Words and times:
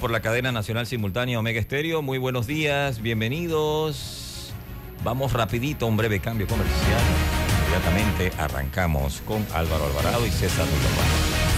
Por 0.00 0.10
la 0.10 0.20
cadena 0.20 0.50
nacional 0.50 0.86
simultánea 0.86 1.38
Omega 1.38 1.60
Estéreo. 1.60 2.02
Muy 2.02 2.18
buenos 2.18 2.48
días, 2.48 3.00
bienvenidos. 3.00 4.52
Vamos 5.04 5.32
rapidito, 5.32 5.86
un 5.86 5.96
breve 5.96 6.18
cambio 6.18 6.48
comercial. 6.48 7.00
Inmediatamente 7.60 8.32
arrancamos 8.36 9.22
con 9.24 9.46
Álvaro 9.54 9.86
Alvarado 9.86 10.26
y 10.26 10.30
César 10.30 10.66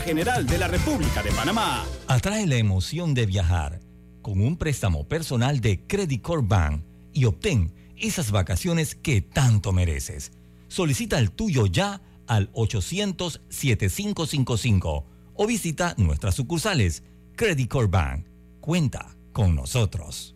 General 0.00 0.46
de 0.46 0.58
la 0.58 0.68
República 0.68 1.22
de 1.22 1.32
Panamá. 1.32 1.84
Atrae 2.06 2.46
la 2.46 2.56
emoción 2.56 3.14
de 3.14 3.26
viajar 3.26 3.80
con 4.22 4.40
un 4.40 4.56
préstamo 4.56 5.08
personal 5.08 5.60
de 5.60 5.86
Credit 5.86 6.22
Corp 6.22 6.48
Bank 6.48 6.82
y 7.12 7.24
obtén 7.24 7.72
esas 7.96 8.30
vacaciones 8.30 8.94
que 8.94 9.22
tanto 9.22 9.72
mereces. 9.72 10.32
Solicita 10.68 11.18
el 11.18 11.30
tuyo 11.30 11.64
ya 11.66 12.02
al 12.26 12.52
800-7555 12.52 15.04
o 15.34 15.46
visita 15.46 15.94
nuestras 15.96 16.34
sucursales. 16.34 17.02
Credit 17.36 17.68
Corp 17.68 17.90
Bank. 17.90 18.26
Cuenta 18.60 19.16
con 19.32 19.54
nosotros. 19.54 20.35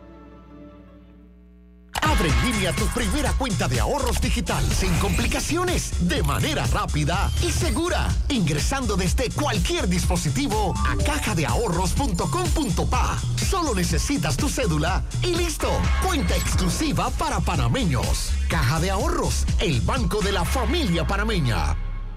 Abre 2.01 2.29
en 2.29 2.51
línea 2.51 2.73
tu 2.73 2.85
primera 2.87 3.31
cuenta 3.33 3.67
de 3.67 3.79
ahorros 3.79 4.19
digital 4.21 4.63
sin 4.71 4.91
complicaciones, 4.99 6.07
de 6.07 6.23
manera 6.23 6.65
rápida 6.67 7.31
y 7.41 7.51
segura, 7.51 8.07
ingresando 8.29 8.95
desde 8.97 9.29
cualquier 9.29 9.87
dispositivo 9.87 10.73
a 10.87 10.97
cajadeahorros.com.pa. 11.03 13.19
Solo 13.37 13.75
necesitas 13.75 14.37
tu 14.37 14.49
cédula 14.49 15.03
y 15.21 15.35
listo. 15.35 15.69
Cuenta 16.05 16.35
exclusiva 16.35 17.09
para 17.11 17.39
panameños. 17.39 18.31
Caja 18.49 18.79
de 18.79 18.89
Ahorros, 18.91 19.45
el 19.59 19.81
banco 19.81 20.21
de 20.21 20.31
la 20.31 20.45
familia 20.45 21.05
panameña. 21.05 21.75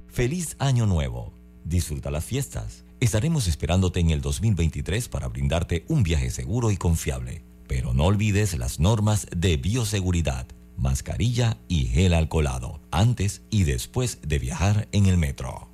Feliz 0.08 0.56
año 0.58 0.86
nuevo. 0.86 1.32
Disfruta 1.64 2.10
las 2.10 2.24
fiestas. 2.24 2.84
Estaremos 3.00 3.48
esperándote 3.48 4.00
en 4.00 4.10
el 4.10 4.20
2023 4.20 5.08
para 5.08 5.28
brindarte 5.28 5.84
un 5.88 6.02
viaje 6.02 6.30
seguro 6.30 6.70
y 6.70 6.76
confiable. 6.76 7.44
Pero 7.66 7.92
no 7.92 8.04
olvides 8.04 8.56
las 8.58 8.80
normas 8.80 9.26
de 9.34 9.56
bioseguridad, 9.56 10.46
mascarilla 10.76 11.56
y 11.68 11.84
gel 11.86 12.14
alcoholado, 12.14 12.80
antes 12.90 13.42
y 13.50 13.64
después 13.64 14.20
de 14.22 14.38
viajar 14.38 14.88
en 14.92 15.06
el 15.06 15.16
metro. 15.16 15.70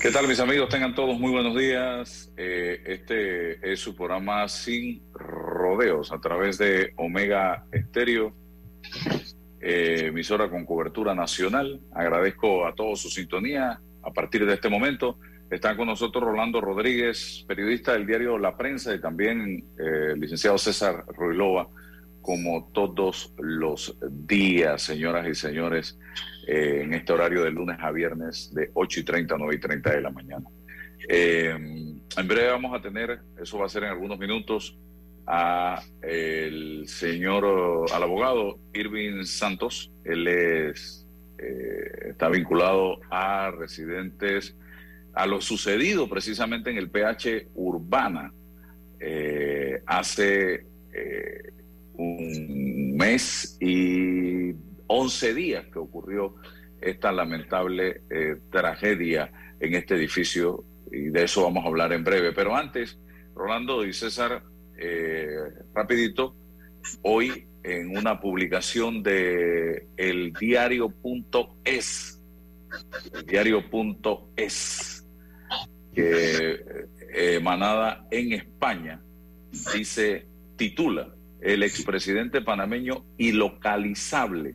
¿Qué 0.00 0.12
tal 0.12 0.28
mis 0.28 0.38
amigos? 0.38 0.68
Tengan 0.68 0.94
todos 0.94 1.18
muy 1.18 1.32
buenos 1.32 1.56
días. 1.56 2.32
Eh, 2.36 2.80
este 2.86 3.72
es 3.72 3.80
su 3.80 3.96
programa 3.96 4.46
Sin 4.48 5.02
Rodeos 5.12 6.12
a 6.12 6.20
través 6.20 6.58
de 6.58 6.92
Omega 6.96 7.66
Estéreo 7.72 8.32
eh, 9.60 10.06
emisora 10.08 10.50
con 10.50 10.66
cobertura 10.66 11.14
nacional. 11.14 11.80
Agradezco 11.92 12.66
a 12.66 12.74
todos 12.74 13.00
su 13.00 13.08
sintonía. 13.08 13.80
A 14.02 14.12
partir 14.12 14.46
de 14.46 14.54
este 14.54 14.68
momento 14.68 15.18
están 15.50 15.76
con 15.76 15.86
nosotros 15.86 16.24
Rolando 16.24 16.60
Rodríguez, 16.60 17.44
periodista 17.48 17.92
del 17.92 18.06
diario 18.06 18.38
La 18.38 18.56
Prensa, 18.56 18.94
y 18.94 19.00
también 19.00 19.64
eh, 19.78 20.14
licenciado 20.16 20.58
César 20.58 21.04
Ruilova, 21.08 21.68
como 22.20 22.70
todos 22.72 23.32
los 23.38 23.96
días, 24.10 24.82
señoras 24.82 25.26
y 25.28 25.34
señores, 25.34 25.98
eh, 26.48 26.82
en 26.82 26.94
este 26.94 27.12
horario 27.12 27.44
de 27.44 27.50
lunes 27.50 27.78
a 27.80 27.90
viernes 27.92 28.52
de 28.52 28.70
8 28.74 29.00
y 29.00 29.04
30 29.04 29.36
9 29.38 29.54
y 29.54 29.60
30 29.60 29.90
de 29.90 30.00
la 30.00 30.10
mañana. 30.10 30.46
en 31.08 32.28
breve 32.28 32.50
vamos 32.50 32.74
a 32.74 32.82
tener, 32.82 33.20
eso 33.40 33.58
va 33.58 33.66
a 33.66 33.68
ser 33.68 33.84
en 33.84 33.90
algunos 33.90 34.18
minutos, 34.18 34.76
a 35.26 35.82
el 36.02 36.86
señor, 36.86 37.86
al 37.92 38.02
abogado 38.02 38.58
Irving 38.72 39.24
Santos. 39.24 39.90
Él 40.04 40.28
es, 40.28 41.06
eh, 41.38 42.10
está 42.10 42.28
vinculado 42.28 43.00
a 43.10 43.50
residentes, 43.50 44.56
a 45.14 45.26
lo 45.26 45.40
sucedido 45.40 46.08
precisamente 46.08 46.70
en 46.70 46.78
el 46.78 46.90
PH 46.90 47.48
Urbana 47.54 48.32
eh, 49.00 49.82
hace 49.86 50.66
eh, 50.92 51.52
un 51.94 52.96
mes 52.96 53.56
y 53.60 54.54
11 54.86 55.34
días 55.34 55.66
que 55.72 55.78
ocurrió 55.78 56.36
esta 56.80 57.10
lamentable 57.10 58.02
tragedia 58.50 59.32
en 59.58 59.74
este 59.74 59.94
edificio 59.96 60.64
y 60.92 61.08
de 61.08 61.24
eso 61.24 61.42
vamos 61.42 61.64
a 61.64 61.68
hablar 61.68 61.92
en 61.92 62.04
breve. 62.04 62.32
Pero 62.32 62.54
antes, 62.54 62.98
Rolando 63.34 63.84
y 63.84 63.92
César, 63.92 64.42
eh, 64.78 65.36
rapidito, 65.74 66.36
hoy 67.02 67.48
en 67.62 67.96
una 67.96 68.20
publicación 68.20 69.02
de 69.02 69.88
el 69.96 70.32
diario.es, 70.32 72.22
diario.es, 73.26 75.06
que 75.92 76.50
eh, 76.50 77.34
emanada 77.34 78.06
en 78.10 78.32
España, 78.34 79.02
dice, 79.74 80.26
titula, 80.56 81.14
el 81.40 81.62
expresidente 81.62 82.40
panameño 82.40 83.04
ilocalizable 83.18 84.54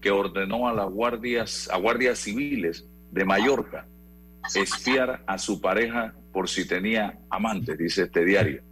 que 0.00 0.10
ordenó 0.10 0.68
a 0.68 0.72
las 0.72 0.88
guardias, 0.88 1.68
a 1.72 1.76
guardias 1.78 2.18
civiles 2.18 2.88
de 3.10 3.24
Mallorca 3.24 3.86
espiar 4.54 5.22
a 5.26 5.38
su 5.38 5.60
pareja 5.60 6.14
por 6.32 6.48
si 6.48 6.66
tenía 6.66 7.18
amantes, 7.28 7.76
dice 7.78 8.04
este 8.04 8.24
diario. 8.24 8.62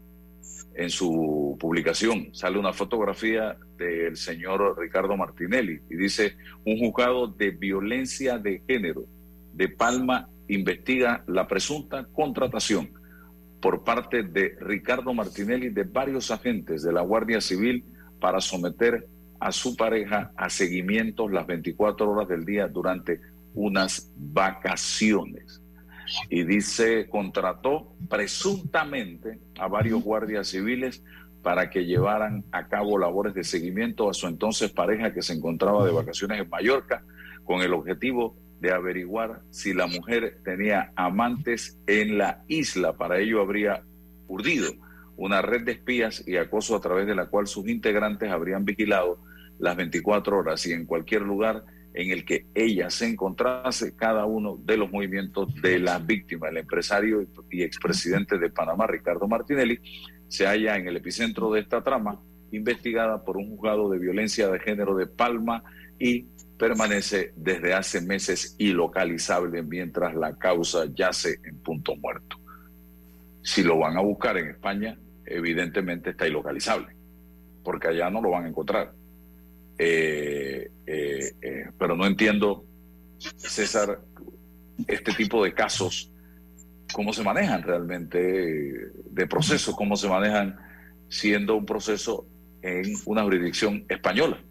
En 0.79 0.91
su 0.91 1.57
publicación 1.59 2.33
sale 2.33 2.57
una 2.57 2.73
fotografía 2.73 3.57
del 3.77 4.17
señor 4.17 4.79
Ricardo 4.79 5.17
Martinelli 5.17 5.81
y 5.91 5.97
dice, 5.97 6.37
un 6.65 6.79
juzgado 6.79 7.27
de 7.27 7.51
violencia 7.51 8.39
de 8.39 8.63
género 8.65 9.05
de 9.53 9.69
Palma 9.71 10.29
investiga 10.47 11.25
la 11.27 11.49
presunta 11.49 12.07
contratación 12.13 12.93
por 13.61 13.83
parte 13.83 14.23
de 14.23 14.57
Ricardo 14.61 15.13
Martinelli 15.13 15.71
de 15.71 15.83
varios 15.83 16.31
agentes 16.31 16.85
de 16.85 16.93
la 16.93 17.01
Guardia 17.01 17.41
Civil 17.41 17.85
para 18.21 18.41
someter 18.41 19.05
a 19.41 19.51
su 19.51 19.75
pareja 19.75 20.31
a 20.37 20.49
seguimientos 20.49 21.33
las 21.33 21.49
24 21.49 22.09
horas 22.09 22.29
del 22.29 22.45
día 22.45 22.69
durante 22.69 23.21
unas 23.53 24.13
vacaciones. 24.17 25.61
Y 26.31 26.45
dice, 26.45 27.09
contrató 27.09 27.95
presuntamente 28.09 29.39
a 29.59 29.69
varios 29.69 30.03
guardias 30.03 30.49
civiles 30.49 31.03
para 31.43 31.71
que 31.71 31.85
llevaran 31.85 32.45
a 32.53 32.69
cabo 32.69 32.99
labores 32.99 33.35
de 33.35 33.45
seguimiento 33.45 34.11
a 34.11 34.15
su 34.15 34.27
entonces 34.27 34.71
pareja 34.71 35.15
que 35.15 35.23
se 35.23 35.35
encontraba 35.35 35.85
de 35.87 35.93
vacaciones 35.93 36.41
en 36.41 36.49
Mallorca 36.49 37.05
con 37.45 37.63
el 37.63 37.73
objetivo 37.73 38.37
de 38.61 38.73
averiguar 38.73 39.43
si 39.51 39.73
la 39.73 39.87
mujer 39.87 40.41
tenía 40.45 40.93
amantes 40.97 41.79
en 41.87 42.19
la 42.19 42.43
isla. 42.49 42.97
Para 42.97 43.19
ello 43.19 43.41
habría 43.41 43.85
urdido 44.27 44.73
una 45.17 45.43
red 45.43 45.63
de 45.65 45.73
espías 45.73 46.23
y 46.27 46.37
acoso 46.37 46.77
a 46.77 46.81
través 46.81 47.07
de 47.07 47.15
la 47.15 47.27
cual 47.27 47.47
sus 47.47 47.69
integrantes 47.69 48.31
habrían 48.31 48.65
vigilado 48.65 49.21
las 49.59 49.77
24 49.77 50.39
horas 50.39 50.67
y 50.67 50.73
en 50.73 50.87
cualquier 50.87 51.23
lugar 51.23 51.65
en 51.95 52.11
el 52.11 52.25
que 52.25 52.47
ella 52.55 52.91
se 52.91 53.07
encontrase 53.07 53.97
cada 53.97 54.25
uno 54.25 54.57
de 54.63 54.77
los 54.77 54.91
movimientos 54.91 55.55
de 55.61 55.79
la 55.79 55.99
víctima. 55.99 56.49
El 56.49 56.59
empresario 56.59 57.27
y 57.51 57.63
expresidente 57.63 58.39
de 58.39 58.51
Panamá, 58.51 58.87
Ricardo 58.87 59.27
Martinelli, 59.27 59.81
se 60.29 60.47
halla 60.47 60.77
en 60.77 60.87
el 60.87 60.97
epicentro 60.97 61.51
de 61.51 61.61
esta 61.61 61.83
trama, 61.83 62.21
investigada 62.53 63.25
por 63.25 63.37
un 63.37 63.51
juzgado 63.51 63.91
de 63.91 63.99
violencia 63.99 64.49
de 64.49 64.61
género 64.61 64.95
de 64.95 65.07
Palma 65.07 65.65
y 65.99 66.27
permanece 66.59 67.33
desde 67.37 67.73
hace 67.73 68.01
meses 68.01 68.55
ilocalizable 68.59 69.63
mientras 69.63 70.15
la 70.15 70.37
causa 70.37 70.87
yace 70.95 71.41
en 71.45 71.59
punto 71.59 71.97
muerto. 71.97 72.37
Si 73.43 73.63
lo 73.63 73.79
van 73.79 73.97
a 73.97 74.01
buscar 74.01 74.37
en 74.37 74.49
España, 74.49 74.99
evidentemente 75.25 76.11
está 76.11 76.27
ilocalizable, 76.27 76.95
porque 77.63 77.89
allá 77.89 78.11
no 78.11 78.21
lo 78.21 78.31
van 78.31 78.45
a 78.45 78.49
encontrar. 78.49 78.93
Eh, 79.79 80.71
eh, 80.87 81.33
eh, 81.41 81.65
pero 81.79 81.97
no 81.97 82.05
entiendo, 82.07 82.65
César, 83.19 84.01
este 84.87 85.13
tipo 85.13 85.45
de 85.45 85.55
casos, 85.55 86.13
cómo 86.93 87.13
se 87.13 87.23
manejan 87.23 87.63
realmente 87.63 88.19
de 88.19 89.27
proceso, 89.27 89.75
cómo 89.77 89.97
se 89.97 90.09
manejan 90.09 90.59
siendo 91.09 91.57
un 91.57 91.65
proceso 91.65 92.27
en 92.63 92.93
una 93.07 93.23
jurisdicción 93.23 93.85
española. 93.89 94.43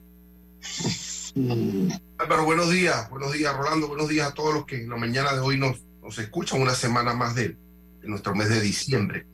Álvaro, 2.17 2.45
buenos 2.45 2.71
días, 2.71 3.09
buenos 3.09 3.33
días 3.33 3.55
Rolando, 3.55 3.87
buenos 3.87 4.07
días 4.09 4.31
a 4.31 4.33
todos 4.33 4.53
los 4.53 4.65
que 4.65 4.81
en 4.81 4.89
la 4.89 4.97
mañana 4.97 5.33
de 5.33 5.39
hoy 5.39 5.57
nos, 5.57 5.83
nos 6.01 6.17
escuchan 6.17 6.61
una 6.61 6.73
semana 6.73 7.13
más 7.13 7.35
de, 7.35 7.49
de 7.49 8.07
nuestro 8.07 8.33
mes 8.33 8.49
de 8.49 8.61
diciembre. 8.61 9.27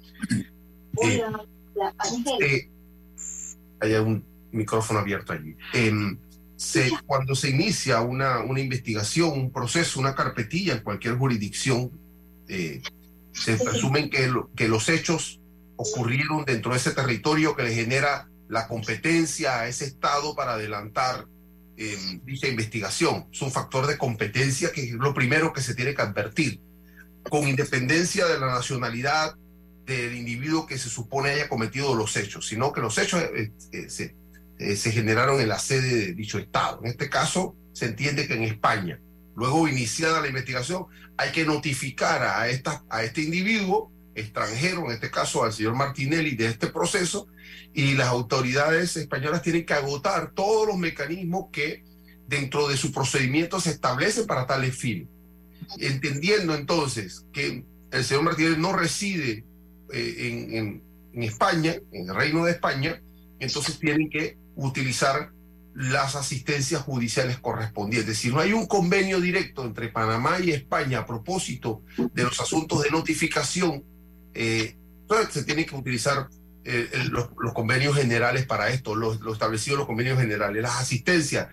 Eh, 1.01 1.23
eh, 2.41 2.69
hay 3.79 3.93
un 3.93 4.32
micrófono 4.53 4.99
abierto 4.99 5.33
allí. 5.33 5.55
Em, 5.73 6.17
se, 6.55 6.91
cuando 7.05 7.35
se 7.35 7.49
inicia 7.49 8.01
una, 8.01 8.39
una 8.39 8.59
investigación, 8.59 9.31
un 9.31 9.51
proceso, 9.51 9.99
una 9.99 10.15
carpetilla 10.15 10.73
en 10.73 10.79
cualquier 10.79 11.17
jurisdicción, 11.17 11.91
eh, 12.47 12.81
se 13.33 13.57
presumen 13.57 14.09
que, 14.09 14.31
que 14.55 14.67
los 14.67 14.87
hechos 14.89 15.41
ocurrieron 15.75 16.45
dentro 16.45 16.71
de 16.71 16.77
ese 16.77 16.91
territorio 16.91 17.55
que 17.55 17.63
le 17.63 17.73
genera 17.73 18.29
la 18.47 18.67
competencia 18.67 19.59
a 19.59 19.67
ese 19.67 19.85
Estado 19.85 20.35
para 20.35 20.53
adelantar 20.53 21.27
eh, 21.75 22.19
dicha 22.23 22.47
investigación. 22.47 23.27
Es 23.31 23.41
un 23.41 23.51
factor 23.51 23.87
de 23.87 23.97
competencia 23.97 24.71
que 24.71 24.83
es 24.83 24.91
lo 24.91 25.13
primero 25.13 25.53
que 25.53 25.61
se 25.61 25.73
tiene 25.73 25.95
que 25.95 26.01
advertir, 26.03 26.61
con 27.29 27.47
independencia 27.47 28.27
de 28.27 28.39
la 28.39 28.47
nacionalidad 28.47 29.35
del 29.85 30.15
individuo 30.15 30.65
que 30.67 30.77
se 30.77 30.89
supone 30.89 31.31
haya 31.31 31.49
cometido 31.49 31.95
los 31.95 32.15
hechos, 32.15 32.47
sino 32.47 32.71
que 32.71 32.81
los 32.81 32.97
hechos 32.97 33.21
eh, 33.21 33.51
eh, 33.71 33.89
se, 33.89 34.15
eh, 34.59 34.75
se 34.75 34.91
generaron 34.91 35.39
en 35.41 35.49
la 35.49 35.59
sede 35.59 35.95
de 35.95 36.13
dicho 36.13 36.37
Estado. 36.37 36.79
En 36.83 36.89
este 36.89 37.09
caso, 37.09 37.55
se 37.73 37.85
entiende 37.85 38.27
que 38.27 38.35
en 38.35 38.43
España. 38.43 38.99
Luego, 39.35 39.67
iniciada 39.67 40.21
la 40.21 40.27
investigación, 40.27 40.85
hay 41.17 41.31
que 41.31 41.45
notificar 41.45 42.21
a, 42.23 42.47
esta, 42.49 42.83
a 42.89 43.03
este 43.03 43.21
individuo 43.21 43.91
extranjero, 44.15 44.85
en 44.85 44.91
este 44.91 45.09
caso 45.09 45.43
al 45.43 45.53
señor 45.53 45.75
Martinelli, 45.75 46.35
de 46.35 46.47
este 46.47 46.67
proceso 46.67 47.27
y 47.73 47.95
las 47.95 48.07
autoridades 48.07 48.95
españolas 48.95 49.41
tienen 49.41 49.65
que 49.65 49.73
agotar 49.73 50.31
todos 50.33 50.67
los 50.67 50.77
mecanismos 50.77 51.47
que 51.51 51.83
dentro 52.27 52.67
de 52.67 52.77
su 52.77 52.91
procedimiento 52.91 53.59
se 53.59 53.71
establecen 53.71 54.27
para 54.27 54.45
tales 54.45 54.75
fines. 54.75 55.07
Entendiendo 55.79 56.53
entonces 56.53 57.25
que 57.33 57.65
el 57.91 58.03
señor 58.03 58.23
Martínez 58.23 58.57
no 58.57 58.73
reside 58.73 59.43
eh, 59.91 60.15
en, 60.19 60.55
en, 60.55 60.83
en 61.13 61.23
España, 61.23 61.75
en 61.91 62.09
el 62.09 62.15
Reino 62.15 62.45
de 62.45 62.51
España, 62.51 63.01
entonces 63.39 63.79
tienen 63.79 64.09
que 64.09 64.37
utilizar 64.55 65.31
las 65.75 66.15
asistencias 66.15 66.81
judiciales 66.81 67.39
correspondientes. 67.39 68.17
Si 68.17 68.29
no 68.29 68.39
hay 68.39 68.53
un 68.53 68.67
convenio 68.67 69.19
directo 69.19 69.65
entre 69.65 69.89
Panamá 69.89 70.39
y 70.39 70.51
España 70.51 70.99
a 70.99 71.05
propósito 71.05 71.81
de 72.13 72.23
los 72.23 72.39
asuntos 72.39 72.83
de 72.83 72.91
notificación, 72.91 73.83
eh, 74.33 74.77
se 75.29 75.43
tienen 75.43 75.65
que 75.65 75.75
utilizar 75.75 76.27
eh, 76.65 76.89
los, 77.11 77.29
convenios 77.53 77.95
generales 77.95 78.45
para 78.45 78.69
esto, 78.69 78.95
los, 78.95 79.19
los 79.21 79.33
establecidos 79.33 79.79
los 79.79 79.87
convenios 79.87 80.19
generales, 80.19 80.61
las 80.61 80.79
asistencias, 80.79 81.49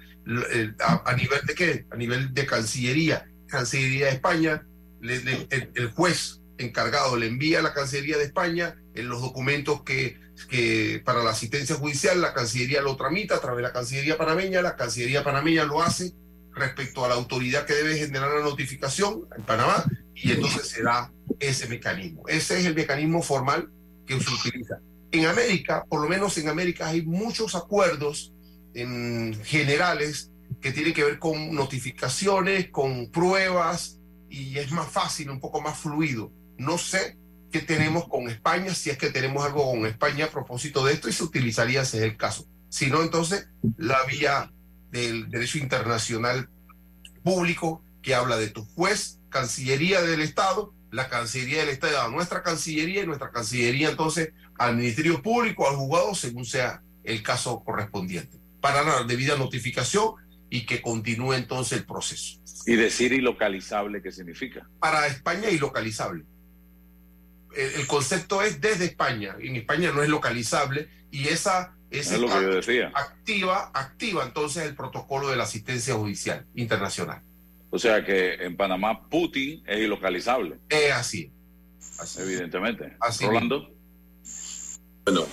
eh, 0.53 0.73
a, 0.79 1.15
nivel 1.15 1.41
de 1.47 1.55
qué? 1.55 1.87
A 1.91 1.97
nivel 1.97 2.33
de 2.33 2.47
Cancillería. 2.47 3.27
Cancillería 3.49 4.07
de 4.07 4.13
España, 4.13 4.67
el, 5.03 5.73
el, 5.75 5.91
juez 5.91 6.41
encargado 6.59 7.17
le 7.17 7.27
envía 7.27 7.59
a 7.59 7.63
la 7.63 7.73
Cancillería 7.73 8.19
de 8.19 8.25
España 8.25 8.77
en 8.95 9.09
los 9.09 9.21
documentos 9.21 9.83
que, 9.83 10.21
que 10.49 11.03
para 11.05 11.23
la 11.23 11.31
asistencia 11.31 11.77
judicial, 11.77 12.21
la 12.21 12.33
Cancillería 12.33 12.83
lo 12.83 12.97
tramita 12.97 13.37
a 13.37 13.41
través 13.41 13.59
de 13.59 13.63
la 13.63 13.73
Cancillería 13.73 14.19
panameña, 14.19 14.63
la 14.63 14.77
Cancillería 14.77 15.25
panameña 15.25 15.65
lo 15.65 15.83
hace 15.83 16.13
respecto 16.55 17.05
a 17.05 17.09
la 17.09 17.15
autoridad 17.15 17.67
que 17.67 17.75
debe 17.75 17.97
generar 17.97 18.31
la 18.33 18.43
notificación 18.43 19.27
en 19.37 19.43
Panamá 19.45 19.85
y 20.15 20.33
entonces 20.33 20.69
se 20.69 20.83
da 20.83 21.13
ese 21.39 21.69
mecanismo. 21.69 22.23
Ese 22.29 22.59
es 22.59 22.67
el 22.67 22.75
mecanismo 22.75 23.23
formal 23.23 23.71
que 24.07 24.21
se 24.21 24.31
utiliza. 24.31 24.79
En 25.13 25.27
América, 25.27 25.85
por 25.89 26.03
lo 26.03 26.09
menos 26.09 26.37
en 26.39 26.49
América, 26.49 26.89
hay 26.89 27.03
muchos 27.03 27.55
acuerdos 27.55 28.33
en 28.75 29.39
generales 29.45 30.31
que 30.61 30.73
tienen 30.73 30.93
que 30.93 31.05
ver 31.05 31.19
con 31.19 31.55
notificaciones, 31.55 32.71
con 32.71 33.11
pruebas, 33.11 33.99
y 34.29 34.59
es 34.59 34.71
más 34.71 34.89
fácil, 34.89 35.31
un 35.31 35.41
poco 35.41 35.61
más 35.61 35.79
fluido. 35.79 36.33
No 36.59 36.79
sé 36.79 37.17
qué 37.51 37.61
tenemos 37.61 38.09
con 38.09 38.29
España, 38.29 38.75
si 38.75 38.91
es 38.91 38.99
que 38.99 39.11
tenemos 39.11 39.45
algo 39.45 39.71
con 39.71 39.87
España 39.87 40.27
a 40.27 40.31
propósito 40.31 40.85
de 40.85 40.95
esto, 40.95 41.09
y 41.09 41.13
se 41.13 41.25
utilizaría 41.25 41.83
ese 41.83 41.99
es 41.99 42.05
el 42.05 42.17
caso. 42.17 42.47
Si 42.69 42.89
no, 42.89 43.03
entonces 43.03 43.49
la 43.77 44.05
vía 44.05 44.53
del 44.91 45.29
derecho 45.29 45.59
internacional 45.59 46.49
público 47.23 47.83
que 48.03 48.15
habla 48.15 48.37
de 48.37 48.49
tu 48.49 48.65
juez, 48.65 49.19
Cancillería 49.29 50.03
del 50.03 50.21
Estado, 50.21 50.75
la 50.91 51.09
Cancillería 51.09 51.61
del 51.61 51.69
Estado, 51.69 52.11
nuestra 52.11 52.43
Cancillería 52.43 53.03
y 53.03 53.07
nuestra 53.07 53.31
Cancillería 53.31 53.91
entonces 53.91 54.33
al 54.59 54.77
Ministerio 54.77 55.23
Público, 55.23 55.69
al 55.69 55.77
juzgado, 55.77 56.15
según 56.15 56.45
sea 56.45 56.83
el 57.05 57.23
caso 57.23 57.63
correspondiente, 57.65 58.39
para 58.61 58.83
la 58.83 59.05
debida 59.05 59.37
notificación 59.37 60.15
y 60.51 60.67
que 60.67 60.83
continúe 60.83 61.35
entonces 61.35 61.79
el 61.79 61.87
proceso. 61.87 62.41
¿Y 62.67 62.77
decir 62.77 63.13
ilocalizable 63.13 64.03
qué 64.03 64.13
significa? 64.13 64.69
Para 64.81 65.07
España 65.07 65.49
ilocalizable. 65.49 66.25
El, 67.57 67.81
el 67.81 67.87
concepto 67.87 68.43
es 68.43 68.61
desde 68.61 68.85
España. 68.87 69.37
En 69.41 69.57
España 69.57 69.93
no 69.93 70.03
es 70.03 70.09
localizable 70.09 70.89
y 71.11 71.29
esa 71.29 71.75
es 71.91 72.19
lo 72.19 72.29
que 72.29 72.43
yo 72.43 72.55
decía. 72.55 72.93
activa, 72.95 73.71
activa 73.75 74.25
entonces 74.25 74.65
el 74.65 74.77
protocolo 74.77 75.29
de 75.29 75.37
la 75.37 75.45
asistencia 75.45 75.95
judicial 75.95 76.47
internacional. 76.55 77.23
O 77.71 77.79
sea 77.79 78.05
que 78.05 78.35
en 78.35 78.57
Panamá 78.57 79.09
Putin 79.09 79.63
es 79.67 79.81
ilocalizable. 79.81 80.61
Es 80.69 80.93
así. 80.93 81.33
así. 81.99 82.23
Evidentemente. 82.23 82.97
Así 83.01 83.27
Rolando. 83.27 83.75
Bueno, 85.05 85.27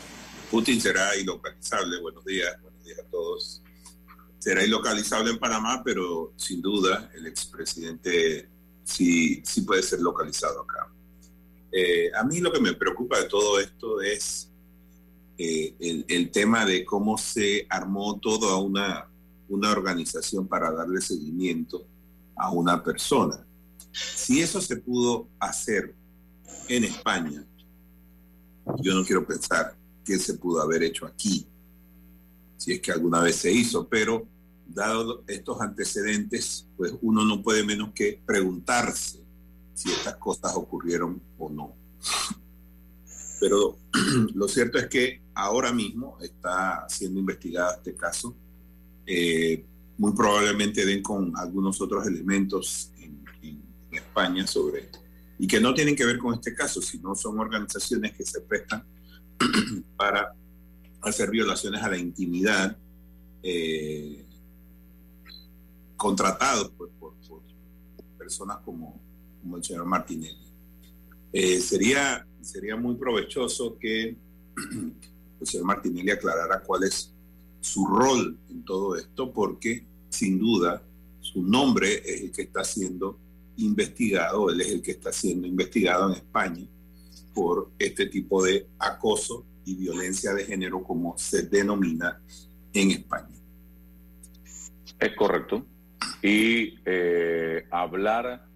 Putin 0.50 0.81
será 0.81 1.15
ilocalizable. 1.15 2.00
Buenos 2.01 2.25
días, 2.25 2.59
buenos 2.62 2.83
días 2.83 3.00
a 3.00 3.09
todos. 3.09 3.62
Será 4.39 4.63
ilocalizable 4.63 5.31
en 5.31 5.39
Panamá, 5.39 5.81
pero 5.83 6.33
sin 6.38 6.62
duda 6.62 7.12
el 7.15 7.27
expresidente 7.27 8.50
sí, 8.83 9.41
sí 9.43 9.62
puede 9.62 9.83
ser 9.83 10.00
localizado 10.00 10.62
acá. 10.62 10.88
Eh, 11.71 12.09
a 12.13 12.24
mí 12.24 12.39
lo 12.39 12.51
que 12.51 12.62
me 12.62 12.74
preocupa 12.74 13.19
de 13.19 13.27
todo 13.27 13.59
esto 13.59 14.01
es 14.01 14.50
eh, 15.38 16.03
el, 16.07 16.31
tema 16.31 16.65
de 16.65 16.86
cómo 16.86 17.17
se 17.17 17.67
armó 17.69 18.19
toda 18.19 18.57
una 18.57 19.07
una 19.50 19.71
organización 19.71 20.47
para 20.47 20.71
darle 20.71 21.01
seguimiento 21.01 21.86
a 22.36 22.51
una 22.51 22.83
persona. 22.83 23.45
Si 23.91 24.41
eso 24.41 24.62
se 24.62 24.77
pudo 24.77 25.27
hacer 25.39 25.95
en 26.67 26.83
España, 26.83 27.45
yo 28.79 28.93
no 28.93 29.05
quiero 29.05 29.25
pensar 29.25 29.75
que 30.03 30.19
se 30.19 30.33
pudo 30.36 30.62
haber 30.62 30.83
hecho 30.83 31.05
aquí, 31.05 31.47
si 32.57 32.74
es 32.74 32.81
que 32.81 32.91
alguna 32.91 33.21
vez 33.21 33.38
se 33.38 33.51
hizo, 33.51 33.88
pero 33.88 34.27
dado 34.67 35.24
estos 35.27 35.62
antecedentes, 35.62 36.67
pues 36.75 36.93
uno 37.01 37.24
no 37.24 37.41
puede 37.41 37.63
menos 37.63 37.91
que 37.93 38.21
preguntarse 38.25 39.25
si 39.77 39.91
estas 39.91 40.15
cosas 40.15 40.55
ocurrieron 40.55 41.22
o 41.38 41.50
no. 41.50 41.75
Pero 43.39 43.77
lo 44.34 44.48
cierto 44.48 44.79
es 44.79 44.88
que 44.88 45.22
ahora 45.36 45.72
mismo 45.72 46.17
está 46.19 46.88
siendo 46.89 47.19
investigado 47.19 47.75
este 47.75 47.93
caso. 47.93 48.36
Eh, 49.05 49.63
muy 50.00 50.13
probablemente 50.13 50.84
den 50.84 51.03
con 51.03 51.38
algunos 51.38 51.79
otros 51.79 52.07
elementos 52.07 52.91
en, 52.98 53.17
España 53.89 54.46
sobre. 54.46 54.89
Y 55.39 55.48
que 55.48 55.60
no 55.60 55.74
tienen 55.74 55.96
que 55.96 56.05
ver 56.05 56.19
con 56.19 56.34
este 56.34 56.53
caso, 56.53 56.81
sino 56.81 57.15
son 57.15 57.39
organizaciones 57.39 58.15
que 58.15 58.24
se 58.24 58.41
prestan 58.41 58.84
para 59.96 60.36
hacer 61.01 61.31
violaciones 61.31 61.81
a 61.81 61.89
la 61.89 61.98
intimidad 61.98 62.77
eh, 63.41 64.24
contratados 65.96 66.69
por, 66.72 66.91
personas 68.17 68.57
como, 68.65 69.00
como, 69.48 69.58
el 69.58 69.63
señor 69.63 69.86
Martinelli. 69.86 70.48
Eh, 71.32 71.60
sería, 71.60 72.25
sería 72.42 72.75
muy 72.75 72.96
provechoso 72.96 73.77
que 73.77 74.16
el 75.39 75.48
señor 75.48 75.66
Martinelli 75.66 76.12
aclarara 76.12 76.62
cuál 76.62 76.84
es 76.84 77.13
su 77.62 77.86
rol 77.86 78.38
en 78.50 78.63
todo 78.63 78.96
esto, 78.96 79.32
porque 79.32 79.86
sin 80.10 80.39
duda 80.39 80.82
su 81.20 81.42
nombre 81.42 82.01
es 82.06 82.22
el 82.22 82.32
que 82.32 82.44
está 82.44 82.63
siendo 82.63 83.20
investigado, 83.58 84.50
él 84.50 84.62
es 84.62 84.72
el 84.72 84.82
que 84.82 84.92
está 84.92 85.12
siendo 85.12 85.48
investigado 85.48 86.10
en 86.10 86.16
España 86.16 86.66
por 87.34 87.72
este 87.77 88.08
tipo 88.08 88.44
de 88.44 88.68
acoso 88.80 89.46
y 89.66 89.75
violencia 89.75 90.34
de 90.34 90.46
género 90.46 90.84
como 90.84 91.18
se 91.18 91.44
denomina 91.44 92.22
en 92.74 92.92
España. 92.92 93.36
Es 95.00 95.16
correcto. 95.16 95.66
Y 96.22 96.80
eh, 96.86 97.68
hablar 97.70 98.48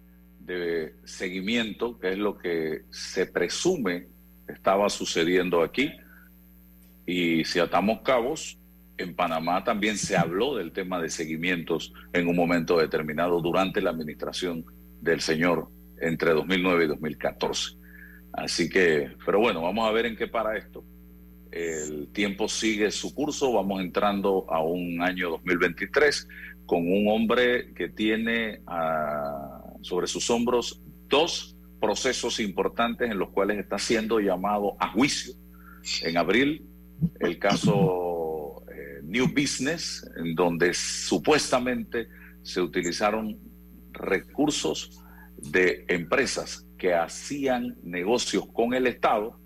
de 0.44 0.94
seguimiento, 1.04 1.98
que 1.98 2.12
es 2.12 2.18
lo 2.18 2.36
que 2.36 2.82
se 2.90 3.26
presume 3.26 4.08
estaba 4.48 4.88
sucediendo 4.90 5.62
aquí, 5.62 5.92
y 7.06 7.44
si 7.44 7.58
atamos 7.58 8.00
cabos, 8.02 8.58
en 8.98 9.14
Panamá 9.14 9.64
también 9.64 9.96
se 9.96 10.16
habló 10.16 10.56
del 10.56 10.72
tema 10.72 11.00
de 11.00 11.08
seguimientos 11.08 11.92
en 12.12 12.28
un 12.28 12.36
momento 12.36 12.78
determinado 12.78 13.40
durante 13.40 13.80
la 13.80 13.90
administración 13.90 14.64
del 15.00 15.20
señor 15.20 15.68
entre 16.00 16.32
2009 16.32 16.84
y 16.84 16.88
2014. 16.88 17.76
Así 18.32 18.68
que, 18.68 19.10
pero 19.24 19.40
bueno, 19.40 19.62
vamos 19.62 19.88
a 19.88 19.92
ver 19.92 20.06
en 20.06 20.16
qué 20.16 20.26
para 20.26 20.56
esto. 20.56 20.84
El 21.50 22.08
tiempo 22.12 22.48
sigue 22.48 22.90
su 22.90 23.14
curso, 23.14 23.52
vamos 23.52 23.80
entrando 23.82 24.46
a 24.48 24.62
un 24.62 25.02
año 25.02 25.30
2023 25.30 26.28
con 26.64 26.80
un 26.90 27.08
hombre 27.08 27.74
que 27.74 27.88
tiene 27.88 28.60
uh, 28.66 29.61
sobre 29.82 30.06
sus 30.06 30.30
hombros 30.30 30.82
dos 31.08 31.56
procesos 31.80 32.40
importantes 32.40 33.10
en 33.10 33.18
los 33.18 33.30
cuales 33.30 33.58
está 33.58 33.78
siendo 33.78 34.20
llamado 34.20 34.76
a 34.78 34.88
juicio. 34.88 35.34
En 36.02 36.16
abril, 36.16 36.64
el 37.18 37.38
caso 37.38 38.62
eh, 38.70 39.00
New 39.02 39.28
Business, 39.28 40.08
en 40.16 40.34
donde 40.34 40.72
supuestamente 40.74 42.08
se 42.42 42.60
utilizaron 42.60 43.38
recursos 43.90 45.02
de 45.36 45.84
empresas 45.88 46.66
que 46.78 46.94
hacían 46.94 47.76
negocios 47.82 48.46
con 48.52 48.74
el 48.74 48.86
Estado 48.86 49.38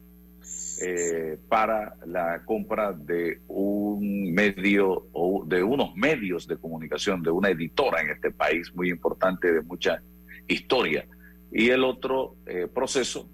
eh, 0.83 1.39
para 1.49 1.97
la 2.07 2.43
compra 2.45 2.93
de 2.93 3.41
un 3.49 4.33
medio 4.35 5.09
o 5.13 5.43
de 5.47 5.63
unos 5.63 5.95
medios 5.97 6.47
de 6.47 6.59
comunicación, 6.59 7.23
de 7.23 7.31
una 7.31 7.49
editora 7.49 8.03
en 8.03 8.11
este 8.11 8.31
país 8.31 8.71
muy 8.75 8.91
importante, 8.91 9.53
de 9.53 9.63
mucha 9.63 10.03
historia. 10.49 11.07
Y 11.53 11.71
el 11.71 11.85
otro 11.85 12.37
eh, 12.47 12.69
proceso, 12.73 13.29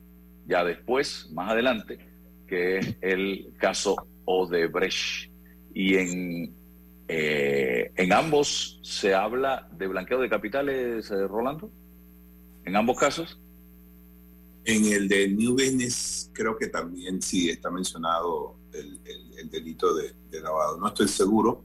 ya 0.47 0.65
después, 0.65 1.31
más 1.33 1.51
adelante, 1.51 1.99
que 2.47 2.79
es 2.79 2.97
el 3.01 3.55
caso 3.59 3.97
Odebrecht. 4.25 5.31
Y 5.75 5.97
en, 5.97 6.55
eh, 7.09 7.91
en 7.97 8.13
ambos 8.13 8.81
se 8.83 9.15
habla 9.15 9.69
de 9.73 9.87
blanqueo 9.87 10.21
de 10.21 10.29
capitales, 10.29 11.11
eh, 11.11 11.27
Rolando, 11.27 11.71
en 12.65 12.77
ambos 12.77 12.99
casos. 12.99 13.41
En 14.65 14.85
el 14.93 15.09
de 15.09 15.29
New 15.29 15.55
Business 15.55 16.31
creo 16.33 16.57
que 16.57 16.69
también 16.69 17.21
sí 17.21 17.51
está 17.51 17.71
mencionado 17.71 18.57
el, 18.73 19.01
el, 19.05 19.39
el 19.39 19.51
delito 19.51 19.95
de, 19.95 20.15
de, 20.31 20.41
lavado. 20.41 20.79
No 20.79 20.87
estoy 20.89 21.09
seguro, 21.09 21.65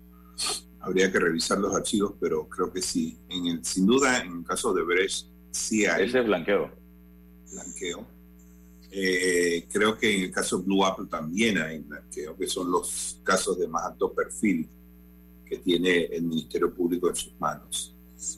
habría 0.79 1.11
que 1.11 1.19
revisar 1.19 1.59
los 1.59 1.75
archivos, 1.75 2.13
pero 2.19 2.47
creo 2.49 2.71
que 2.71 2.81
sí. 2.81 3.19
En 3.29 3.45
el, 3.45 3.65
sin 3.65 3.85
duda, 3.85 4.21
en 4.21 4.39
el 4.39 4.43
caso 4.43 4.73
de 4.73 4.83
Brecht, 4.83 5.27
sí 5.57 5.85
hay. 5.85 6.05
Ese 6.05 6.19
es 6.19 6.25
blanqueo. 6.25 6.71
Blanqueo. 7.51 8.05
Eh, 8.91 9.67
creo 9.71 9.97
que 9.97 10.15
en 10.15 10.23
el 10.23 10.31
caso 10.31 10.63
Blue 10.63 10.85
Apple 10.85 11.07
también 11.09 11.57
hay 11.57 11.79
blanqueo, 11.79 12.37
que 12.37 12.47
son 12.47 12.71
los 12.71 13.19
casos 13.23 13.59
de 13.59 13.67
más 13.67 13.85
alto 13.85 14.13
perfil 14.13 14.67
que 15.45 15.57
tiene 15.57 16.05
el 16.05 16.23
Ministerio 16.23 16.73
Público 16.73 17.09
en 17.09 17.15
sus 17.15 17.33
manos. 17.39 17.93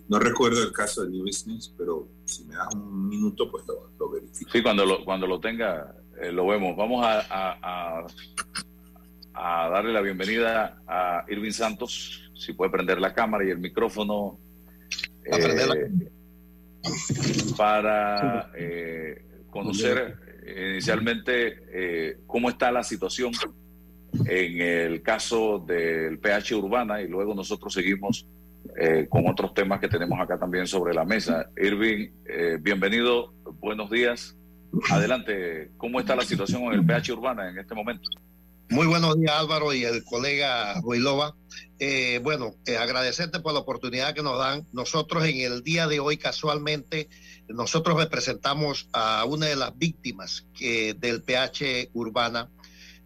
No 0.07 0.19
recuerdo 0.19 0.61
el 0.61 0.71
caso 0.71 1.03
de 1.03 1.09
New 1.09 1.23
Business, 1.23 1.73
pero 1.77 2.07
si 2.25 2.43
me 2.45 2.55
das 2.55 2.73
un 2.75 3.07
minuto, 3.07 3.49
pues 3.49 3.65
lo, 3.67 3.91
lo 3.97 4.09
verifico. 4.09 4.51
Sí, 4.51 4.61
cuando 4.61 4.85
lo, 4.85 5.05
cuando 5.05 5.25
lo 5.25 5.39
tenga, 5.39 5.95
eh, 6.21 6.31
lo 6.31 6.47
vemos. 6.47 6.75
Vamos 6.75 7.05
a, 7.05 7.21
a, 7.21 8.03
a, 8.03 8.07
a, 9.33 9.69
darle 9.69 9.93
la 9.93 10.01
bienvenida 10.01 10.81
a 10.85 11.25
Irving 11.29 11.51
Santos, 11.51 12.31
si 12.35 12.53
puede 12.53 12.71
prender 12.71 12.99
la 12.99 13.13
cámara 13.13 13.45
y 13.45 13.49
el 13.49 13.59
micrófono. 13.59 14.37
Eh, 15.25 15.91
para 17.57 18.51
eh, 18.55 19.43
conocer 19.49 20.15
inicialmente 20.45 22.17
cómo 22.25 22.49
está 22.49 22.71
la 22.71 22.83
situación 22.83 23.31
en 24.25 24.61
el 24.61 25.01
caso 25.01 25.59
del 25.59 26.19
PH 26.19 26.55
Urbana 26.55 27.01
y 27.01 27.07
luego 27.07 27.35
nosotros 27.35 27.73
seguimos 27.73 28.25
eh, 28.77 29.07
con 29.09 29.27
otros 29.27 29.53
temas 29.53 29.79
que 29.79 29.87
tenemos 29.87 30.19
acá 30.19 30.37
también 30.37 30.67
sobre 30.67 30.93
la 30.93 31.05
mesa. 31.05 31.49
Irving, 31.57 32.09
eh, 32.25 32.57
bienvenido, 32.59 33.33
buenos 33.59 33.89
días. 33.89 34.37
Adelante, 34.91 35.71
¿cómo 35.77 35.99
está 35.99 36.15
la 36.15 36.23
situación 36.23 36.63
en 36.63 36.73
el 36.73 36.85
PH 36.85 37.13
Urbana 37.13 37.49
en 37.49 37.57
este 37.57 37.73
momento? 37.73 38.09
Muy 38.69 38.85
buenos 38.87 39.19
días 39.19 39.33
Álvaro 39.35 39.73
y 39.73 39.83
el 39.83 40.03
colega 40.03 40.79
Ruilova. 40.81 41.35
Eh, 41.79 42.19
bueno, 42.23 42.55
eh, 42.65 42.77
agradecerte 42.77 43.39
por 43.39 43.53
la 43.53 43.59
oportunidad 43.59 44.13
que 44.13 44.21
nos 44.21 44.37
dan. 44.37 44.67
Nosotros 44.71 45.25
en 45.25 45.39
el 45.39 45.63
día 45.63 45.87
de 45.87 45.99
hoy 45.99 46.17
casualmente, 46.17 47.09
nosotros 47.47 47.97
representamos 47.97 48.87
a 48.93 49.25
una 49.25 49.47
de 49.47 49.55
las 49.55 49.77
víctimas 49.77 50.45
que, 50.53 50.93
del 50.93 51.23
PH 51.23 51.89
Urbana 51.93 52.49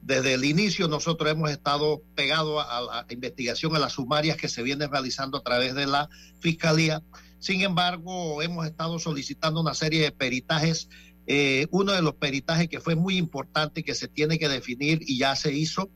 desde 0.04 0.34
el 0.34 0.44
inicio 0.44 0.90
nosotros 0.90 1.32
hemos 1.32 1.50
estado 1.50 2.02
pegados 2.14 2.64
a 2.68 2.82
la 2.82 3.06
investigación, 3.10 3.74
a 3.74 3.80
las 3.80 3.94
sumarias 3.94 4.36
que 4.36 4.50
se 4.50 4.62
vienen 4.62 4.92
realizando 4.92 5.38
a 5.38 5.44
través 5.44 5.76
de 5.76 5.88
la 5.88 6.10
Fiscalía. 6.42 7.02
Sin 7.40 7.62
embargo, 7.62 8.42
hemos 8.42 8.66
estado 8.66 9.00
solicitando 9.00 9.62
una 9.62 9.74
serie 9.74 10.02
de 10.02 10.12
peritajes. 10.12 10.90
Eh, 11.26 11.68
uno 11.72 11.94
de 11.94 12.02
los 12.02 12.16
peritajes 12.16 12.68
que 12.68 12.82
fue 12.82 12.96
muy 12.96 13.18
importante 13.18 13.84
que 13.84 13.96
se 13.96 14.08
tiene 14.08 14.38
que 14.38 14.50
definir 14.50 15.00
y 15.02 15.18
ya 15.18 15.36
se 15.36 15.54
hizo 15.54 15.90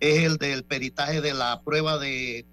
es 0.00 0.24
el 0.24 0.38
del 0.38 0.64
peritaje 0.64 1.20
de 1.20 1.34
la 1.34 1.60
prueba 1.62 1.98
de, 1.98 2.46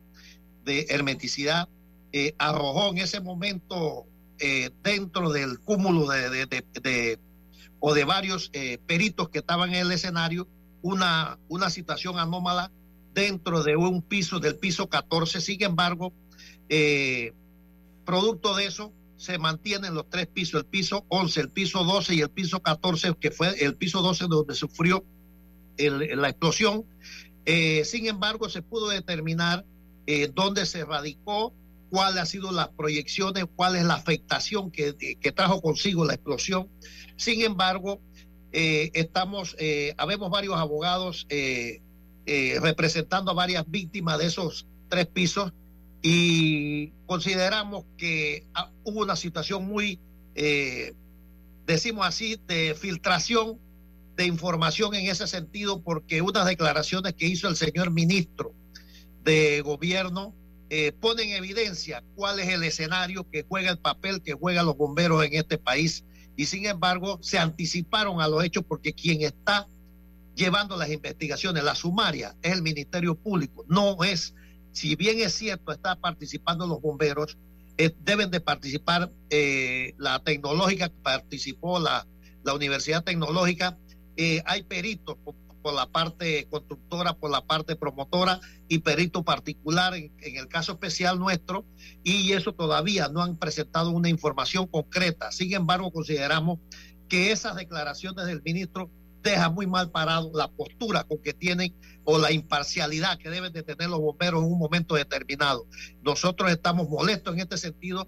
de 0.65 0.85
hermeticidad. 0.89 1.69
Eh, 2.11 2.33
arrojó 2.37 2.89
en 2.91 2.99
ese 2.99 3.21
momento 3.21 4.05
eh, 4.39 4.69
dentro 4.83 5.31
del 5.31 5.59
cúmulo 5.59 6.07
de, 6.07 6.29
de, 6.29 6.63
de 6.81 7.19
o 7.79 7.93
de 7.93 8.03
varios 8.05 8.49
eh, 8.53 8.77
peritos 8.85 9.29
que 9.29 9.39
estaban 9.39 9.69
en 9.69 9.85
el 9.85 9.91
escenario 9.91 10.47
una, 10.81 11.37
una 11.47 11.69
situación 11.69 12.19
anómala 12.19 12.71
dentro 13.13 13.63
de 13.63 13.75
un 13.75 14.01
piso, 14.01 14.39
del 14.39 14.57
piso 14.57 14.89
14. 14.89 15.41
Sin 15.41 15.63
embargo, 15.63 16.13
producto 18.05 18.55
de 18.55 18.65
eso, 18.65 18.93
se 19.17 19.39
mantienen 19.39 19.95
los 19.95 20.09
tres 20.09 20.27
pisos, 20.27 20.61
el 20.61 20.65
piso 20.67 21.05
11, 21.09 21.41
el 21.41 21.49
piso 21.49 21.83
12 21.83 22.15
y 22.15 22.21
el 22.21 22.29
piso 22.29 22.61
14, 22.61 23.15
que 23.19 23.31
fue 23.31 23.49
el 23.63 23.75
piso 23.75 24.01
12 24.01 24.27
donde 24.29 24.53
sufrió 24.53 25.03
la 25.77 26.29
explosión. 26.29 26.85
Eh, 27.45 27.83
sin 27.83 28.07
embargo, 28.07 28.47
se 28.49 28.61
pudo 28.61 28.89
determinar 28.89 29.65
eh, 30.05 30.31
dónde 30.33 30.65
se 30.65 30.85
radicó, 30.85 31.53
cuáles 31.89 32.19
han 32.19 32.27
sido 32.27 32.51
las 32.51 32.69
proyecciones, 32.69 33.45
cuál 33.55 33.75
es 33.75 33.85
la 33.85 33.95
afectación 33.95 34.71
que, 34.71 34.95
que 34.95 35.31
trajo 35.31 35.61
consigo 35.61 36.05
la 36.05 36.13
explosión. 36.13 36.69
Sin 37.15 37.41
embargo, 37.41 37.99
eh, 38.51 38.91
estamos, 38.93 39.55
habemos 39.97 40.29
varios 40.29 40.55
abogados 40.57 41.27
representando 42.25 43.31
a 43.31 43.33
varias 43.33 43.63
víctimas 43.67 44.19
de 44.19 44.25
esos 44.27 44.67
tres 44.89 45.07
pisos 45.07 45.53
y 46.01 46.91
consideramos 47.05 47.85
que 47.97 48.45
ah, 48.53 48.71
hubo 48.83 49.01
una 49.01 49.15
situación 49.15 49.67
muy, 49.67 49.99
eh, 50.35 50.93
decimos 51.65 52.05
así, 52.05 52.39
de 52.47 52.75
filtración 52.75 53.59
de 54.15 54.25
información 54.25 54.95
en 54.95 55.07
ese 55.07 55.27
sentido, 55.27 55.81
porque 55.81 56.21
unas 56.21 56.45
declaraciones 56.45 57.13
que 57.13 57.27
hizo 57.27 57.47
el 57.47 57.55
señor 57.55 57.91
ministro 57.91 58.53
de 59.23 59.61
gobierno 59.61 60.33
eh, 60.69 60.91
pone 60.91 61.23
en 61.23 61.31
evidencia 61.31 62.03
cuál 62.15 62.39
es 62.39 62.49
el 62.49 62.63
escenario 62.63 63.29
que 63.29 63.45
juega 63.47 63.71
el 63.71 63.77
papel 63.77 64.21
que 64.21 64.33
juegan 64.33 64.65
los 64.65 64.75
bomberos 64.75 65.23
en 65.23 65.35
este 65.35 65.57
país. 65.57 66.03
Y 66.35 66.45
sin 66.45 66.65
embargo, 66.65 67.19
se 67.21 67.37
anticiparon 67.37 68.21
a 68.21 68.27
los 68.27 68.43
hechos 68.43 68.63
porque 68.67 68.93
quien 68.93 69.21
está 69.21 69.67
llevando 70.35 70.77
las 70.77 70.91
investigaciones, 70.91 71.63
la 71.63 71.75
sumaria, 71.75 72.35
es 72.41 72.53
el 72.53 72.61
Ministerio 72.61 73.15
Público, 73.15 73.65
no 73.67 74.03
es 74.03 74.35
si 74.77 74.95
bien 74.95 75.19
es 75.19 75.33
cierto, 75.33 75.71
está 75.71 75.95
participando 75.95 76.67
los 76.67 76.79
bomberos, 76.79 77.35
eh, 77.79 77.95
deben 78.03 78.29
de 78.29 78.39
participar 78.39 79.11
eh, 79.31 79.95
la 79.97 80.19
tecnológica, 80.19 80.91
participó 81.01 81.79
la, 81.79 82.05
la 82.43 82.53
Universidad 82.53 83.03
Tecnológica, 83.03 83.75
eh, 84.17 84.43
hay 84.45 84.61
peritos 84.61 85.17
por, 85.23 85.73
la 85.73 85.87
parte 85.87 86.47
constructora, 86.49 87.13
por 87.13 87.31
la 87.31 87.41
parte 87.41 87.75
promotora 87.75 88.39
y 88.69 88.77
perito 88.77 89.23
particular 89.23 89.95
en, 89.95 90.13
en, 90.19 90.37
el 90.37 90.47
caso 90.47 90.73
especial 90.73 91.17
nuestro, 91.17 91.65
y 92.03 92.33
eso 92.33 92.53
todavía 92.53 93.09
no 93.09 93.23
han 93.23 93.35
presentado 93.35 93.89
una 93.89 94.09
información 94.09 94.67
concreta. 94.67 95.31
Sin 95.31 95.53
embargo, 95.55 95.91
consideramos 95.91 96.59
que 97.09 97.31
esas 97.31 97.55
declaraciones 97.55 98.27
del 98.27 98.43
ministro 98.43 98.91
deja 99.31 99.49
muy 99.49 99.67
mal 99.67 99.91
parado 99.91 100.31
la 100.33 100.47
postura 100.47 101.03
con 101.03 101.19
que 101.19 101.33
tienen 101.33 101.75
o 102.03 102.17
la 102.17 102.31
imparcialidad 102.31 103.17
que 103.17 103.29
deben 103.29 103.53
de 103.53 103.63
tener 103.63 103.89
los 103.89 103.99
bomberos 103.99 104.43
en 104.43 104.51
un 104.51 104.59
momento 104.59 104.95
determinado. 104.95 105.67
Nosotros 106.01 106.51
estamos 106.51 106.89
molestos 106.89 107.33
en 107.33 107.41
este 107.41 107.57
sentido 107.57 108.07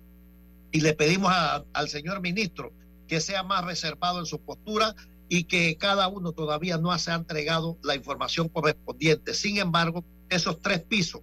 y 0.72 0.82
le 0.82 0.94
pedimos 0.94 1.34
al 1.74 1.90
señor 1.90 2.22
ministro 2.22 2.72
que 3.08 3.20
sea 3.20 3.44
más 3.44 3.66
reservado 3.66 4.20
en 4.20 4.26
su 4.26 4.40
postura 4.40 4.96
y 5.28 5.44
que 5.44 5.78
cada 5.78 6.08
uno 6.08 6.32
todavía 6.32 6.78
no 6.78 6.98
se 6.98 7.12
ha 7.12 7.16
entregado 7.16 7.78
la 7.84 7.96
información 7.96 8.50
correspondiente. 8.50 9.34
Sin 9.34 9.58
embargo, 9.58 10.04
esos 10.30 10.62
tres 10.62 10.82
pisos, 10.82 11.22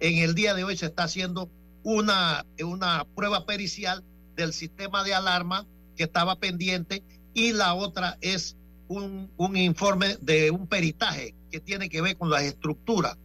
en 0.00 0.18
el 0.18 0.34
día 0.34 0.54
de 0.54 0.64
hoy 0.64 0.76
se 0.76 0.86
está 0.86 1.04
haciendo 1.04 1.50
una, 1.82 2.46
una 2.62 3.06
prueba 3.14 3.46
pericial 3.46 4.04
del 4.36 4.52
sistema 4.52 5.04
de 5.04 5.14
alarma 5.14 5.66
que 5.96 6.04
estaba 6.04 6.36
pendiente 6.36 7.02
y 7.34 7.52
la 7.52 7.74
otra 7.74 8.18
es 8.20 8.56
un, 8.92 9.56
informe 9.56 10.16
de 10.20 10.50
un 10.50 10.66
peritaje 10.66 11.34
que 11.50 11.60
tiene 11.60 11.88
que 11.88 12.00
ver 12.00 12.16
con 12.16 12.30
las 12.30 12.42
estructuras. 12.42 13.16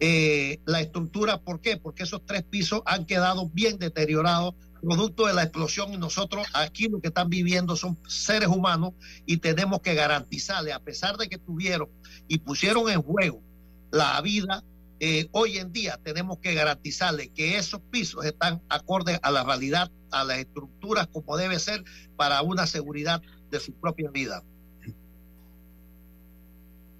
Eh, 0.00 0.60
la 0.64 0.80
estructura, 0.80 1.40
¿por 1.40 1.60
qué? 1.60 1.76
Porque 1.76 2.04
esos 2.04 2.24
tres 2.24 2.44
pisos 2.44 2.82
han 2.86 3.04
quedado 3.04 3.48
bien 3.48 3.78
deteriorados 3.78 4.54
producto 4.80 5.26
de 5.26 5.34
la 5.34 5.42
explosión 5.42 5.92
y 5.92 5.96
nosotros 5.96 6.46
aquí 6.54 6.88
lo 6.88 7.00
que 7.00 7.08
están 7.08 7.28
viviendo 7.28 7.76
son 7.76 7.98
seres 8.06 8.48
humanos 8.48 8.92
y 9.26 9.38
tenemos 9.38 9.80
que 9.80 9.94
garantizarle, 9.94 10.72
a 10.72 10.78
pesar 10.78 11.16
de 11.16 11.28
que 11.28 11.38
tuvieron 11.38 11.88
y 12.28 12.38
pusieron 12.38 12.88
en 12.88 13.02
juego 13.02 13.42
la 13.90 14.20
vida, 14.20 14.62
eh, 15.00 15.28
hoy 15.32 15.58
en 15.58 15.72
día 15.72 15.98
tenemos 16.02 16.38
que 16.38 16.54
garantizarle 16.54 17.28
que 17.28 17.56
esos 17.56 17.80
pisos 17.90 18.24
están 18.24 18.62
acordes 18.68 19.18
a 19.22 19.30
la 19.30 19.44
realidad, 19.44 19.90
a 20.10 20.24
las 20.24 20.38
estructuras 20.38 21.06
como 21.08 21.36
debe 21.36 21.58
ser 21.58 21.84
para 22.16 22.42
una 22.42 22.66
seguridad 22.66 23.22
de 23.50 23.60
su 23.60 23.72
propia 23.74 24.10
vida. 24.10 24.42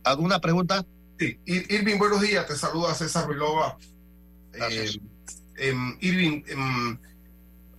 ¿Alguna 0.08 0.40
pregunta? 0.40 0.86
Sí, 1.18 1.38
Irving, 1.44 1.98
buenos 1.98 2.22
días. 2.22 2.46
Te 2.46 2.56
saluda 2.56 2.94
César 2.94 3.26
Ruilova. 3.26 3.76
Eh, 4.54 4.90
em, 5.58 5.98
Irving, 6.00 6.42
em, 6.46 6.98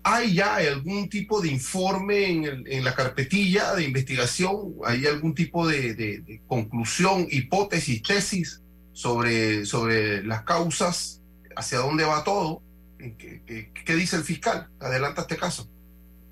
¿hay 0.03 0.35
ya 0.35 0.57
algún 0.57 1.09
tipo 1.09 1.41
de 1.41 1.49
informe 1.49 2.45
en, 2.67 2.83
la 2.83 2.93
carpetilla 2.93 3.73
de 3.73 3.83
investigación? 3.83 4.75
¿Hay 4.85 5.07
algún 5.07 5.33
tipo 5.33 5.67
de, 5.67 6.39
conclusión, 6.47 7.27
hipótesis, 7.31 8.03
tesis 8.03 8.61
sobre, 8.93 9.65
sobre 9.65 10.23
las 10.23 10.43
causas? 10.43 11.21
¿Hacia 11.55 11.79
dónde 11.79 12.05
va 12.05 12.23
todo? 12.23 12.61
¿Qué, 12.99 13.71
qué 13.73 13.95
dice 13.95 14.17
el 14.17 14.23
fiscal? 14.23 14.69
Adelanta 14.79 15.21
este 15.21 15.35
caso. 15.35 15.67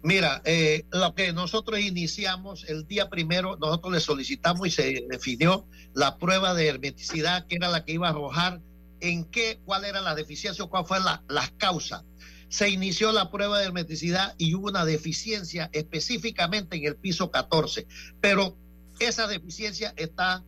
Mira, 0.04 0.42
eh, 0.46 0.86
lo 0.92 1.16
que 1.16 1.34
nosotros 1.34 1.80
iniciamos 1.80 2.66
el 2.68 2.86
día 2.86 3.10
primero, 3.10 3.58
nosotros 3.58 3.94
le 3.94 4.00
solicitamos 4.00 4.68
y 4.68 4.72
se 4.72 5.06
definió 5.10 5.66
la 5.94 6.18
prueba 6.18 6.54
de 6.54 6.68
hermeticidad, 6.68 7.48
que 7.48 7.56
era 7.56 7.70
la 7.70 7.84
que 7.84 7.94
iba 7.94 8.08
a 8.08 8.12
arrojar 8.12 8.62
en 9.00 9.26
qué, 9.26 9.60
cuál 9.66 9.86
era 9.86 10.02
la 10.02 10.16
deficiencia 10.16 10.64
o 10.64 10.70
cuál 10.70 10.86
fue 10.86 11.00
la, 11.00 11.24
las 11.28 11.52
causas. 11.52 12.04
Se 12.50 12.70
inició 12.70 13.12
la 13.12 13.32
prueba 13.32 13.60
de 13.60 13.66
hermeticidad 13.66 14.36
y 14.38 14.54
hubo 14.56 14.68
una 14.68 14.86
deficiencia 14.86 15.70
específicamente 15.74 16.78
en 16.78 16.86
el 16.86 16.96
piso 16.96 17.32
14, 17.32 17.88
pero 18.22 18.56
esa 19.00 19.28
deficiencia 19.28 19.94
está 19.98 20.44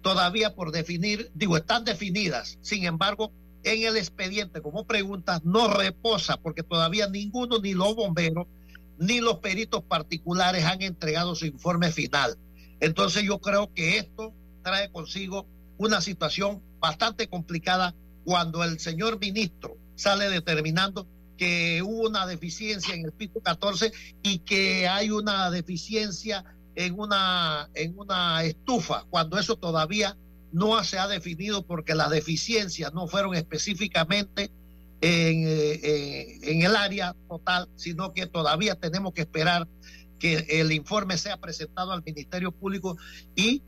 todavía 0.00 0.54
por 0.54 0.70
definir, 0.70 1.30
digo, 1.34 1.56
están 1.56 1.84
definidas, 1.84 2.58
sin 2.62 2.84
embargo, 2.84 3.32
en 3.64 3.82
el 3.82 3.96
expediente 3.96 4.62
como 4.62 4.86
preguntas 4.86 5.44
no 5.44 5.68
reposa 5.68 6.36
porque 6.36 6.62
todavía 6.62 7.08
ninguno, 7.08 7.58
ni 7.58 7.74
los 7.74 7.96
bomberos, 7.96 8.46
ni 8.98 9.20
los 9.20 9.38
peritos 9.38 9.82
particulares 9.82 10.64
han 10.64 10.82
entregado 10.82 11.34
su 11.34 11.46
informe 11.46 11.92
final. 11.92 12.36
Entonces 12.80 13.22
yo 13.22 13.38
creo 13.40 13.72
que 13.72 13.98
esto 13.98 14.34
trae 14.62 14.90
consigo 14.90 15.46
una 15.78 16.00
situación 16.00 16.62
bastante 16.80 17.28
complicada 17.28 17.94
cuando 18.24 18.64
el 18.64 18.80
señor 18.80 19.18
ministro 19.20 19.76
sale 19.94 20.28
determinando 20.28 21.06
que 21.36 21.82
hubo 21.82 22.08
una 22.08 22.26
deficiencia 22.26 22.94
en 22.94 23.04
el 23.04 23.12
piso 23.12 23.40
14 23.40 23.92
y 24.22 24.38
que 24.38 24.88
hay 24.88 25.10
una 25.10 25.50
deficiencia 25.50 26.44
en 26.74 26.98
una, 26.98 27.70
en 27.74 27.98
una 27.98 28.42
estufa, 28.44 29.04
cuando 29.08 29.38
eso 29.38 29.56
todavía 29.56 30.16
no 30.52 30.82
se 30.84 30.98
ha 30.98 31.08
definido 31.08 31.66
porque 31.66 31.94
las 31.94 32.10
deficiencias 32.10 32.92
no 32.92 33.06
fueron 33.06 33.34
específicamente 33.34 34.50
en, 35.00 35.44
eh, 35.46 36.38
en 36.42 36.62
el 36.62 36.76
área 36.76 37.14
total, 37.28 37.68
sino 37.76 38.12
que 38.12 38.26
todavía 38.26 38.74
tenemos 38.74 39.12
que 39.12 39.22
esperar 39.22 39.68
que 40.18 40.46
el 40.48 40.72
informe 40.72 41.18
sea 41.18 41.36
presentado 41.36 41.92
al 41.92 42.02
Ministerio 42.04 42.52
Público 42.52 42.96
y 43.34 43.62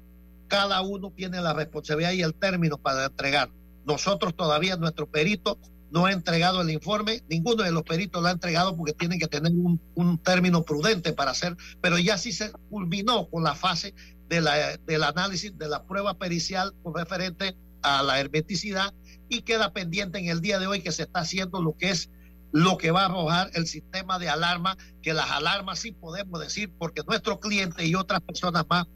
cada 0.48 0.80
uno 0.80 1.12
tiene 1.14 1.40
la 1.40 1.52
responsabilidad 1.52 2.12
y 2.12 2.22
el 2.22 2.34
término 2.34 2.78
para 2.78 3.06
entregar. 3.06 3.50
Nosotros 3.84 4.34
todavía, 4.34 4.76
nuestro 4.76 5.06
perito 5.06 5.58
no 5.90 6.06
ha 6.06 6.12
entregado 6.12 6.60
el 6.60 6.70
informe, 6.70 7.22
ninguno 7.28 7.62
de 7.62 7.72
los 7.72 7.82
peritos 7.82 8.20
lo 8.22 8.28
ha 8.28 8.32
entregado 8.32 8.76
porque 8.76 8.92
tienen 8.92 9.18
que 9.18 9.28
tener 9.28 9.52
un, 9.52 9.80
un 9.94 10.18
término 10.18 10.62
prudente 10.62 11.12
para 11.12 11.30
hacer, 11.30 11.56
pero 11.80 11.98
ya 11.98 12.18
sí 12.18 12.32
se 12.32 12.50
culminó 12.70 13.28
con 13.28 13.44
la 13.44 13.54
fase 13.54 13.94
de 14.28 14.40
la, 14.40 14.76
del 14.78 15.02
análisis 15.02 15.56
de 15.56 15.68
la 15.68 15.84
prueba 15.84 16.14
pericial 16.14 16.74
con 16.82 16.94
referente 16.94 17.56
a 17.82 18.02
la 18.02 18.20
hermeticidad 18.20 18.92
y 19.28 19.42
queda 19.42 19.72
pendiente 19.72 20.18
en 20.18 20.28
el 20.28 20.40
día 20.40 20.58
de 20.58 20.66
hoy 20.66 20.82
que 20.82 20.92
se 20.92 21.02
está 21.02 21.20
haciendo 21.20 21.62
lo 21.62 21.76
que 21.76 21.90
es 21.90 22.10
lo 22.50 22.78
que 22.78 22.90
va 22.90 23.02
a 23.02 23.06
arrojar 23.06 23.50
el 23.54 23.66
sistema 23.66 24.18
de 24.18 24.30
alarma, 24.30 24.76
que 25.02 25.12
las 25.12 25.30
alarmas 25.30 25.80
sí 25.80 25.92
podemos 25.92 26.40
decir, 26.40 26.72
porque 26.78 27.02
nuestro 27.06 27.40
cliente 27.40 27.86
y 27.86 27.94
otras 27.94 28.20
personas 28.22 28.64
más 28.70 28.86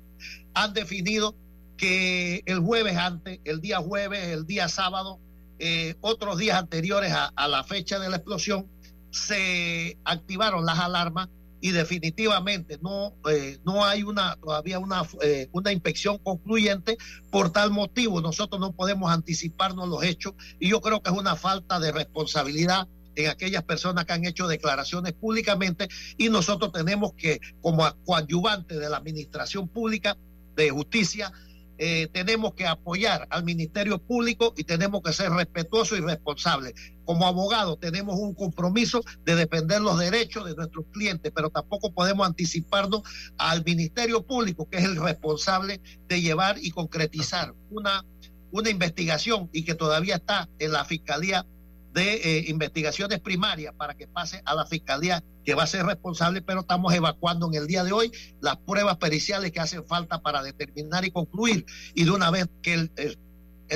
han 0.54 0.72
definido 0.72 1.36
que 1.76 2.42
el 2.46 2.60
jueves 2.60 2.96
antes, 2.96 3.40
el 3.44 3.60
día 3.60 3.78
jueves, 3.78 4.28
el 4.28 4.46
día 4.46 4.68
sábado, 4.68 5.20
eh, 5.58 5.96
otros 6.00 6.38
días 6.38 6.56
anteriores 6.56 7.12
a, 7.12 7.26
a 7.26 7.48
la 7.48 7.62
fecha 7.64 7.98
de 7.98 8.08
la 8.08 8.16
explosión, 8.16 8.70
se 9.10 9.98
activaron 10.04 10.64
las 10.64 10.78
alarmas 10.78 11.28
y 11.62 11.70
definitivamente 11.70 12.78
no, 12.82 13.14
eh, 13.30 13.58
no 13.64 13.84
hay 13.84 14.02
una 14.02 14.36
todavía 14.36 14.80
una, 14.80 15.04
eh, 15.22 15.48
una 15.52 15.72
inspección 15.72 16.18
concluyente. 16.18 16.98
Por 17.30 17.50
tal 17.50 17.70
motivo, 17.70 18.20
nosotros 18.20 18.60
no 18.60 18.72
podemos 18.72 19.10
anticiparnos 19.12 19.88
los 19.88 20.02
hechos 20.02 20.34
y 20.58 20.68
yo 20.68 20.80
creo 20.80 21.00
que 21.00 21.10
es 21.10 21.16
una 21.16 21.36
falta 21.36 21.78
de 21.78 21.92
responsabilidad 21.92 22.88
en 23.14 23.30
aquellas 23.30 23.62
personas 23.62 24.06
que 24.06 24.12
han 24.12 24.24
hecho 24.24 24.48
declaraciones 24.48 25.12
públicamente 25.12 25.88
y 26.18 26.30
nosotros 26.30 26.72
tenemos 26.72 27.12
que, 27.14 27.40
como 27.60 27.88
coadyuvante 28.04 28.76
de 28.76 28.90
la 28.90 28.96
administración 28.96 29.68
pública 29.68 30.18
de 30.56 30.70
justicia, 30.70 31.32
eh, 31.78 32.08
tenemos 32.12 32.54
que 32.54 32.66
apoyar 32.66 33.26
al 33.30 33.44
Ministerio 33.44 33.98
Público 33.98 34.54
y 34.56 34.64
tenemos 34.64 35.02
que 35.02 35.12
ser 35.12 35.30
respetuosos 35.30 35.98
y 35.98 36.02
responsables. 36.02 36.74
Como 37.04 37.26
abogados 37.26 37.80
tenemos 37.80 38.16
un 38.18 38.34
compromiso 38.34 39.02
de 39.24 39.34
defender 39.34 39.80
los 39.80 39.98
derechos 39.98 40.44
de 40.44 40.54
nuestros 40.54 40.84
clientes, 40.92 41.32
pero 41.34 41.50
tampoco 41.50 41.92
podemos 41.92 42.26
anticiparnos 42.26 43.02
al 43.38 43.64
Ministerio 43.64 44.24
Público, 44.24 44.68
que 44.68 44.78
es 44.78 44.84
el 44.84 44.96
responsable 44.96 45.80
de 46.08 46.20
llevar 46.20 46.56
y 46.60 46.70
concretizar 46.70 47.54
una, 47.70 48.04
una 48.50 48.70
investigación 48.70 49.48
y 49.52 49.64
que 49.64 49.74
todavía 49.74 50.16
está 50.16 50.48
en 50.58 50.72
la 50.72 50.84
Fiscalía 50.84 51.46
de 51.92 52.14
eh, 52.14 52.44
investigaciones 52.48 53.20
primarias 53.20 53.74
para 53.74 53.94
que 53.94 54.08
pase 54.08 54.42
a 54.44 54.54
la 54.54 54.66
fiscalía 54.66 55.22
que 55.44 55.54
va 55.54 55.64
a 55.64 55.66
ser 55.66 55.84
responsable, 55.84 56.40
pero 56.40 56.60
estamos 56.60 56.94
evacuando 56.94 57.48
en 57.48 57.54
el 57.54 57.66
día 57.66 57.84
de 57.84 57.92
hoy 57.92 58.10
las 58.40 58.56
pruebas 58.56 58.96
periciales 58.96 59.52
que 59.52 59.60
hacen 59.60 59.84
falta 59.84 60.22
para 60.22 60.42
determinar 60.42 61.04
y 61.04 61.10
concluir 61.10 61.66
y 61.94 62.04
de 62.04 62.10
una 62.10 62.30
vez 62.30 62.48
que 62.62 62.74
el, 62.74 62.92
el, 62.96 63.18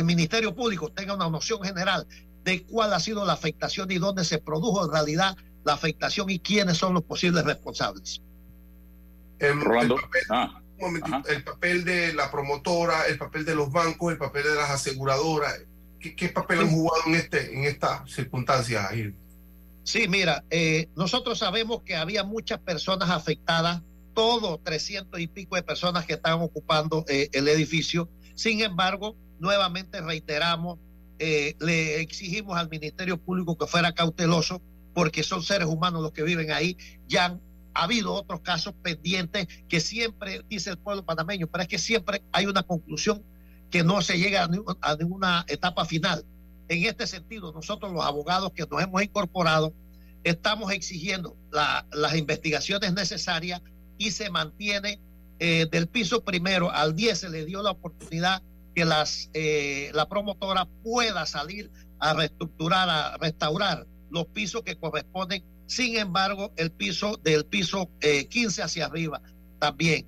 Ministerio 0.04 0.54
Público 0.54 0.90
tenga 0.90 1.14
una 1.14 1.30
noción 1.30 1.62
general 1.62 2.06
de 2.44 2.64
cuál 2.66 2.92
ha 2.92 3.00
sido 3.00 3.24
la 3.24 3.32
afectación 3.32 3.90
y 3.90 3.96
dónde 3.96 4.24
se 4.24 4.38
produjo 4.38 4.84
en 4.84 4.92
realidad 4.92 5.36
la 5.64 5.72
afectación 5.72 6.28
y 6.28 6.38
quiénes 6.38 6.76
son 6.76 6.92
los 6.92 7.02
posibles 7.02 7.44
responsables. 7.44 8.20
El, 9.38 9.60
Rolando. 9.60 9.96
papel, 9.96 10.22
ah, 10.30 10.62
el 11.28 11.42
papel 11.44 11.84
de 11.84 12.12
la 12.12 12.30
promotora, 12.30 13.06
el 13.06 13.16
papel 13.16 13.46
de 13.46 13.54
los 13.54 13.72
bancos, 13.72 14.12
el 14.12 14.18
papel 14.18 14.44
de 14.44 14.54
las 14.54 14.70
aseguradoras. 14.70 15.58
¿Qué, 15.98 16.28
papel 16.28 16.60
han 16.60 16.70
jugado 16.70 17.02
en, 17.06 17.14
este, 17.14 17.54
en 17.54 17.64
estas 17.64 18.10
circunstancias, 18.10 18.90
Sí, 19.82 20.08
mira, 20.08 20.44
eh, 20.50 20.88
nosotros 20.96 21.38
sabemos 21.38 21.82
que 21.82 21.94
había 21.94 22.24
muchas 22.24 22.58
personas 22.58 23.08
afectadas, 23.08 23.82
todos 24.14 24.60
300 24.64 25.20
y 25.20 25.28
pico 25.28 25.54
de 25.54 25.62
personas 25.62 26.04
que 26.06 26.14
estaban 26.14 26.42
ocupando 26.42 27.04
eh, 27.08 27.28
el 27.32 27.46
edificio. 27.46 28.08
Sin 28.34 28.62
embargo, 28.62 29.16
nuevamente 29.38 30.00
reiteramos, 30.00 30.78
eh, 31.20 31.54
le 31.60 32.00
exigimos 32.00 32.58
al 32.58 32.68
Ministerio 32.68 33.16
Público 33.16 33.56
que 33.56 33.68
fuera 33.68 33.92
cauteloso 33.92 34.60
porque 34.92 35.22
son 35.22 35.42
seres 35.44 35.68
humanos 35.68 36.02
los 36.02 36.10
que 36.10 36.24
viven 36.24 36.50
ahí. 36.50 36.76
Ya 37.06 37.26
han 37.26 37.40
habido 37.72 38.12
otros 38.12 38.40
casos 38.40 38.74
pendientes 38.82 39.46
que 39.68 39.80
siempre 39.80 40.42
dice 40.48 40.70
el 40.70 40.78
pueblo 40.78 41.04
panameño, 41.04 41.46
pero 41.46 41.62
es 41.62 41.68
que 41.68 41.78
siempre 41.78 42.22
hay 42.32 42.46
una 42.46 42.64
conclusión 42.64 43.22
que 43.76 43.84
no 43.84 44.00
se 44.00 44.18
llega 44.18 44.48
a, 44.80 44.96
ninguna 44.96 45.44
etapa 45.48 45.84
final. 45.84 46.24
En 46.68 46.86
este 46.86 47.06
sentido, 47.06 47.52
nosotros 47.52 47.92
los 47.92 48.02
abogados 48.02 48.52
que 48.54 48.64
nos 48.64 48.82
hemos 48.82 49.02
incorporado, 49.02 49.74
estamos 50.24 50.72
exigiendo 50.72 51.36
las 51.50 52.16
investigaciones 52.16 52.94
necesarias 52.94 53.60
y 53.98 54.12
se 54.12 54.30
mantiene 54.30 54.98
eh, 55.40 55.66
del 55.70 55.88
piso 55.88 56.24
primero 56.24 56.70
al 56.70 56.96
10 56.96 57.18
se 57.18 57.28
le 57.28 57.44
dio 57.44 57.62
la 57.62 57.72
oportunidad 57.72 58.42
que 58.74 58.86
eh, 59.34 59.90
la 59.92 60.08
promotora 60.08 60.66
pueda 60.82 61.26
salir 61.26 61.70
a 61.98 62.14
reestructurar, 62.14 62.88
a 62.88 63.18
restaurar 63.18 63.86
los 64.08 64.24
pisos 64.28 64.62
que 64.62 64.76
corresponden. 64.76 65.44
Sin 65.66 65.98
embargo, 65.98 66.50
el 66.56 66.70
piso 66.70 67.20
del 67.22 67.44
piso 67.44 67.90
15 68.00 68.60
eh, 68.62 68.64
hacia 68.64 68.86
arriba 68.86 69.20
también. 69.58 70.06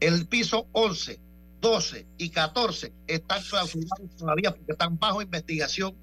El 0.00 0.26
piso 0.26 0.68
11, 0.72 1.20
12 1.60 2.06
y 2.18 2.30
14 2.30 2.92
están 3.06 3.42
clausurados 3.42 4.16
todavía 4.16 4.50
porque 4.50 4.72
están 4.72 4.98
bajo 4.98 5.22
investigación. 5.22 5.94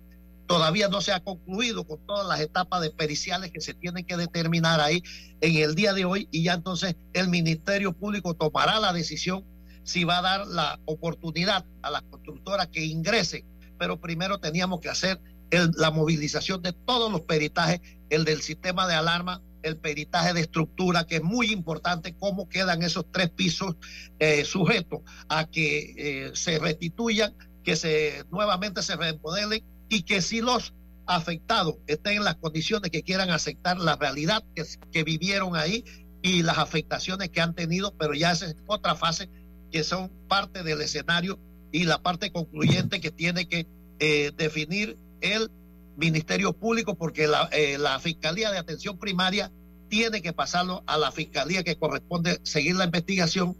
Todavía 0.46 0.88
no 0.88 1.02
se 1.02 1.12
ha 1.12 1.20
concluido 1.20 1.86
con 1.86 2.06
todas 2.06 2.26
las 2.26 2.40
etapas 2.40 2.82
de 2.82 2.90
periciales 2.90 3.52
que 3.52 3.60
se 3.60 3.74
tienen 3.74 4.06
que 4.06 4.16
determinar 4.16 4.80
ahí 4.80 5.04
en 5.42 5.58
el 5.58 5.76
día 5.76 5.94
de 5.94 6.06
hoy 6.06 6.30
y 6.32 6.44
ya 6.44 6.54
entonces 6.54 6.96
el 7.14 7.28
Ministerio 7.28 7.92
Público 7.92 8.34
tomará 8.34 8.80
la 8.80 8.94
decisión 8.94 9.44
si 9.84 10.04
va 10.04 10.20
a 10.20 10.22
dar 10.22 10.48
la 10.48 10.80
oportunidad 10.86 11.66
a 11.82 11.92
las 11.92 12.02
constructoras 12.04 12.68
que 12.68 12.86
ingresen, 12.86 13.46
pero 13.78 14.00
primero 14.00 14.40
teníamos 14.40 14.80
que 14.80 14.90
hacer 14.90 15.20
la 15.50 15.92
movilización 15.92 16.62
de 16.62 16.74
todos 16.74 17.12
los 17.12 17.22
peritajes, 17.22 17.80
el 18.10 18.26
del 18.26 18.42
sistema 18.42 18.88
de 18.88 18.96
alarma, 18.96 19.42
el 19.68 19.78
peritaje 19.78 20.34
de 20.34 20.42
estructura, 20.42 21.06
que 21.06 21.18
es 21.18 21.24
muy 21.24 21.52
importante, 21.52 22.16
cómo 22.16 22.50
quedan 22.50 22.82
esos 22.84 23.06
tres 23.12 23.30
pisos 23.30 23.76
eh, 24.20 24.46
sujetos 24.46 25.02
a 25.30 25.46
que 25.46 25.94
eh, 25.98 26.32
se 26.34 26.60
restituyan, 26.60 27.36
que 27.64 27.76
se 27.76 28.24
nuevamente 28.32 28.82
se 28.82 28.96
remodelen 28.96 29.64
y 29.90 30.04
que 30.04 30.22
si 30.22 30.42
los 30.42 30.74
afectados 31.06 31.76
estén 31.88 32.18
en 32.18 32.24
las 32.24 32.36
condiciones 32.36 32.92
que 32.92 33.04
quieran 33.04 33.30
aceptar 33.30 33.78
la 33.78 33.96
realidad 33.96 34.44
que, 34.92 35.04
vivieron 35.04 35.56
ahí 35.56 35.84
y 36.22 36.44
las 36.44 36.58
afectaciones 36.58 37.30
que 37.30 37.42
han 37.42 37.56
tenido, 37.56 37.94
pero 37.98 38.14
ya 38.14 38.32
es 38.32 38.56
otra 38.66 38.96
fase 38.96 39.30
que 39.72 39.84
son 39.84 40.12
parte 40.28 40.64
del 40.64 40.82
escenario 40.82 41.40
y 41.72 41.84
la 41.84 42.02
parte 42.02 42.32
concluyente 42.32 43.00
que 43.00 43.12
tiene 43.12 43.48
que 43.48 43.68
eh, 44.00 44.32
definir 44.36 44.98
el 45.22 45.50
Ministerio 45.96 46.54
Público 46.54 46.96
porque 46.96 47.28
la 47.28 48.00
Fiscalía 48.00 48.52
de 48.52 48.60
Atención 48.60 48.98
Primaria 49.00 49.52
tiene 49.90 50.22
que 50.22 50.34
pasarlo 50.34 50.84
a 50.88 50.98
la 50.98 51.12
Fiscalía 51.12 51.64
que 51.64 51.78
corresponde 51.78 52.40
seguir 52.44 52.76
la 52.76 52.86
investigación 52.86 53.56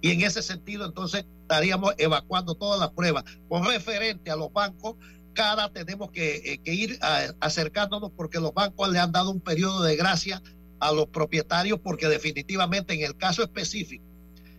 y 0.00 0.10
en 0.10 0.22
ese 0.22 0.42
sentido 0.42 0.86
entonces 0.86 1.24
estaríamos 1.42 1.94
evacuando 1.98 2.54
todas 2.54 2.78
las 2.80 2.90
pruebas. 2.90 3.24
Con 3.48 3.64
referente 3.64 4.30
a 4.30 4.36
los 4.36 4.52
bancos, 4.52 4.96
cada 5.32 5.72
tenemos 5.72 6.10
que, 6.10 6.60
eh, 6.64 6.72
ir 6.72 6.98
acercándonos 7.40 8.12
porque 8.16 8.38
los 8.38 8.54
bancos 8.54 8.90
le 8.90 8.98
han 8.98 9.12
dado 9.12 9.30
un 9.30 9.40
periodo 9.40 9.82
de 9.82 9.96
gracia 9.96 10.42
a 10.80 10.92
los 10.92 11.06
propietarios 11.06 11.80
porque 11.80 12.08
definitivamente 12.08 12.94
en 12.94 13.00
el 13.00 13.16
caso 13.16 13.42
específico 13.42 14.04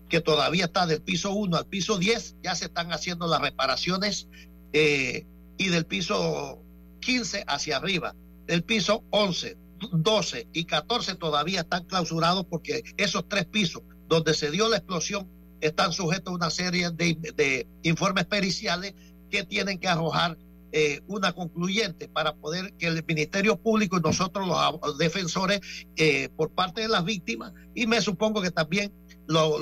que 0.10 0.22
todavía 0.22 0.66
está 0.66 0.86
del 0.86 1.02
piso 1.02 1.32
1 1.32 1.58
al 1.58 1.66
piso 1.66 1.98
10, 1.98 2.38
ya 2.44 2.54
se 2.56 2.66
están 2.66 2.92
haciendo 2.92 3.28
las 3.28 3.42
reparaciones 3.42 4.28
eh, 4.74 5.26
y 5.58 5.70
del 5.70 5.86
piso 5.86 6.62
15 7.00 7.44
hacia 7.48 7.78
arriba. 7.78 8.16
Del 8.46 8.64
piso 8.64 9.04
11, 9.10 9.58
12 9.92 10.48
y 10.54 10.66
14 10.66 11.16
todavía 11.16 11.62
están 11.62 11.86
clausurados 11.86 12.46
porque 12.50 12.84
esos 12.98 13.28
tres 13.28 13.46
pisos 13.46 13.84
donde 14.08 14.34
se 14.34 14.52
dio 14.52 14.70
la 14.70 14.78
explosión 14.78 15.30
están 15.62 15.94
sujetos 15.94 16.32
a 16.32 16.36
una 16.36 16.50
serie 16.50 16.92
de, 16.92 17.68
informes 17.84 18.26
periciales 18.26 18.94
que 19.30 19.44
tienen 19.44 19.80
que 19.80 19.88
arrojar 19.88 20.38
eh, 20.72 21.02
una 21.08 21.32
concluyente 21.32 22.08
para 22.10 22.36
poder 22.36 22.74
que 22.74 22.88
el 22.88 23.04
Ministerio 23.06 23.58
Público 23.58 23.98
y 23.98 24.02
nosotros 24.02 24.48
los 24.48 24.98
defensores 24.98 25.62
eh, 25.96 26.30
por 26.36 26.52
parte 26.52 26.82
de 26.82 26.90
las 26.90 27.06
víctimas 27.06 27.54
y 27.74 27.88
me 27.88 28.02
supongo 28.02 28.42
que 28.42 28.52
también 28.52 28.92
los, 29.28 29.54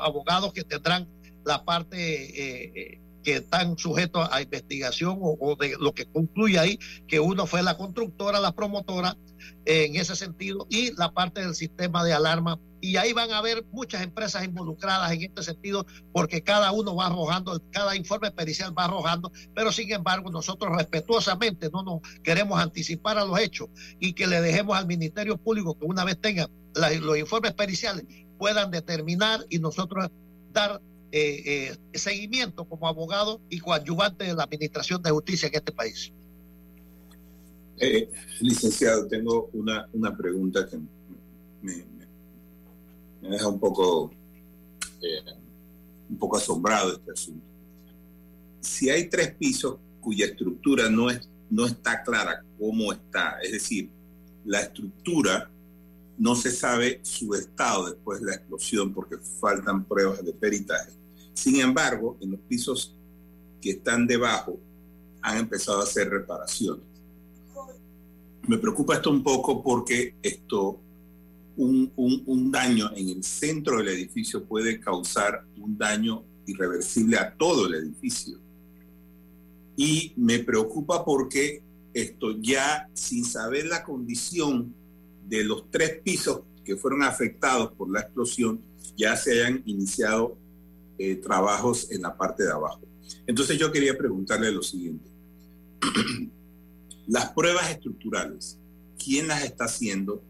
abogados 0.00 0.52
que 0.52 0.62
tendrán 0.62 1.08
la 1.44 1.64
parte 1.64 1.96
eh, 1.98 3.00
que 3.22 3.36
están 3.36 3.76
sujetos 3.78 4.28
a 4.30 4.42
investigación 4.42 5.18
o, 5.20 5.56
de 5.56 5.76
lo 5.78 5.92
que 5.92 6.06
concluye 6.06 6.58
ahí, 6.58 6.78
que 7.06 7.20
uno 7.20 7.46
fue 7.46 7.62
la 7.62 7.76
constructora, 7.76 8.40
la 8.40 8.52
promotora, 8.52 9.16
en 9.64 9.96
ese 9.96 10.16
sentido, 10.16 10.66
y 10.70 10.94
la 10.96 11.12
parte 11.12 11.40
del 11.40 11.54
sistema 11.54 12.04
de 12.04 12.12
alarma. 12.12 12.58
Y 12.82 12.96
ahí 12.96 13.12
van 13.12 13.30
a 13.30 13.38
haber 13.38 13.64
muchas 13.72 14.02
empresas 14.02 14.44
involucradas 14.44 15.12
en 15.12 15.22
este 15.22 15.42
sentido, 15.42 15.86
porque 16.12 16.42
cada 16.42 16.72
uno 16.72 16.96
va 16.96 17.06
arrojando, 17.06 17.62
cada 17.70 17.94
informe 17.94 18.30
pericial 18.30 18.76
va 18.76 18.84
arrojando, 18.84 19.30
pero 19.54 19.70
sin 19.70 19.92
embargo 19.92 20.30
nosotros 20.30 20.74
respetuosamente 20.76 21.68
no 21.70 21.82
nos 21.82 22.00
queremos 22.22 22.58
anticipar 22.58 23.18
a 23.18 23.24
los 23.24 23.38
hechos 23.38 23.68
y 23.98 24.14
que 24.14 24.26
le 24.26 24.40
dejemos 24.40 24.78
al 24.78 24.86
Ministerio 24.86 25.36
Público 25.36 25.78
que 25.78 25.84
una 25.84 26.04
vez 26.04 26.18
tenga 26.20 26.48
los 26.74 27.18
informes 27.18 27.52
periciales 27.52 28.04
puedan 28.40 28.70
determinar 28.70 29.44
y 29.50 29.58
nosotros 29.58 30.08
dar 30.52 30.80
eh, 31.12 31.72
eh, 31.92 31.98
seguimiento 31.98 32.64
como 32.64 32.86
abogado 32.86 33.40
y 33.48 33.58
coadyuvante 33.58 34.24
de 34.24 34.34
la 34.34 34.44
Administración 34.44 35.02
de 35.02 35.10
Justicia 35.10 35.48
en 35.48 35.54
este 35.56 35.72
país. 35.72 36.12
Eh, 37.78 38.08
licenciado, 38.40 39.08
tengo 39.08 39.50
una, 39.52 39.88
una 39.92 40.16
pregunta 40.16 40.68
que 40.68 40.78
me, 41.62 41.84
deja 43.22 43.48
un 43.48 43.58
poco, 43.58 44.12
un 46.08 46.16
poco 46.16 46.36
asombrado 46.36 46.92
este 46.92 47.10
asunto. 47.10 47.46
Si 48.60 48.88
hay 48.88 49.08
tres 49.08 49.34
pisos 49.34 49.78
cuya 50.00 50.26
estructura 50.26 50.88
no, 50.88 51.10
es, 51.10 51.28
no 51.50 51.66
está 51.66 52.02
clara 52.02 52.44
cómo 52.58 52.92
está, 52.92 53.40
es 53.42 53.52
decir, 53.52 53.90
la 54.44 54.60
estructura 54.60 55.50
no 56.18 56.36
se 56.36 56.50
sabe 56.50 57.00
su 57.02 57.34
estado 57.34 57.86
después 57.86 58.20
de 58.20 58.26
la 58.26 58.34
explosión 58.34 58.92
porque 58.92 59.16
faltan 59.40 59.84
pruebas 59.84 60.24
de 60.24 60.32
peritaje. 60.34 60.99
Sin 61.34 61.60
embargo, 61.60 62.16
en 62.20 62.32
los 62.32 62.40
pisos 62.40 62.96
que 63.60 63.70
están 63.70 64.06
debajo 64.06 64.58
han 65.22 65.38
empezado 65.38 65.80
a 65.80 65.84
hacer 65.84 66.08
reparaciones. 66.08 66.84
Me 68.48 68.58
preocupa 68.58 68.94
esto 68.94 69.10
un 69.10 69.22
poco 69.22 69.62
porque 69.62 70.14
esto, 70.22 70.80
un, 71.56 71.92
un 71.96 72.50
daño 72.50 72.90
en 72.96 73.08
el 73.10 73.22
centro 73.22 73.78
del 73.78 73.88
edificio 73.88 74.44
puede 74.44 74.80
causar 74.80 75.44
un 75.58 75.76
daño 75.76 76.24
irreversible 76.46 77.18
a 77.18 77.34
todo 77.34 77.66
el 77.66 77.74
edificio. 77.74 78.38
Y 79.76 80.12
me 80.16 80.40
preocupa 80.40 81.04
porque 81.04 81.62
esto 81.94 82.38
ya 82.40 82.88
sin 82.94 83.24
saber 83.24 83.66
la 83.66 83.84
condición 83.84 84.74
de 85.28 85.44
los 85.44 85.70
tres 85.70 86.00
pisos 86.02 86.40
que 86.64 86.76
fueron 86.76 87.02
afectados 87.02 87.72
por 87.72 87.90
la 87.90 88.00
explosión, 88.00 88.60
ya 88.96 89.16
se 89.16 89.32
hayan 89.32 89.62
iniciado 89.64 90.36
eh, 91.02 91.16
trabajos 91.16 91.90
en 91.90 92.02
la 92.02 92.14
parte 92.14 92.44
de 92.44 92.52
abajo. 92.52 92.82
Entonces 93.26 93.58
yo 93.58 93.72
quería 93.72 93.96
preguntarle 93.96 94.52
lo 94.52 94.62
siguiente. 94.62 95.08
Las 97.06 97.30
pruebas 97.32 97.70
estructurales, 97.70 98.58
¿quién 99.02 99.28
las 99.28 99.42
está 99.42 99.64
haciendo? 99.64 100.22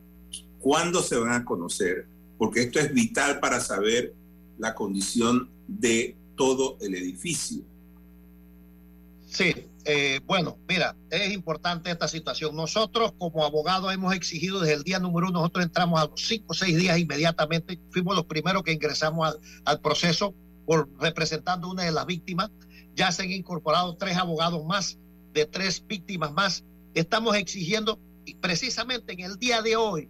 ¿Cuándo 0.61 1.02
se 1.02 1.16
van 1.16 1.33
a 1.33 1.44
conocer? 1.44 2.06
Porque 2.38 2.62
esto 2.62 2.78
es 2.78 2.94
vital 2.94 3.40
para 3.40 3.61
saber 3.61 4.14
la 4.59 4.74
condición 4.74 5.50
de 5.66 6.16
todo 6.37 6.78
el 6.80 6.94
edificio. 6.94 7.62
Sí, 9.26 9.54
eh, 9.85 10.20
bueno, 10.26 10.59
mira, 10.68 10.96
es 11.11 11.33
importante 11.33 11.90
esta 11.90 12.09
situación. 12.09 12.54
Nosotros 12.54 13.12
como 13.18 13.44
abogados 13.44 13.92
hemos 13.92 14.14
exigido 14.14 14.61
desde 14.61 14.74
el 14.74 14.83
día 14.83 14.98
número 14.98 15.28
uno, 15.28 15.40
nosotros 15.40 15.64
entramos 15.64 16.00
a 16.00 16.06
los 16.06 16.20
cinco 16.20 16.46
o 16.48 16.54
seis 16.54 16.76
días 16.76 16.98
inmediatamente, 16.98 17.78
fuimos 17.90 18.14
los 18.14 18.26
primeros 18.26 18.62
que 18.62 18.72
ingresamos 18.72 19.38
al, 19.64 19.80
proceso 19.80 20.35
por 20.70 20.88
representando 21.00 21.68
una 21.68 21.83
de 21.83 21.90
las 21.90 22.06
víctimas. 22.06 22.48
Ya 22.94 23.11
se 23.11 23.24
han 23.24 23.33
incorporado 23.33 23.96
tres 23.96 24.16
abogados 24.16 24.64
más 24.64 25.00
de 25.33 25.44
tres 25.44 25.85
víctimas 25.85 26.33
más. 26.33 26.64
Estamos 26.94 27.35
exigiendo, 27.35 27.98
y 28.24 28.37
precisamente 28.37 29.14
en 29.14 29.18
el 29.18 29.37
día 29.37 29.62
de 29.62 29.74
hoy, 29.74 30.09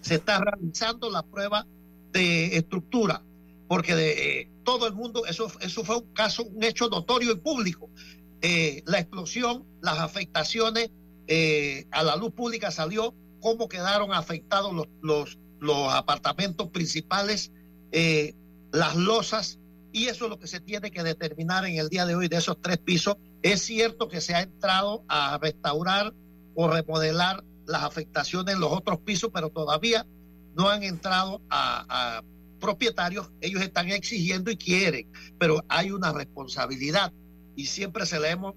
se 0.00 0.14
está 0.14 0.38
realizando 0.38 1.10
la 1.10 1.24
prueba 1.24 1.66
de 2.12 2.56
estructura, 2.56 3.24
porque 3.66 3.96
de, 3.96 4.42
eh, 4.42 4.50
todo 4.62 4.86
el 4.86 4.94
mundo, 4.94 5.26
eso, 5.26 5.50
eso 5.58 5.82
fue 5.82 5.96
un 5.96 6.12
caso, 6.12 6.44
un 6.44 6.62
hecho 6.62 6.88
notorio 6.88 7.32
y 7.32 7.38
público. 7.38 7.90
Eh, 8.42 8.84
la 8.86 9.00
explosión, 9.00 9.66
las 9.80 9.98
afectaciones 9.98 10.92
eh, 11.26 11.88
a 11.90 12.04
la 12.04 12.14
luz 12.14 12.30
pública 12.30 12.70
salió, 12.70 13.12
cómo 13.40 13.68
quedaron 13.68 14.12
afectados 14.12 14.72
los, 14.72 14.86
los, 15.02 15.38
los 15.58 15.92
apartamentos 15.92 16.68
principales, 16.68 17.50
las 18.70 18.94
losas, 18.94 19.58
y 19.92 20.06
eso 20.06 20.24
es 20.24 20.30
lo 20.30 20.38
que 20.38 20.46
se 20.46 20.60
tiene 20.60 20.90
que 20.90 21.02
determinar 21.02 21.64
en 21.64 21.76
el 21.76 21.88
día 21.88 22.06
de 22.06 22.14
hoy 22.14 22.28
de 22.28 22.36
esos 22.36 22.60
tres 22.60 22.78
pisos. 22.78 23.16
Es 23.42 23.62
cierto 23.62 24.08
que 24.08 24.20
se 24.20 24.34
ha 24.34 24.42
entrado 24.42 25.04
a 25.08 25.38
restaurar 25.38 26.14
o 26.54 26.68
remodelar 26.68 27.44
las 27.66 27.82
afectaciones 27.82 28.54
en 28.54 28.60
los 28.60 28.72
otros 28.72 29.00
pisos, 29.00 29.30
pero 29.32 29.50
todavía 29.50 30.06
no 30.54 30.68
han 30.68 30.82
entrado 30.82 31.40
a, 31.50 32.22
propietarios. 32.60 33.30
Ellos 33.40 33.62
están 33.62 33.88
exigiendo 33.88 34.50
y 34.50 34.56
quieren, 34.58 35.10
pero 35.38 35.64
hay 35.68 35.92
una 35.92 36.12
responsabilidad 36.12 37.10
y 37.56 37.64
siempre 37.64 38.04
se 38.04 38.20
le 38.20 38.30
hemos 38.30 38.54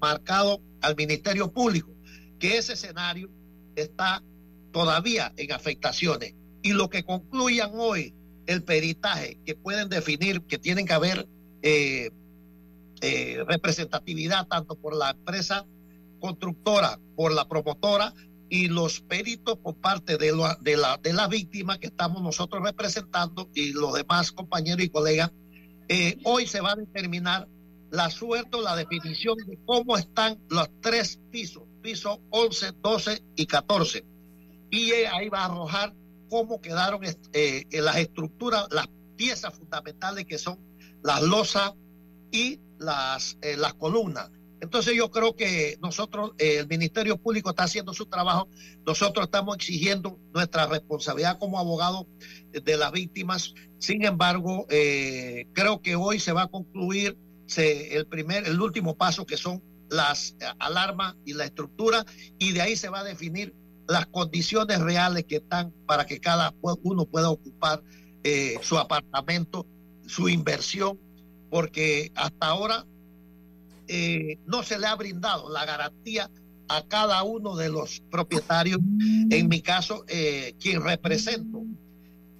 marcado 0.00 0.62
al 0.80 0.96
Ministerio 0.96 1.52
Público 1.52 1.94
que 2.38 2.56
ese 2.56 2.72
escenario 2.72 3.28
está 3.76 4.22
todavía 4.72 5.34
en 5.36 5.52
afectaciones. 5.52 6.34
Y 6.62 6.72
lo 6.72 6.88
que 6.88 7.04
concluyan 7.04 7.72
hoy 7.74 8.14
el 8.46 8.62
peritaje, 8.62 9.38
que 9.44 9.54
pueden 9.54 9.88
definir 9.88 10.42
que 10.42 10.58
tienen 10.58 10.86
que 10.86 10.92
haber 10.92 11.28
eh, 11.62 12.10
eh, 13.00 13.44
representatividad 13.46 14.46
tanto 14.46 14.76
por 14.76 14.94
la 14.94 15.10
empresa 15.10 15.66
constructora, 16.20 16.98
por 17.16 17.32
la 17.32 17.46
promotora 17.46 18.14
y 18.48 18.68
los 18.68 19.00
peritos 19.00 19.58
por 19.58 19.74
parte 19.74 20.16
de, 20.16 20.32
la, 20.32 20.58
de 21.02 21.12
la 21.12 21.28
víctima 21.28 21.78
que 21.78 21.88
estamos 21.88 22.22
nosotros 22.22 22.62
representando 22.62 23.48
y 23.54 23.72
los 23.72 23.94
demás 23.94 24.32
compañeros 24.32 24.84
y 24.84 24.88
colegas, 24.88 25.32
eh, 25.88 26.18
hoy 26.24 26.46
se 26.46 26.60
va 26.60 26.72
a 26.72 26.76
determinar 26.76 27.48
la 27.90 28.10
suerte 28.10 28.56
o 28.56 28.62
la 28.62 28.76
definición 28.76 29.36
de 29.46 29.58
cómo 29.66 29.96
están 29.96 30.38
los 30.48 30.68
tres 30.80 31.20
pisos, 31.30 31.62
pisos 31.82 32.18
11, 32.30 32.72
12 32.82 33.22
y 33.36 33.46
14. 33.46 34.04
Y 34.70 34.92
ahí 34.92 35.28
va 35.28 35.42
a 35.42 35.44
arrojar 35.46 35.94
cómo 36.34 36.60
quedaron 36.60 37.00
eh, 37.32 37.64
las 37.70 37.96
estructuras, 37.98 38.66
las 38.72 38.88
piezas 39.14 39.54
fundamentales 39.54 40.24
que 40.24 40.36
son 40.36 40.58
las 41.00 41.22
losas 41.22 41.74
y 42.32 42.58
las, 42.80 43.38
eh, 43.40 43.56
las 43.56 43.74
columnas. 43.74 44.32
Entonces 44.60 44.96
yo 44.96 45.12
creo 45.12 45.36
que 45.36 45.78
nosotros, 45.80 46.32
eh, 46.38 46.56
el 46.58 46.66
Ministerio 46.66 47.18
Público 47.18 47.50
está 47.50 47.62
haciendo 47.62 47.94
su 47.94 48.06
trabajo, 48.06 48.48
nosotros 48.84 49.26
estamos 49.26 49.54
exigiendo 49.54 50.18
nuestra 50.32 50.66
responsabilidad 50.66 51.38
como 51.38 51.60
abogado 51.60 52.08
de 52.50 52.76
las 52.76 52.90
víctimas. 52.90 53.54
Sin 53.78 54.04
embargo, 54.04 54.66
creo 54.66 55.82
que 55.82 55.94
hoy 55.94 56.18
se 56.18 56.32
va 56.32 56.42
a 56.42 56.48
concluir 56.48 57.16
el 57.56 58.06
primer, 58.08 58.48
el 58.48 58.60
último 58.60 58.96
paso 58.96 59.24
que 59.24 59.36
son 59.36 59.62
las 59.88 60.34
alarmas 60.58 61.14
y 61.24 61.34
la 61.34 61.44
estructura 61.44 62.04
y 62.40 62.50
de 62.50 62.62
ahí 62.62 62.74
se 62.74 62.88
va 62.88 63.00
a 63.00 63.04
definir 63.04 63.54
las 63.88 64.06
condiciones 64.06 64.80
reales 64.80 65.24
que 65.24 65.36
están 65.36 65.72
para 65.86 66.06
que 66.06 66.20
cada 66.20 66.54
uno 66.82 67.04
pueda 67.04 67.30
ocupar 67.30 67.82
eh, 68.22 68.56
su 68.62 68.78
apartamento, 68.78 69.66
su 70.06 70.28
inversión, 70.28 70.98
porque 71.50 72.10
hasta 72.14 72.46
ahora 72.46 72.86
eh, 73.88 74.38
no 74.46 74.62
se 74.62 74.78
le 74.78 74.86
ha 74.86 74.94
brindado 74.94 75.50
la 75.50 75.64
garantía 75.64 76.30
a 76.68 76.82
cada 76.86 77.22
uno 77.22 77.56
de 77.56 77.68
los 77.68 78.00
propietarios. 78.10 78.78
En 79.30 79.48
mi 79.48 79.60
caso, 79.60 80.04
eh, 80.08 80.54
quien 80.58 80.82
represento 80.82 81.62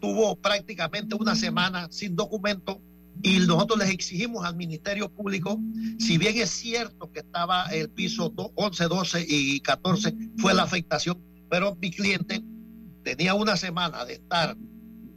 tuvo 0.00 0.37
prácticamente 0.37 1.14
una 1.14 1.35
semana 1.35 1.88
sin 1.90 2.16
documento 2.16 2.80
y 3.22 3.38
nosotros 3.38 3.78
les 3.78 3.90
exigimos 3.90 4.44
al 4.44 4.57
Ministerio 4.57 5.09
Público, 5.09 5.59
si 5.98 6.18
bien 6.18 6.37
es 6.37 6.50
cierto 6.50 7.11
que 7.11 7.20
estaba 7.20 7.64
el 7.66 7.88
piso 7.88 8.33
11, 8.54 8.85
12 8.85 9.24
y 9.26 9.61
14, 9.61 10.14
fue 10.37 10.52
la 10.52 10.64
afectación, 10.64 11.18
pero 11.55 11.77
mi 11.77 11.93
cliente 11.93 12.43
tenía 13.05 13.35
una 13.35 13.57
semana 13.57 14.05
de 14.05 14.14
estar 14.14 14.57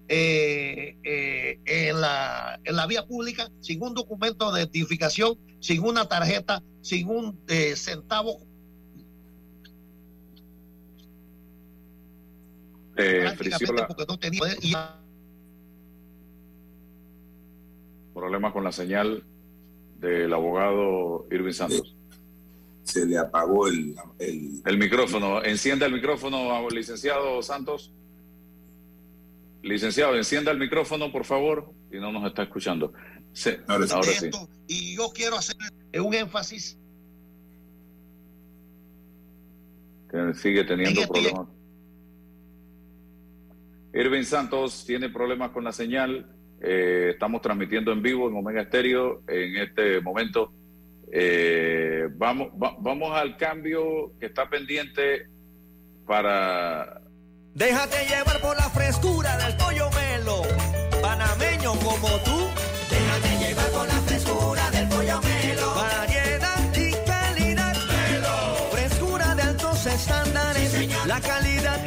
eh, 0.07 0.95
eh, 1.03 1.59
en, 1.65 1.99
la, 1.99 2.59
en 2.63 2.75
la 2.75 2.85
vía 2.85 3.07
pública 3.07 3.49
sin 3.59 3.81
un 3.81 3.95
documento 3.95 4.51
de 4.51 4.61
identificación, 4.61 5.33
sin 5.59 5.83
una 5.83 6.07
tarjeta, 6.07 6.61
sin 6.81 7.09
un 7.09 7.41
eh, 7.47 7.75
centavo. 7.75 8.37
porque 13.87 14.05
no 14.07 14.19
tenía 14.19 15.01
problemas 18.13 18.53
con 18.53 18.63
la 18.63 18.71
señal 18.71 19.23
del 19.99 20.31
abogado 20.31 21.25
Irving 21.31 21.53
Santos 21.53 21.96
se 22.87 23.05
le 23.05 23.17
apagó 23.17 23.67
el, 23.67 23.95
el... 24.19 24.77
micrófono. 24.77 25.43
Encienda 25.43 25.85
el 25.85 25.93
micrófono, 25.93 26.67
licenciado 26.69 27.41
Santos. 27.41 27.91
Licenciado, 29.61 30.15
encienda 30.15 30.51
el 30.51 30.57
micrófono, 30.57 31.11
por 31.11 31.25
favor, 31.25 31.73
y 31.91 31.97
no 31.97 32.11
nos 32.11 32.25
está 32.25 32.43
escuchando. 32.43 32.93
ahora, 33.67 34.03
sí. 34.03 34.29
Y 34.67 34.95
yo 34.95 35.11
quiero 35.13 35.37
hacer 35.37 35.57
un 36.01 36.13
énfasis. 36.13 36.77
Que 40.09 40.33
sigue 40.35 40.63
teniendo 40.63 41.05
problemas. 41.07 41.47
Irving 43.93 44.23
Santos 44.23 44.85
tiene 44.85 45.09
problemas 45.09 45.51
con 45.51 45.65
la 45.65 45.73
señal. 45.73 46.33
Eh, 46.61 47.09
estamos 47.13 47.41
transmitiendo 47.41 47.91
en 47.91 48.01
vivo 48.01 48.29
en 48.29 48.35
Omega 48.37 48.61
Estéreo 48.61 49.23
en 49.27 49.57
este 49.57 49.99
momento. 49.99 50.53
Eh, 51.11 52.07
vamos, 52.11 52.49
vamos 52.53 53.11
al 53.17 53.37
cambio 53.37 54.13
que 54.19 54.27
está 54.27 54.49
pendiente 54.49 55.27
para... 56.05 57.01
Déjate 57.53 58.05
llevar 58.05 58.39
por 58.41 58.55
la 58.55 58.69
frescura 58.69 59.37
del 59.37 59.55
pollo 59.57 59.89
melo, 59.91 60.43
panameño 61.01 61.71
como 61.79 62.07
tú. 62.19 62.47
Déjate 62.89 63.47
llevar 63.47 63.69
por 63.71 63.87
la 63.87 64.01
frescura 64.01 64.71
del 64.71 64.87
pollo 64.89 65.21
melo. 65.21 65.75
Variedad 65.75 66.75
y 66.75 66.91
calidad. 67.09 67.75
Melo. 67.87 68.69
Frescura 68.71 69.33
de 69.35 69.41
altos 69.41 69.85
estándares. 69.87 71.07
la 71.07 71.19
calidad 71.19 71.86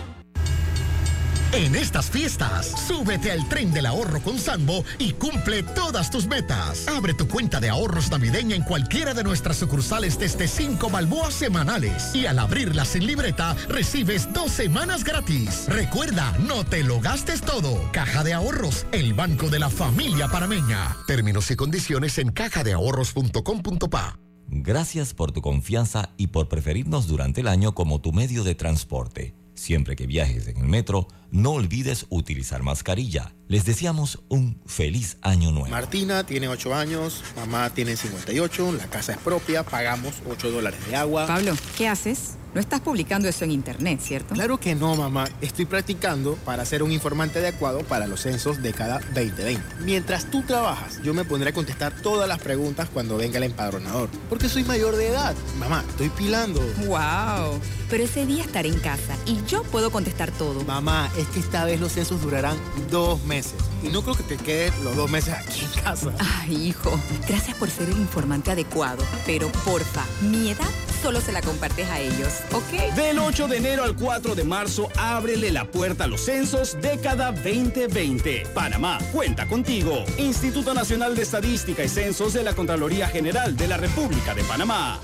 En 1.53 1.75
estas 1.75 2.09
fiestas, 2.09 2.67
súbete 2.87 3.29
al 3.29 3.47
tren 3.49 3.73
del 3.73 3.85
ahorro 3.85 4.21
con 4.21 4.39
Sambo 4.39 4.85
y 4.99 5.11
cumple 5.11 5.63
todas 5.63 6.09
tus 6.09 6.25
metas. 6.25 6.87
Abre 6.87 7.13
tu 7.13 7.27
cuenta 7.27 7.59
de 7.59 7.67
ahorros 7.67 8.09
navideña 8.09 8.55
en 8.55 8.63
cualquiera 8.63 9.13
de 9.13 9.23
nuestras 9.23 9.57
sucursales 9.57 10.17
desde 10.17 10.47
5 10.47 10.89
balboas 10.89 11.33
semanales. 11.33 12.15
Y 12.15 12.25
al 12.25 12.39
abrirla 12.39 12.85
sin 12.85 13.05
libreta, 13.05 13.53
recibes 13.67 14.31
dos 14.31 14.51
semanas 14.51 15.03
gratis. 15.03 15.65
Recuerda, 15.67 16.31
no 16.39 16.63
te 16.63 16.85
lo 16.85 17.01
gastes 17.01 17.41
todo. 17.41 17.81
Caja 17.91 18.23
de 18.23 18.33
Ahorros, 18.33 18.85
el 18.93 19.13
banco 19.13 19.49
de 19.49 19.59
la 19.59 19.69
familia 19.69 20.29
parameña. 20.29 20.95
Términos 21.05 21.51
y 21.51 21.57
condiciones 21.57 22.17
en 22.17 22.31
cajadeahorros.com.pa. 22.31 24.17
Gracias 24.47 25.13
por 25.13 25.33
tu 25.33 25.41
confianza 25.41 26.11
y 26.15 26.27
por 26.27 26.47
preferirnos 26.47 27.07
durante 27.07 27.41
el 27.41 27.49
año 27.49 27.73
como 27.73 27.99
tu 27.99 28.13
medio 28.13 28.45
de 28.45 28.55
transporte. 28.55 29.35
Siempre 29.53 29.95
que 29.95 30.07
viajes 30.07 30.47
en 30.47 30.57
el 30.57 30.67
metro, 30.67 31.07
no 31.31 31.51
olvides 31.51 32.05
utilizar 32.09 32.61
mascarilla. 32.61 33.33
Les 33.47 33.65
deseamos 33.65 34.19
un 34.29 34.61
feliz 34.65 35.17
año 35.21 35.51
nuevo. 35.51 35.69
Martina 35.69 36.25
tiene 36.25 36.47
8 36.47 36.75
años, 36.75 37.23
mamá 37.35 37.69
tiene 37.71 37.95
58, 37.97 38.73
la 38.73 38.87
casa 38.87 39.13
es 39.13 39.17
propia, 39.17 39.63
pagamos 39.63 40.15
8 40.29 40.51
dólares 40.51 40.79
de 40.87 40.95
agua. 40.95 41.27
Pablo, 41.27 41.53
¿qué 41.77 41.87
haces? 41.87 42.37
No 42.53 42.59
estás 42.59 42.81
publicando 42.81 43.29
eso 43.29 43.45
en 43.45 43.51
internet, 43.51 44.01
¿cierto? 44.01 44.33
Claro 44.33 44.59
que 44.59 44.75
no, 44.75 44.93
mamá. 44.97 45.25
Estoy 45.39 45.65
practicando 45.65 46.35
para 46.35 46.65
ser 46.65 46.83
un 46.83 46.91
informante 46.91 47.39
adecuado 47.39 47.79
para 47.79 48.07
los 48.07 48.21
censos 48.21 48.61
de 48.61 48.73
cada 48.73 48.99
2020. 48.99 49.61
Mientras 49.85 50.29
tú 50.29 50.41
trabajas, 50.41 51.01
yo 51.01 51.13
me 51.13 51.23
pondré 51.23 51.51
a 51.51 51.53
contestar 51.53 51.93
todas 52.01 52.27
las 52.27 52.39
preguntas 52.39 52.89
cuando 52.89 53.15
venga 53.15 53.37
el 53.37 53.45
empadronador. 53.45 54.09
Porque 54.27 54.49
soy 54.49 54.65
mayor 54.65 54.97
de 54.97 55.07
edad. 55.07 55.33
Mamá, 55.59 55.85
estoy 55.87 56.09
pilando. 56.09 56.59
¡Wow! 56.85 57.57
Pero 57.89 58.03
ese 58.03 58.25
día 58.25 58.43
estaré 58.43 58.67
en 58.67 58.79
casa 58.79 59.15
y 59.25 59.39
yo 59.47 59.63
puedo 59.63 59.89
contestar 59.89 60.31
todo. 60.31 60.61
Mamá, 60.65 61.09
es 61.21 61.27
que 61.29 61.39
esta 61.39 61.65
vez 61.65 61.79
los 61.79 61.93
censos 61.93 62.21
durarán 62.21 62.57
dos 62.89 63.23
meses. 63.23 63.53
Y 63.83 63.89
no 63.89 64.01
creo 64.01 64.15
que 64.15 64.23
te 64.23 64.37
quedes 64.37 64.77
los 64.83 64.95
dos 64.95 65.09
meses 65.09 65.33
aquí 65.33 65.65
en 65.65 65.83
casa. 65.83 66.13
Ay, 66.19 66.67
hijo. 66.67 66.99
Gracias 67.27 67.55
por 67.57 67.69
ser 67.69 67.89
el 67.89 67.97
informante 67.97 68.51
adecuado. 68.51 69.03
Pero 69.25 69.51
porfa, 69.65 70.05
mi 70.21 70.49
edad 70.49 70.69
solo 71.01 71.19
se 71.19 71.31
la 71.31 71.41
compartes 71.41 71.89
a 71.89 71.99
ellos, 71.99 72.41
¿ok? 72.53 72.95
Del 72.95 73.19
8 73.19 73.47
de 73.47 73.57
enero 73.57 73.83
al 73.83 73.95
4 73.95 74.35
de 74.35 74.43
marzo, 74.43 74.87
ábrele 74.97 75.51
la 75.51 75.65
puerta 75.65 76.03
a 76.03 76.07
los 76.07 76.21
censos 76.21 76.77
década 76.79 77.31
2020. 77.31 78.43
Panamá, 78.53 78.99
cuenta 79.11 79.47
contigo. 79.47 80.05
Instituto 80.17 80.73
Nacional 80.73 81.15
de 81.15 81.23
Estadística 81.23 81.83
y 81.83 81.89
Censos 81.89 82.33
de 82.33 82.43
la 82.43 82.53
Contraloría 82.53 83.07
General 83.07 83.57
de 83.57 83.67
la 83.67 83.77
República 83.77 84.35
de 84.35 84.43
Panamá. 84.43 84.99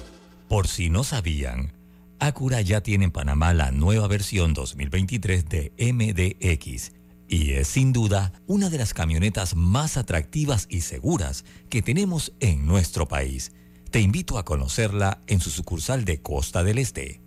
Por 0.48 0.68
si 0.68 0.90
no 0.90 1.04
sabían, 1.04 1.74
Acura 2.20 2.62
ya 2.62 2.82
tiene 2.82 3.06
en 3.06 3.12
Panamá 3.12 3.54
la 3.54 3.72
nueva 3.72 4.08
versión 4.08 4.56
2023 4.56 5.46
de 5.50 5.72
MDX 5.78 6.94
y 7.28 7.52
es 7.52 7.68
sin 7.68 7.94
duda 7.94 8.34
una 8.48 8.70
de 8.72 8.80
las 8.80 8.96
camionetas 8.96 9.56
más 9.56 9.98
atractivas 9.98 10.66
y 10.70 10.82
seguras 10.82 11.46
que 11.70 11.84
tenemos 11.84 12.34
en 12.40 12.66
nuestro 12.66 13.08
país. 13.08 13.52
Te 13.92 14.00
invito 14.00 14.40
a 14.40 14.46
conocerla 14.46 15.22
en 15.28 15.40
su 15.40 15.52
sucursal 15.52 16.06
de 16.06 16.22
Costa 16.22 16.64
del 16.64 16.80
Este. 16.80 17.27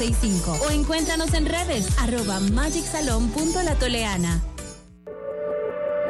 o 0.00 0.70
encuéntranos 0.70 1.34
en 1.34 1.44
redes 1.44 1.86
arroba 1.98 2.40
magicsalon.latoleana. 2.40 4.40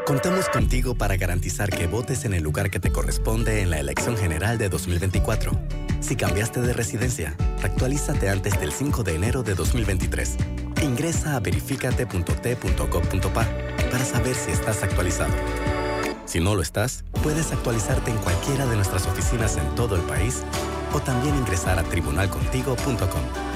Contamos 0.07 0.49
contigo 0.49 0.95
para 0.95 1.17
garantizar 1.17 1.71
que 1.71 1.89
votes 1.89 2.25
en 2.25 2.35
el 2.35 2.45
lugar 2.45 2.71
que 2.71 2.79
te 2.79 2.93
corresponde 2.93 3.63
en 3.63 3.71
la 3.71 3.81
elección 3.81 4.17
general 4.17 4.59
de 4.59 4.69
2024. 4.69 5.61
Si 6.01 6.15
cambiaste 6.15 6.61
de 6.61 6.73
residencia, 6.73 7.35
actualízate 7.65 8.29
antes 8.29 8.61
del 8.61 8.71
5 8.71 9.03
de 9.03 9.17
enero 9.17 9.43
de 9.43 9.57
2023. 9.57 10.37
Ingresa 10.83 11.35
a 11.35 11.41
verificate.t.gov.pa 11.41 13.49
para 13.91 14.05
saber 14.05 14.37
si 14.37 14.53
estás 14.53 14.85
actualizado. 14.85 15.35
Si 16.27 16.39
no 16.39 16.55
lo 16.55 16.63
estás, 16.63 17.03
puedes 17.25 17.51
actualizarte 17.51 18.13
en 18.13 18.19
cualquiera 18.19 18.67
de 18.67 18.77
nuestras 18.77 19.05
oficinas 19.07 19.57
en 19.57 19.75
todo 19.75 19.97
el 19.97 20.03
país 20.03 20.45
o 20.95 21.01
también 21.01 21.35
ingresar 21.35 21.81
a 21.81 21.83
tribunalcontigo.com. 21.83 23.50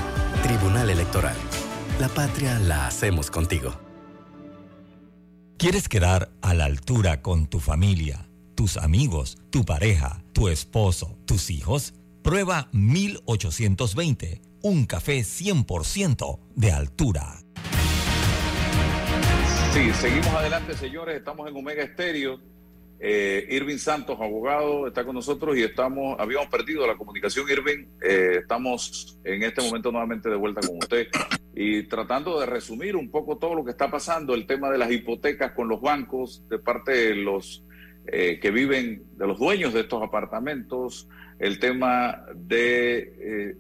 Tribunal 0.44 0.90
Electoral. 0.90 1.34
La 1.98 2.08
patria 2.08 2.58
la 2.58 2.86
hacemos 2.86 3.30
contigo. 3.30 3.80
¿Quieres 5.56 5.88
quedar 5.88 6.32
a 6.42 6.52
la 6.52 6.66
altura 6.66 7.22
con 7.22 7.46
tu 7.46 7.60
familia, 7.60 8.28
tus 8.54 8.76
amigos, 8.76 9.38
tu 9.48 9.64
pareja, 9.64 10.22
tu 10.34 10.48
esposo, 10.48 11.16
tus 11.24 11.48
hijos? 11.48 11.94
Prueba 12.22 12.68
1820, 12.72 14.42
un 14.62 14.84
café 14.84 15.20
100% 15.20 16.38
de 16.56 16.72
altura. 16.72 17.38
Sí, 19.72 19.94
seguimos 19.94 20.28
adelante, 20.28 20.76
señores. 20.76 21.16
Estamos 21.16 21.48
en 21.48 21.56
Omega 21.56 21.84
Estéreo. 21.84 22.38
Eh, 23.06 23.46
Irving 23.50 23.76
Santos, 23.76 24.18
abogado, 24.18 24.86
está 24.86 25.04
con 25.04 25.14
nosotros 25.14 25.58
y 25.58 25.62
estamos, 25.62 26.18
habíamos 26.18 26.48
perdido 26.48 26.86
la 26.86 26.96
comunicación, 26.96 27.46
Irving. 27.50 27.84
Eh, 28.02 28.38
estamos 28.40 29.20
en 29.24 29.42
este 29.42 29.60
momento 29.60 29.92
nuevamente 29.92 30.30
de 30.30 30.36
vuelta 30.36 30.66
con 30.66 30.78
usted 30.78 31.08
y 31.54 31.82
tratando 31.82 32.40
de 32.40 32.46
resumir 32.46 32.96
un 32.96 33.10
poco 33.10 33.36
todo 33.36 33.56
lo 33.56 33.62
que 33.62 33.72
está 33.72 33.90
pasando, 33.90 34.34
el 34.34 34.46
tema 34.46 34.70
de 34.70 34.78
las 34.78 34.90
hipotecas 34.90 35.52
con 35.52 35.68
los 35.68 35.82
bancos, 35.82 36.48
de 36.48 36.58
parte 36.58 36.92
de 36.92 37.14
los 37.16 37.66
eh, 38.06 38.40
que 38.40 38.50
viven, 38.50 39.04
de 39.18 39.26
los 39.26 39.38
dueños 39.38 39.74
de 39.74 39.80
estos 39.80 40.02
apartamentos, 40.02 41.06
el 41.38 41.58
tema 41.58 42.24
de 42.34 43.54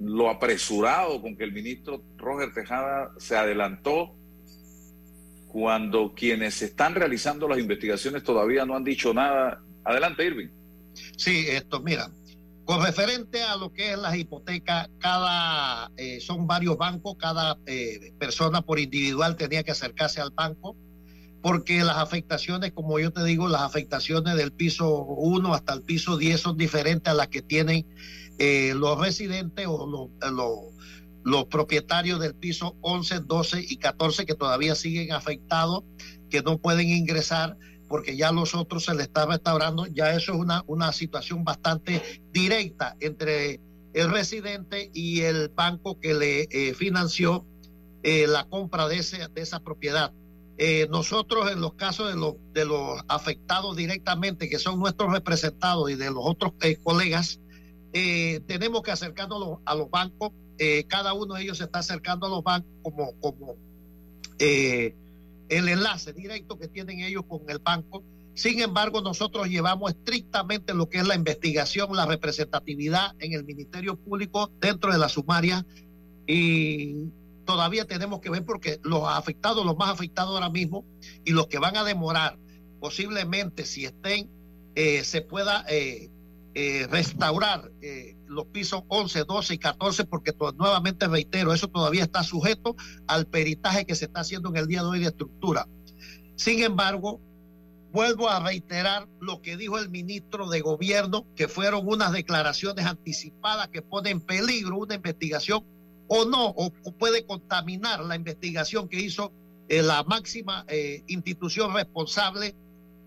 lo 0.00 0.28
apresurado 0.28 1.22
con 1.22 1.36
que 1.36 1.44
el 1.44 1.52
ministro 1.52 2.02
Roger 2.16 2.52
Tejada 2.52 3.12
se 3.18 3.36
adelantó 3.36 4.16
cuando 5.54 6.12
quienes 6.16 6.60
están 6.62 6.96
realizando 6.96 7.46
las 7.46 7.60
investigaciones 7.60 8.24
todavía 8.24 8.66
no 8.66 8.74
han 8.74 8.82
dicho 8.82 9.14
nada. 9.14 9.62
Adelante, 9.84 10.26
Irving. 10.26 10.48
Sí, 11.16 11.46
esto, 11.48 11.80
mira, 11.80 12.10
con 12.64 12.84
referente 12.84 13.40
a 13.44 13.54
lo 13.54 13.72
que 13.72 13.92
es 13.92 13.98
las 13.98 14.16
hipotecas, 14.16 14.90
cada, 14.98 15.92
eh, 15.96 16.18
son 16.18 16.48
varios 16.48 16.76
bancos, 16.76 17.14
cada 17.20 17.56
eh, 17.66 18.12
persona 18.18 18.62
por 18.62 18.80
individual 18.80 19.36
tenía 19.36 19.62
que 19.62 19.70
acercarse 19.70 20.20
al 20.20 20.30
banco, 20.30 20.74
porque 21.40 21.84
las 21.84 21.98
afectaciones, 21.98 22.72
como 22.72 22.98
yo 22.98 23.12
te 23.12 23.22
digo, 23.22 23.46
las 23.46 23.62
afectaciones 23.62 24.34
del 24.34 24.52
piso 24.52 25.04
1 25.04 25.54
hasta 25.54 25.72
el 25.74 25.82
piso 25.82 26.16
10 26.16 26.40
son 26.40 26.56
diferentes 26.56 27.12
a 27.12 27.14
las 27.14 27.28
que 27.28 27.42
tienen 27.42 27.86
eh, 28.40 28.72
los 28.74 28.98
residentes 28.98 29.68
o 29.68 29.86
los 29.86 30.32
los 30.32 30.73
propietarios 31.50 32.20
del 32.20 32.34
piso 32.34 32.76
11, 32.82 33.20
12 33.20 33.64
y 33.68 33.76
14 33.76 34.26
que 34.26 34.34
todavía 34.34 34.74
siguen 34.74 35.12
afectados, 35.12 35.84
que 36.30 36.42
no 36.42 36.58
pueden 36.58 36.88
ingresar 36.88 37.56
porque 37.88 38.16
ya 38.16 38.32
los 38.32 38.54
otros 38.54 38.84
se 38.84 38.94
les 38.94 39.06
está 39.06 39.26
restaurando, 39.26 39.86
ya 39.86 40.14
eso 40.14 40.32
es 40.32 40.38
una, 40.38 40.64
una 40.66 40.92
situación 40.92 41.44
bastante 41.44 42.02
directa 42.32 42.96
entre 43.00 43.60
el 43.92 44.10
residente 44.10 44.90
y 44.92 45.20
el 45.20 45.48
banco 45.48 46.00
que 46.00 46.14
le 46.14 46.48
eh, 46.50 46.74
financió 46.74 47.46
eh, 48.02 48.26
la 48.26 48.44
compra 48.44 48.88
de, 48.88 48.98
ese, 48.98 49.28
de 49.28 49.40
esa 49.40 49.60
propiedad. 49.60 50.12
Eh, 50.56 50.86
nosotros 50.90 51.50
en 51.50 51.60
los 51.60 51.74
casos 51.74 52.08
de, 52.08 52.16
los 52.16 52.34
de 52.52 52.64
los 52.64 53.00
afectados 53.08 53.76
directamente, 53.76 54.48
que 54.48 54.58
son 54.58 54.78
nuestros 54.78 55.12
representados 55.12 55.90
y 55.90 55.94
de 55.94 56.10
los 56.10 56.22
otros 56.24 56.52
colegas, 56.82 57.40
tenemos 57.92 58.82
que 58.82 58.90
acercarnos 58.90 59.60
a 59.64 59.76
los 59.76 59.88
bancos 59.88 60.32
eh, 60.58 60.84
cada 60.84 61.12
uno 61.14 61.34
de 61.34 61.42
ellos 61.42 61.58
se 61.58 61.64
está 61.64 61.80
acercando 61.80 62.26
a 62.26 62.30
los 62.30 62.42
bancos 62.42 62.70
como, 62.82 63.12
como 63.20 63.56
eh, 64.38 64.94
el 65.48 65.68
enlace 65.68 66.12
directo 66.12 66.58
que 66.58 66.68
tienen 66.68 67.00
ellos 67.00 67.24
con 67.28 67.42
el 67.48 67.58
banco. 67.58 68.04
Sin 68.34 68.60
embargo, 68.60 69.00
nosotros 69.00 69.48
llevamos 69.48 69.92
estrictamente 69.92 70.74
lo 70.74 70.88
que 70.88 70.98
es 70.98 71.06
la 71.06 71.14
investigación, 71.14 71.94
la 71.94 72.06
representatividad 72.06 73.14
en 73.18 73.32
el 73.32 73.44
Ministerio 73.44 73.96
Público 73.96 74.50
dentro 74.60 74.92
de 74.92 74.98
la 74.98 75.08
sumaria 75.08 75.64
y 76.26 77.10
todavía 77.44 77.84
tenemos 77.84 78.20
que 78.20 78.30
ver 78.30 78.44
porque 78.44 78.80
los 78.82 79.02
afectados, 79.06 79.64
los 79.64 79.76
más 79.76 79.90
afectados 79.90 80.34
ahora 80.34 80.50
mismo 80.50 80.84
y 81.24 81.32
los 81.32 81.46
que 81.46 81.58
van 81.58 81.76
a 81.76 81.84
demorar 81.84 82.38
posiblemente 82.80 83.64
si 83.64 83.84
estén, 83.84 84.30
eh, 84.74 85.04
se 85.04 85.22
pueda 85.22 85.64
eh, 86.54 86.86
restaurar 86.90 87.70
los 88.26 88.46
pisos 88.46 88.82
11, 88.88 89.24
12 89.24 89.54
y 89.54 89.58
14 89.58 90.04
porque 90.04 90.32
nuevamente 90.56 91.06
reitero, 91.06 91.52
eso 91.52 91.68
todavía 91.68 92.04
está 92.04 92.22
sujeto 92.22 92.76
al 93.06 93.26
peritaje 93.26 93.84
que 93.84 93.94
se 93.94 94.06
está 94.06 94.20
haciendo 94.20 94.48
en 94.50 94.56
el 94.56 94.66
día 94.66 94.82
de 94.82 94.88
hoy 94.88 95.00
de 95.00 95.06
estructura. 95.06 95.68
Sin 96.36 96.62
embargo, 96.62 97.20
vuelvo 97.94 98.28
a 98.28 98.40
reiterar 98.40 99.08
lo 99.20 99.40
que 99.40 99.56
dijo 99.56 99.78
el 99.78 99.88
ministro 99.88 100.48
de 100.48 100.60
gobierno, 100.60 101.26
que 101.36 101.46
fueron 101.46 101.86
unas 101.86 102.10
declaraciones 102.10 102.86
anticipadas 102.86 103.68
que 103.68 103.82
ponen 103.82 104.12
en 104.12 104.20
peligro 104.20 104.78
una 104.78 104.96
investigación 104.96 105.64
o 106.08 106.24
no, 106.24 106.48
o, 106.48 106.72
puede 106.98 107.24
contaminar 107.24 108.00
la 108.00 108.16
investigación 108.16 108.88
que 108.88 109.00
hizo 109.00 109.32
eh, 109.68 109.80
la 109.80 110.02
máxima 110.02 110.64
eh, 110.68 111.04
institución 111.06 111.72
responsable, 111.72 112.56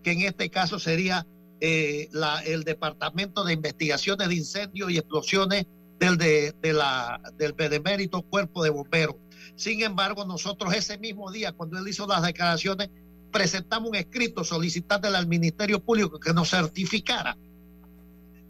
que 0.02 0.12
en 0.12 0.22
este 0.22 0.48
caso 0.48 0.78
sería 0.78 1.26
eh, 1.60 2.08
el 2.46 2.64
Departamento 2.64 3.44
de 3.44 3.54
Investigaciones 3.54 4.28
de 4.28 4.34
Incendios 4.34 4.90
y 4.90 4.98
Explosiones 4.98 5.66
del, 5.98 6.16
de, 6.16 6.54
de 6.60 6.72
la, 6.72 7.20
del 7.36 7.52
Benemérito 7.52 8.22
Cuerpo 8.22 8.62
de 8.62 8.70
Bomberos. 8.70 9.16
Sin 9.56 9.82
embargo, 9.82 10.24
nosotros 10.24 10.74
ese 10.74 10.98
mismo 10.98 11.30
día, 11.30 11.52
cuando 11.52 11.78
él 11.78 11.88
hizo 11.88 12.06
las 12.06 12.22
declaraciones, 12.22 12.90
presentamos 13.32 13.90
un 13.90 13.96
escrito 13.96 14.44
solicitándole 14.44 15.16
al 15.16 15.26
Ministerio 15.26 15.82
Público 15.82 16.18
que 16.18 16.32
nos 16.32 16.50
certificara 16.50 17.36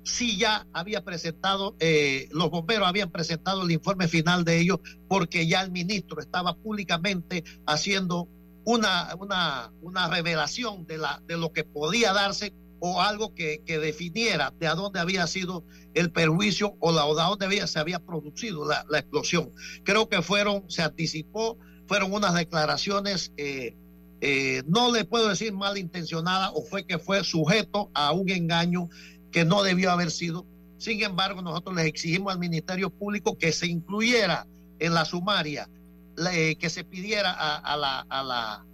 si 0.09 0.39
ya 0.39 0.67
había 0.73 1.05
presentado, 1.05 1.77
eh, 1.81 2.29
los 2.33 2.51
bomberos 2.51 2.89
habían 2.89 3.11
presentado 3.11 3.63
el 3.63 3.71
informe 3.71 4.09
final 4.09 4.45
de 4.45 4.59
ellos 4.59 4.81
porque 5.07 5.47
ya 5.47 5.61
el 5.61 5.71
ministro 5.71 6.21
estaba 6.21 6.57
públicamente 6.57 7.45
haciendo 7.67 8.29
una, 8.65 9.15
una, 9.19 9.71
una 9.83 10.09
revelación 10.09 10.87
de, 10.87 10.99
la, 10.99 11.23
de 11.27 11.37
lo 11.37 11.53
que 11.53 11.65
podía 11.65 12.13
darse 12.13 12.55
o 12.81 13.01
algo 13.01 13.35
que, 13.35 13.63
que, 13.65 13.79
definiera 13.79 14.53
de 14.59 14.67
a 14.67 14.75
dónde 14.75 15.01
había 15.01 15.27
sido 15.27 15.65
el 15.95 16.11
perjuicio 16.11 16.77
o, 16.81 16.93
la, 16.93 17.07
o 17.07 17.15
de 17.15 17.23
dónde 17.23 17.47
había, 17.47 17.67
se 17.67 17.79
había 17.79 17.99
producido 17.99 18.67
la, 18.67 18.85
la, 18.89 18.99
explosión. 18.99 19.53
Creo 19.85 20.09
que 20.09 20.23
fueron, 20.23 20.65
se 20.69 20.83
anticipó, 20.83 21.59
fueron 21.87 22.13
unas 22.13 22.35
declaraciones 22.35 23.33
eh, 23.37 23.75
eh, 24.21 24.65
no 24.67 24.93
le 24.93 25.05
puedo 25.05 25.29
decir 25.29 25.53
malintencionada 25.53 26.51
o 26.51 26.63
fue 26.63 26.85
que 26.85 26.99
fue 26.99 27.23
sujeto 27.23 27.91
a 27.95 28.13
un 28.13 28.29
engaño 28.29 28.89
que 29.31 29.45
no 29.45 29.63
debió 29.63 29.93
haber 29.93 30.11
sido. 30.11 30.45
Sin 30.79 31.03
embargo, 31.03 31.43
nosotros 31.43 31.77
les 31.77 31.87
exigimos 31.87 32.33
al 32.33 32.39
Ministerio 32.39 32.91
Público 32.91 33.39
que 33.39 33.53
se 33.53 33.67
incluyera 33.67 34.47
en 34.79 34.95
la 34.95 35.05
sumaria, 35.05 35.69
que 36.17 36.71
se 36.71 36.85
pidiera 36.85 37.33
a, 37.33 37.77
la, 37.77 38.01
a 38.09 38.23
la, 38.23 38.65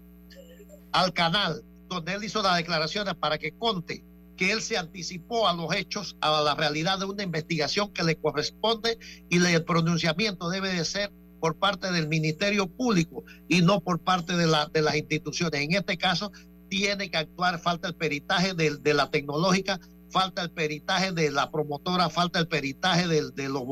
al 0.92 1.12
canal 1.12 1.62
donde 1.94 2.14
él 2.14 2.24
hizo 2.24 2.42
las 2.42 2.56
declaraciones 2.56 3.14
para 3.14 3.38
que 3.38 3.52
conte 3.56 4.04
que 4.36 4.52
él 4.52 4.60
se 4.60 4.76
anticipó 4.76 5.48
a 5.48 5.54
los 5.54 5.74
hechos, 5.74 6.16
a 6.20 6.42
la 6.42 6.54
realidad 6.54 6.98
de 6.98 7.04
una 7.04 7.22
investigación 7.22 7.92
que 7.92 8.02
le 8.02 8.16
corresponde 8.16 8.98
y 9.28 9.44
el 9.44 9.64
pronunciamiento 9.64 10.48
debe 10.48 10.72
de 10.72 10.84
ser 10.84 11.12
por 11.40 11.56
parte 11.56 11.92
del 11.92 12.08
Ministerio 12.08 12.66
Público 12.66 13.22
y 13.48 13.62
no 13.62 13.80
por 13.80 14.00
parte 14.00 14.36
de, 14.36 14.46
de 14.72 14.82
las 14.82 14.96
instituciones. 14.96 15.60
En 15.60 15.74
este 15.74 15.96
caso, 15.96 16.32
tiene 16.68 17.10
que 17.10 17.18
actuar, 17.18 17.60
falta 17.60 17.86
el 17.86 17.94
peritaje 17.94 18.54
de, 18.54 18.76
de 18.76 18.94
la 18.94 19.10
tecnológica, 19.10 19.78
falta 20.14 20.42
el 20.42 20.50
peritaje 20.52 21.10
de 21.10 21.32
la 21.32 21.50
promotora, 21.50 22.08
falta 22.08 22.38
el 22.38 22.46
peritaje 22.46 23.08
de, 23.08 23.48
los, 23.48 23.64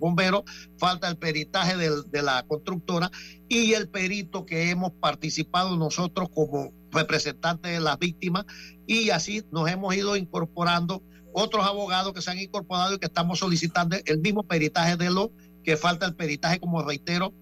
bomberos, 0.00 0.42
falta 0.78 1.08
el 1.08 1.16
peritaje 1.16 1.76
de, 1.76 2.02
de 2.10 2.22
la 2.22 2.42
constructora 2.42 3.08
y 3.48 3.74
el 3.74 3.88
perito 3.88 4.44
que 4.44 4.70
hemos 4.70 4.90
participado 4.90 5.76
nosotros 5.76 6.28
como 6.34 6.72
representantes 6.90 7.70
de 7.70 7.78
las 7.78 8.00
víctimas 8.00 8.46
y 8.88 9.10
así 9.10 9.44
nos 9.52 9.70
hemos 9.70 9.94
ido 9.94 10.16
incorporando 10.16 11.04
otros 11.32 11.64
abogados 11.64 12.14
que 12.14 12.20
se 12.20 12.32
han 12.32 12.40
incorporado 12.40 12.94
y 12.94 12.98
que 12.98 13.06
estamos 13.06 13.38
solicitando 13.38 13.96
el 14.04 14.18
mismo 14.18 14.42
peritaje 14.42 14.96
de 14.96 15.10
los 15.10 15.28
que 15.62 15.76
falta 15.76 16.04
el 16.04 16.16
peritaje, 16.16 16.58
como 16.58 16.82
reitero, 16.82 17.32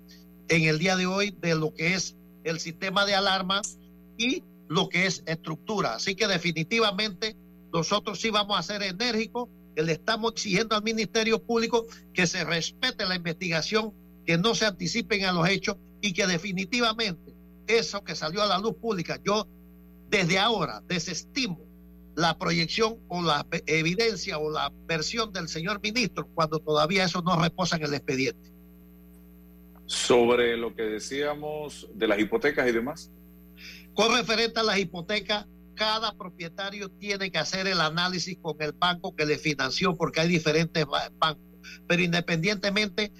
en 0.50 0.64
el 0.64 0.78
día 0.78 0.96
de 0.96 1.06
hoy 1.06 1.34
de 1.40 1.54
lo 1.54 1.72
que 1.72 1.94
es 1.94 2.14
el 2.44 2.60
sistema 2.60 3.06
de 3.06 3.14
alarma 3.14 3.62
y 4.18 4.44
lo 4.68 4.90
que 4.90 5.06
es 5.06 5.22
estructura. 5.24 5.94
Así 5.94 6.14
que 6.14 6.26
definitivamente 6.26 7.38
nosotros 7.72 8.20
sí 8.20 8.30
vamos 8.30 8.58
a 8.58 8.62
ser 8.62 8.82
enérgicos, 8.82 9.48
que 9.74 9.82
le 9.82 9.92
estamos 9.92 10.32
exigiendo 10.32 10.74
al 10.74 10.82
Ministerio 10.82 11.42
Público 11.42 11.86
que 12.12 12.26
se 12.26 12.44
respete 12.44 13.06
la 13.06 13.16
investigación, 13.16 13.92
que 14.26 14.38
no 14.38 14.54
se 14.54 14.66
anticipen 14.66 15.24
a 15.24 15.32
los 15.32 15.48
hechos 15.48 15.76
y 16.00 16.12
que 16.12 16.26
definitivamente 16.26 17.34
eso 17.66 18.02
que 18.02 18.14
salió 18.14 18.42
a 18.42 18.46
la 18.46 18.58
luz 18.58 18.74
pública, 18.76 19.20
yo 19.24 19.46
desde 20.10 20.38
ahora 20.38 20.82
desestimo 20.86 21.60
la 22.16 22.36
proyección 22.36 22.98
o 23.08 23.22
la 23.22 23.46
evidencia 23.66 24.38
o 24.38 24.50
la 24.50 24.72
versión 24.86 25.32
del 25.32 25.48
señor 25.48 25.80
ministro 25.80 26.26
cuando 26.34 26.58
todavía 26.58 27.04
eso 27.04 27.22
no 27.22 27.40
reposa 27.40 27.76
en 27.76 27.84
el 27.84 27.94
expediente. 27.94 28.52
Sobre 29.86 30.56
lo 30.56 30.74
que 30.74 30.82
decíamos 30.82 31.88
de 31.94 32.08
las 32.08 32.18
hipotecas 32.18 32.68
y 32.68 32.72
demás. 32.72 33.12
Con 33.94 34.12
referente 34.16 34.58
a 34.60 34.64
las 34.64 34.78
hipotecas, 34.78 35.46
cada 35.78 36.12
propietario 36.12 36.90
tiene 36.90 37.30
que 37.30 37.38
hacer 37.38 37.66
el 37.66 37.80
análisis 37.80 38.36
con 38.42 38.60
el 38.60 38.72
banco 38.72 39.14
que 39.14 39.24
le 39.24 39.38
financió 39.38 39.96
porque 39.96 40.20
hay 40.20 40.28
diferentes 40.28 40.84
bancos. 41.18 41.44
Pero 41.86 42.02
independientemente, 42.02 43.12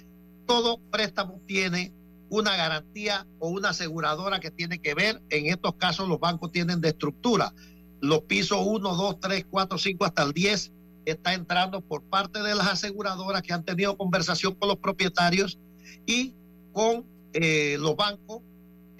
todo 0.45 0.79
préstamo 0.91 1.41
tiene 1.47 1.93
una 2.29 2.55
garantía 2.55 3.25
o 3.39 3.49
una 3.49 3.69
aseguradora 3.69 4.39
que 4.39 4.51
tiene 4.51 4.79
que 4.79 4.93
ver. 4.93 5.21
En 5.29 5.47
estos 5.47 5.75
casos 5.75 6.07
los 6.07 6.19
bancos 6.19 6.51
tienen 6.51 6.81
de 6.81 6.89
estructura 6.89 7.53
los 8.01 8.21
pisos 8.21 8.59
1, 8.65 8.95
2, 8.95 9.19
3, 9.19 9.45
4, 9.49 9.77
5 9.77 10.05
hasta 10.05 10.23
el 10.23 10.33
10 10.33 10.71
está 11.05 11.33
entrando 11.33 11.81
por 11.81 12.03
parte 12.03 12.41
de 12.41 12.55
las 12.55 12.67
aseguradoras 12.67 13.41
que 13.41 13.53
han 13.53 13.65
tenido 13.65 13.97
conversación 13.97 14.55
con 14.55 14.69
los 14.69 14.77
propietarios 14.77 15.59
y 16.05 16.35
con 16.71 17.05
eh, 17.33 17.77
los 17.79 17.95
bancos. 17.95 18.41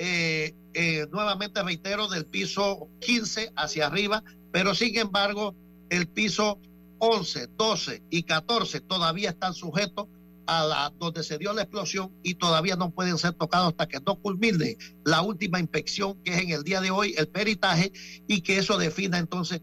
Eh, 0.02 0.56
eh, 0.74 1.08
nuevamente 1.12 1.62
reitero, 1.62 2.08
del 2.08 2.26
piso 2.26 2.88
15 3.02 3.52
hacia 3.58 3.88
arriba, 3.88 4.24
pero 4.50 4.74
sin 4.74 4.98
embargo, 4.98 5.54
el 5.90 6.08
piso 6.08 6.58
11, 7.00 7.48
12 7.58 8.04
y 8.10 8.24
14 8.24 8.80
todavía 8.80 9.32
están 9.32 9.54
sujetos 9.54 10.08
a 10.48 10.66
la, 10.66 10.94
donde 10.98 11.22
se 11.22 11.38
dio 11.38 11.52
la 11.52 11.64
explosión 11.64 12.14
y 12.24 12.36
todavía 12.36 12.78
no 12.78 12.92
pueden 12.92 13.18
ser 13.18 13.34
tocados 13.34 13.68
hasta 13.68 13.90
que 13.90 14.00
no 14.00 14.16
culmine 14.16 14.78
la 15.04 15.22
última 15.22 15.60
inspección 15.60 16.18
que 16.24 16.34
es 16.34 16.42
en 16.44 16.52
el 16.52 16.64
día 16.64 16.80
de 16.80 16.92
hoy, 16.92 17.14
el 17.18 17.28
peritaje, 17.28 17.92
y 18.26 18.40
que 18.40 18.58
eso 18.58 18.78
defina 18.78 19.18
entonces 19.18 19.62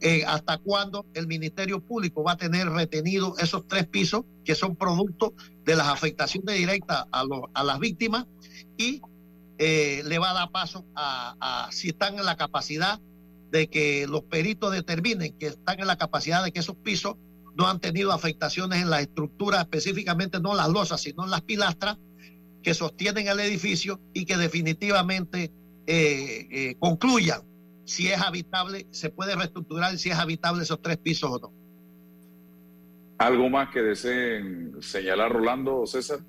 eh, 0.00 0.24
hasta 0.26 0.56
cuándo 0.56 1.04
el 1.12 1.26
Ministerio 1.26 1.80
Público 1.80 2.24
va 2.24 2.32
a 2.32 2.36
tener 2.38 2.70
retenido 2.70 3.36
esos 3.38 3.68
tres 3.68 3.86
pisos 3.86 4.24
que 4.46 4.54
son 4.54 4.76
producto 4.76 5.34
de 5.66 5.76
las 5.76 5.88
afectaciones 5.88 6.56
directas 6.56 7.04
a, 7.12 7.24
a 7.52 7.64
las 7.64 7.78
víctimas 7.78 8.26
y 8.78 9.02
eh, 9.58 10.02
le 10.04 10.18
va 10.18 10.30
a 10.30 10.34
dar 10.34 10.50
paso 10.50 10.84
a, 10.94 11.68
si 11.70 11.88
están 11.88 12.18
en 12.18 12.24
la 12.24 12.36
capacidad 12.36 13.00
de 13.50 13.68
que 13.68 14.06
los 14.08 14.22
peritos 14.22 14.72
determinen 14.72 15.38
que 15.38 15.46
están 15.46 15.78
en 15.78 15.86
la 15.86 15.96
capacidad 15.96 16.42
de 16.42 16.50
que 16.50 16.60
esos 16.60 16.76
pisos 16.76 17.16
no 17.56 17.68
han 17.68 17.78
tenido 17.78 18.12
afectaciones 18.12 18.82
en 18.82 18.90
la 18.90 19.00
estructura, 19.00 19.60
específicamente 19.60 20.40
no 20.40 20.54
las 20.54 20.68
losas, 20.68 21.00
sino 21.00 21.24
en 21.24 21.30
las 21.30 21.42
pilastras 21.42 21.98
que 22.62 22.74
sostienen 22.74 23.28
el 23.28 23.38
edificio 23.38 24.00
y 24.12 24.24
que 24.24 24.36
definitivamente 24.36 25.52
eh, 25.86 26.48
eh, 26.50 26.76
concluyan 26.80 27.42
si 27.84 28.08
es 28.08 28.20
habitable, 28.20 28.86
se 28.90 29.10
puede 29.10 29.36
reestructurar 29.36 29.96
si 29.98 30.10
es 30.10 30.16
habitable 30.16 30.62
esos 30.62 30.80
tres 30.80 30.96
pisos 30.96 31.30
o 31.30 31.38
no. 31.38 31.52
¿Algo 33.18 33.48
más 33.48 33.68
que 33.70 33.82
deseen 33.82 34.76
señalar, 34.80 35.30
Rolando 35.30 35.76
o 35.76 35.86
César? 35.86 36.20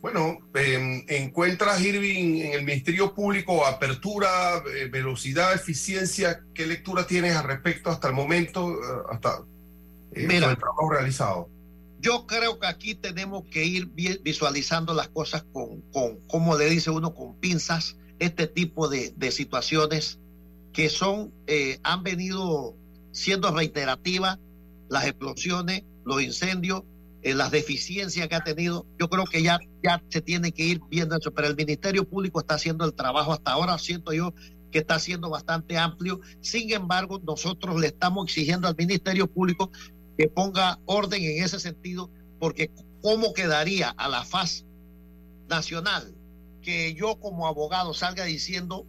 Bueno, 0.00 0.38
eh, 0.54 1.04
encuentras, 1.08 1.80
Irving, 1.80 2.40
en 2.40 2.52
el 2.52 2.64
Ministerio 2.64 3.14
Público 3.14 3.66
apertura, 3.66 4.62
eh, 4.72 4.88
velocidad, 4.88 5.54
eficiencia. 5.54 6.40
¿Qué 6.54 6.66
lectura 6.66 7.06
tienes 7.06 7.34
al 7.34 7.44
respecto 7.44 7.90
hasta 7.90 8.08
el 8.08 8.14
momento, 8.14 8.74
eh, 8.74 9.02
hasta 9.10 9.42
eh, 10.12 10.28
el 10.30 10.56
trabajo 10.56 10.90
realizado? 10.90 11.50
Yo 12.00 12.26
creo 12.28 12.60
que 12.60 12.68
aquí 12.68 12.94
tenemos 12.94 13.44
que 13.50 13.64
ir 13.64 13.88
visualizando 14.22 14.94
las 14.94 15.08
cosas 15.08 15.44
con, 15.52 15.80
con 15.90 16.20
como 16.28 16.56
le 16.56 16.70
dice 16.70 16.90
uno, 16.90 17.12
con 17.12 17.34
pinzas, 17.40 17.96
este 18.20 18.46
tipo 18.46 18.88
de, 18.88 19.12
de 19.16 19.32
situaciones 19.32 20.20
que 20.72 20.90
son, 20.90 21.32
han 21.82 22.04
venido 22.04 22.76
siendo 23.10 23.50
reiterativas, 23.50 24.38
las 24.88 25.06
explosiones, 25.06 25.82
los 26.04 26.22
incendios, 26.22 26.84
las 27.22 27.50
deficiencias 27.50 28.28
que 28.28 28.34
ha 28.34 28.44
tenido, 28.44 28.86
yo 28.98 29.08
creo 29.08 29.24
que 29.24 29.42
ya, 29.42 29.58
ya 29.82 30.02
se 30.08 30.20
tiene 30.20 30.52
que 30.52 30.64
ir 30.64 30.80
viendo 30.88 31.16
eso, 31.16 31.32
pero 31.32 31.48
el 31.48 31.56
Ministerio 31.56 32.08
Público 32.08 32.40
está 32.40 32.54
haciendo 32.54 32.84
el 32.84 32.94
trabajo 32.94 33.32
hasta 33.32 33.52
ahora, 33.52 33.78
siento 33.78 34.12
yo 34.12 34.32
que 34.70 34.80
está 34.80 34.98
siendo 34.98 35.30
bastante 35.30 35.78
amplio. 35.78 36.20
Sin 36.40 36.72
embargo, 36.72 37.20
nosotros 37.24 37.80
le 37.80 37.88
estamos 37.88 38.26
exigiendo 38.26 38.68
al 38.68 38.76
Ministerio 38.76 39.26
Público 39.26 39.70
que 40.16 40.28
ponga 40.28 40.78
orden 40.84 41.22
en 41.22 41.42
ese 41.42 41.58
sentido, 41.58 42.10
porque 42.38 42.70
¿cómo 43.02 43.32
quedaría 43.32 43.90
a 43.90 44.08
la 44.08 44.24
faz 44.24 44.66
nacional 45.48 46.14
que 46.62 46.94
yo 46.94 47.18
como 47.18 47.46
abogado 47.46 47.94
salga 47.94 48.24
diciendo 48.24 48.86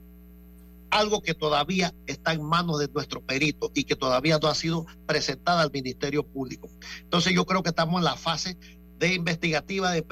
algo 0.91 1.21
que 1.21 1.33
todavía 1.33 1.93
está 2.07 2.33
en 2.33 2.43
manos 2.43 2.79
de 2.79 2.87
nuestro 2.87 3.21
perito 3.21 3.71
y 3.73 3.83
que 3.83 3.95
todavía 3.95 4.39
no 4.41 4.47
ha 4.47 4.55
sido 4.55 4.85
presentada 5.05 5.61
al 5.61 5.71
Ministerio 5.71 6.25
Público. 6.25 6.69
Entonces 7.01 7.33
yo 7.33 7.45
creo 7.45 7.63
que 7.63 7.69
estamos 7.69 7.99
en 7.99 8.05
la 8.05 8.15
fase 8.15 8.57
de 8.97 9.13
investigativa, 9.13 9.91
de 9.91 10.05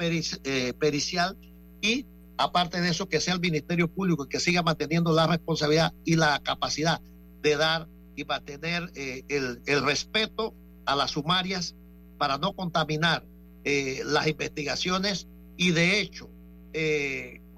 eh, 0.44 0.72
pericial 0.78 1.36
y 1.80 2.06
aparte 2.36 2.80
de 2.80 2.88
eso 2.88 3.08
que 3.08 3.20
sea 3.20 3.34
el 3.34 3.40
Ministerio 3.40 3.88
Público 3.88 4.28
que 4.28 4.40
siga 4.40 4.62
manteniendo 4.62 5.12
la 5.12 5.26
responsabilidad 5.26 5.92
y 6.04 6.16
la 6.16 6.40
capacidad 6.42 7.00
de 7.42 7.56
dar 7.56 7.88
y 8.16 8.24
mantener 8.24 8.90
eh, 8.94 9.22
el, 9.28 9.60
el, 9.66 9.84
respeto 9.84 10.54
a 10.86 10.96
las 10.96 11.12
sumarias 11.12 11.76
para 12.16 12.38
no 12.38 12.54
contaminar 12.54 13.24
eh, 13.64 14.02
las 14.04 14.26
investigaciones 14.26 15.28
y 15.56 15.72
de 15.72 16.00
hecho 16.00 16.30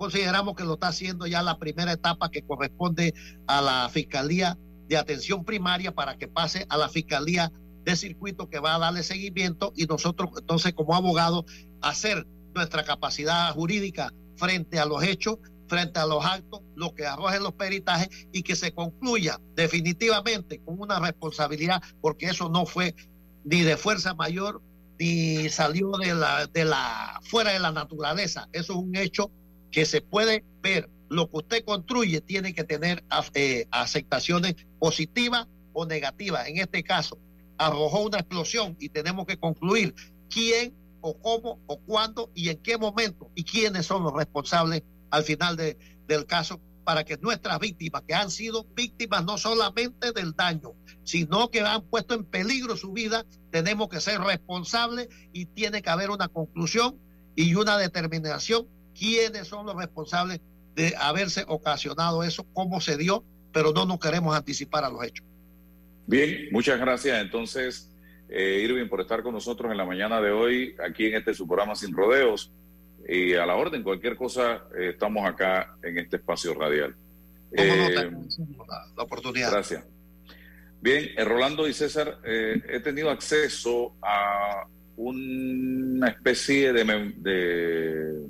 consideramos 0.01 0.57
que 0.57 0.64
lo 0.64 0.74
está 0.74 0.88
haciendo 0.88 1.26
ya 1.26 1.42
la 1.42 1.59
primera 1.59 1.92
etapa 1.92 2.30
que 2.30 2.40
corresponde 2.40 3.12
a 3.46 3.61
la 3.61 3.86
Fiscalía 3.90 4.57
de 4.88 4.96
Atención 4.96 5.44
Primaria 5.44 5.92
para 5.92 6.16
que 6.16 6.26
pase 6.26 6.64
a 6.70 6.78
la 6.78 6.88
Fiscalía 6.88 7.53
de 7.84 7.94
Circuito 7.96 8.48
que 8.48 8.61
va 8.61 8.76
a 8.76 8.78
darle 8.78 9.03
seguimiento 9.03 9.74
y 9.76 9.84
nosotros 9.84 10.30
entonces 10.38 10.72
como 10.72 10.94
abogados 10.94 11.44
hacer 11.82 12.26
nuestra 12.55 12.82
capacidad 12.82 13.53
jurídica 13.53 14.11
frente 14.36 14.78
a 14.78 14.86
los 14.86 15.03
hechos, 15.03 15.36
frente 15.68 16.01
a 16.01 16.07
los 16.07 16.24
actos, 16.24 16.62
lo 16.76 16.94
que 16.94 17.05
arrojen 17.05 17.42
los 17.42 17.53
peritajes 17.53 18.09
y 18.32 18.42
que 18.42 18.57
se 18.57 18.72
concluya 18.72 19.38
definitivamente 19.55 20.62
con 20.64 20.80
una 20.80 20.98
responsabilidad 20.98 21.82
porque 22.01 22.24
eso 22.24 22.48
no 22.48 22.64
fue 22.64 22.94
ni 23.44 23.61
de 23.61 23.76
fuerza 23.76 24.14
mayor 24.14 24.62
ni 24.98 25.51
salió 25.51 25.90
de 25.92 26.14
la, 26.14 26.46
de 26.46 26.64
la 26.64 27.20
fuera 27.22 27.53
de 27.53 27.59
la 27.59 27.70
naturaleza. 27.70 28.48
Eso 28.53 28.72
es 28.72 28.78
un 28.78 28.96
hecho 28.96 29.30
que 29.70 29.86
se 29.86 30.00
puede 30.00 30.44
ver 30.62 30.88
lo 31.08 31.28
que 31.30 31.38
usted 31.38 31.64
construye 31.64 32.20
tiene 32.20 32.54
que 32.54 32.64
tener 32.64 33.04
eh, 33.34 33.66
aceptaciones 33.70 34.54
positivas 34.78 35.46
o 35.72 35.86
negativas. 35.86 36.48
En 36.48 36.58
este 36.58 36.82
caso, 36.82 37.18
arrojó 37.58 38.04
una 38.04 38.18
explosión 38.18 38.76
y 38.80 38.88
tenemos 38.88 39.26
que 39.26 39.36
concluir 39.36 39.94
quién 40.30 40.74
o 41.00 41.18
cómo 41.18 41.60
o 41.66 41.78
cuándo 41.80 42.30
y 42.34 42.48
en 42.48 42.58
qué 42.58 42.78
momento 42.78 43.30
y 43.34 43.44
quiénes 43.44 43.86
son 43.86 44.04
los 44.04 44.12
responsables 44.12 44.82
al 45.10 45.24
final 45.24 45.56
de, 45.56 45.76
del 46.06 46.26
caso 46.26 46.60
para 46.84 47.04
que 47.04 47.16
nuestras 47.18 47.58
víctimas, 47.58 48.02
que 48.06 48.14
han 48.14 48.30
sido 48.30 48.66
víctimas 48.74 49.24
no 49.24 49.38
solamente 49.38 50.12
del 50.12 50.32
daño, 50.32 50.74
sino 51.04 51.50
que 51.50 51.60
han 51.60 51.82
puesto 51.82 52.14
en 52.14 52.24
peligro 52.24 52.76
su 52.76 52.92
vida, 52.92 53.24
tenemos 53.50 53.88
que 53.88 54.00
ser 54.00 54.20
responsables 54.20 55.08
y 55.32 55.46
tiene 55.46 55.82
que 55.82 55.90
haber 55.90 56.10
una 56.10 56.28
conclusión 56.28 56.98
y 57.36 57.54
una 57.54 57.78
determinación 57.78 58.66
quiénes 59.01 59.48
son 59.48 59.64
los 59.64 59.74
responsables 59.74 60.40
de 60.76 60.94
haberse 60.98 61.44
ocasionado 61.48 62.22
eso, 62.22 62.46
cómo 62.53 62.80
se 62.82 62.98
dio, 62.98 63.24
pero 63.51 63.72
no 63.72 63.86
nos 63.86 63.98
queremos 63.98 64.36
anticipar 64.36 64.84
a 64.84 64.90
los 64.90 65.03
hechos. 65.03 65.26
Bien, 66.07 66.48
muchas 66.53 66.78
gracias 66.78 67.20
entonces, 67.20 67.90
eh, 68.28 68.61
Irving, 68.62 68.88
por 68.88 69.01
estar 69.01 69.22
con 69.22 69.32
nosotros 69.32 69.72
en 69.72 69.78
la 69.78 69.86
mañana 69.86 70.20
de 70.20 70.30
hoy, 70.30 70.76
aquí 70.86 71.07
en 71.07 71.16
este 71.16 71.32
su 71.32 71.46
programa 71.46 71.74
Sin 71.74 71.92
Rodeos. 71.92 72.53
Y 73.09 73.32
a 73.32 73.46
la 73.46 73.57
orden, 73.57 73.82
cualquier 73.82 74.14
cosa, 74.14 74.64
eh, 74.78 74.90
estamos 74.90 75.26
acá 75.26 75.74
en 75.82 75.96
este 75.96 76.16
espacio 76.16 76.53
radial. 76.53 76.94
Eh, 77.53 78.11
la, 78.96 79.03
oportunidad. 79.03 79.51
Gracias. 79.51 79.82
Bien, 80.82 81.09
Rolando 81.26 81.66
y 81.66 81.72
César, 81.72 82.18
he 82.24 82.80
tenido 82.80 83.11
acceso 83.11 83.94
a 84.03 84.66
una 84.96 86.09
especie 86.09 86.72
de, 86.72 87.12
de 87.16 88.26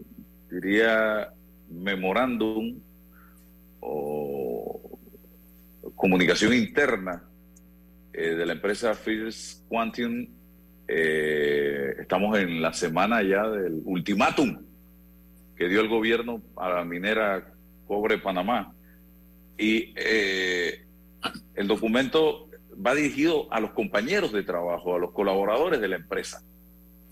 diría, 0.50 1.32
memorándum 1.68 2.80
o 3.80 4.98
comunicación 5.94 6.54
interna 6.54 7.22
eh, 8.12 8.34
de 8.34 8.46
la 8.46 8.52
empresa 8.52 8.94
First 8.94 9.66
Quantum. 9.68 10.26
Eh, 10.88 11.94
estamos 12.00 12.36
en 12.38 12.60
la 12.60 12.72
semana 12.72 13.22
ya 13.22 13.48
del 13.48 13.80
ultimátum 13.84 14.64
que 15.56 15.68
dio 15.68 15.80
el 15.80 15.88
gobierno 15.88 16.42
a 16.56 16.70
la 16.70 16.84
minera 16.84 17.52
Cobre 17.86 18.18
Panamá. 18.18 18.74
Y 19.58 19.92
eh, 19.94 20.86
el 21.54 21.68
documento 21.68 22.48
va 22.84 22.94
dirigido 22.94 23.52
a 23.52 23.60
los 23.60 23.72
compañeros 23.72 24.32
de 24.32 24.42
trabajo, 24.42 24.96
a 24.96 24.98
los 24.98 25.12
colaboradores 25.12 25.80
de 25.80 25.88
la 25.88 25.96
empresa. 25.96 26.42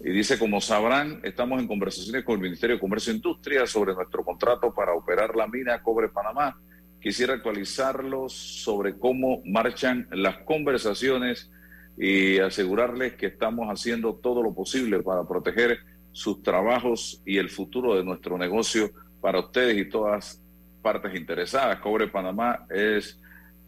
Y 0.00 0.10
dice, 0.10 0.38
como 0.38 0.60
sabrán, 0.60 1.20
estamos 1.24 1.60
en 1.60 1.66
conversaciones 1.66 2.24
con 2.24 2.36
el 2.36 2.42
Ministerio 2.42 2.76
de 2.76 2.80
Comercio 2.80 3.12
e 3.12 3.16
Industria 3.16 3.66
sobre 3.66 3.94
nuestro 3.94 4.24
contrato 4.24 4.72
para 4.72 4.94
operar 4.94 5.34
la 5.34 5.48
mina 5.48 5.82
Cobre 5.82 6.08
Panamá. 6.08 6.56
Quisiera 7.00 7.34
actualizarlos 7.34 8.32
sobre 8.32 8.96
cómo 8.96 9.42
marchan 9.44 10.06
las 10.12 10.38
conversaciones 10.38 11.50
y 11.96 12.38
asegurarles 12.38 13.14
que 13.14 13.26
estamos 13.26 13.68
haciendo 13.68 14.14
todo 14.14 14.42
lo 14.42 14.54
posible 14.54 15.02
para 15.02 15.26
proteger 15.26 15.80
sus 16.12 16.42
trabajos 16.42 17.20
y 17.26 17.38
el 17.38 17.50
futuro 17.50 17.96
de 17.96 18.04
nuestro 18.04 18.38
negocio 18.38 18.90
para 19.20 19.40
ustedes 19.40 19.78
y 19.78 19.88
todas 19.88 20.40
partes 20.80 21.14
interesadas. 21.16 21.80
Cobre 21.80 22.06
Panamá 22.06 22.66
es 22.70 23.20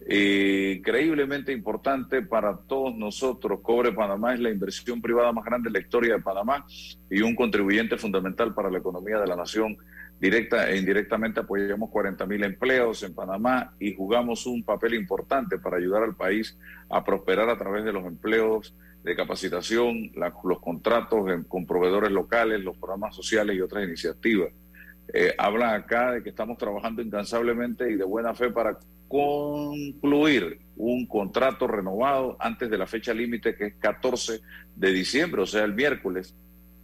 increíblemente 0.08 1.52
importante 1.52 2.22
para 2.22 2.56
todos 2.56 2.94
nosotros. 2.96 3.60
Cobre 3.62 3.92
Panamá 3.92 4.34
es 4.34 4.40
la 4.40 4.50
inversión 4.50 5.00
privada 5.00 5.32
más 5.32 5.44
grande 5.44 5.68
de 5.68 5.74
la 5.74 5.84
historia 5.84 6.14
de 6.14 6.22
Panamá 6.22 6.64
y 7.10 7.20
un 7.20 7.34
contribuyente 7.34 7.96
fundamental 7.98 8.54
para 8.54 8.70
la 8.70 8.78
economía 8.78 9.18
de 9.18 9.26
la 9.26 9.36
nación. 9.36 9.76
Directa 10.18 10.70
e 10.70 10.76
indirectamente 10.76 11.40
apoyamos 11.40 11.90
40 11.90 12.26
mil 12.26 12.44
empleos 12.44 13.02
en 13.02 13.14
Panamá 13.14 13.72
y 13.78 13.94
jugamos 13.94 14.46
un 14.46 14.62
papel 14.62 14.94
importante 14.94 15.58
para 15.58 15.78
ayudar 15.78 16.02
al 16.02 16.14
país 16.14 16.58
a 16.90 17.04
prosperar 17.04 17.48
a 17.48 17.56
través 17.58 17.84
de 17.84 17.92
los 17.92 18.04
empleos 18.04 18.74
de 19.02 19.16
capacitación, 19.16 20.12
los 20.44 20.60
contratos 20.60 21.24
con 21.48 21.64
proveedores 21.64 22.10
locales, 22.10 22.62
los 22.62 22.76
programas 22.76 23.16
sociales 23.16 23.56
y 23.56 23.60
otras 23.62 23.84
iniciativas. 23.84 24.52
Eh, 25.12 25.34
habla 25.38 25.74
acá 25.74 26.12
de 26.12 26.22
que 26.22 26.28
estamos 26.28 26.58
trabajando 26.58 27.02
incansablemente 27.02 27.90
y 27.90 27.96
de 27.96 28.04
buena 28.04 28.34
fe 28.34 28.50
para 28.50 28.78
concluir 29.10 30.60
un 30.76 31.04
contrato 31.06 31.66
renovado 31.66 32.36
antes 32.38 32.70
de 32.70 32.78
la 32.78 32.86
fecha 32.86 33.12
límite 33.12 33.56
que 33.56 33.66
es 33.66 33.74
14 33.74 34.40
de 34.76 34.92
diciembre, 34.92 35.42
o 35.42 35.46
sea, 35.46 35.64
el 35.64 35.74
miércoles, 35.74 36.32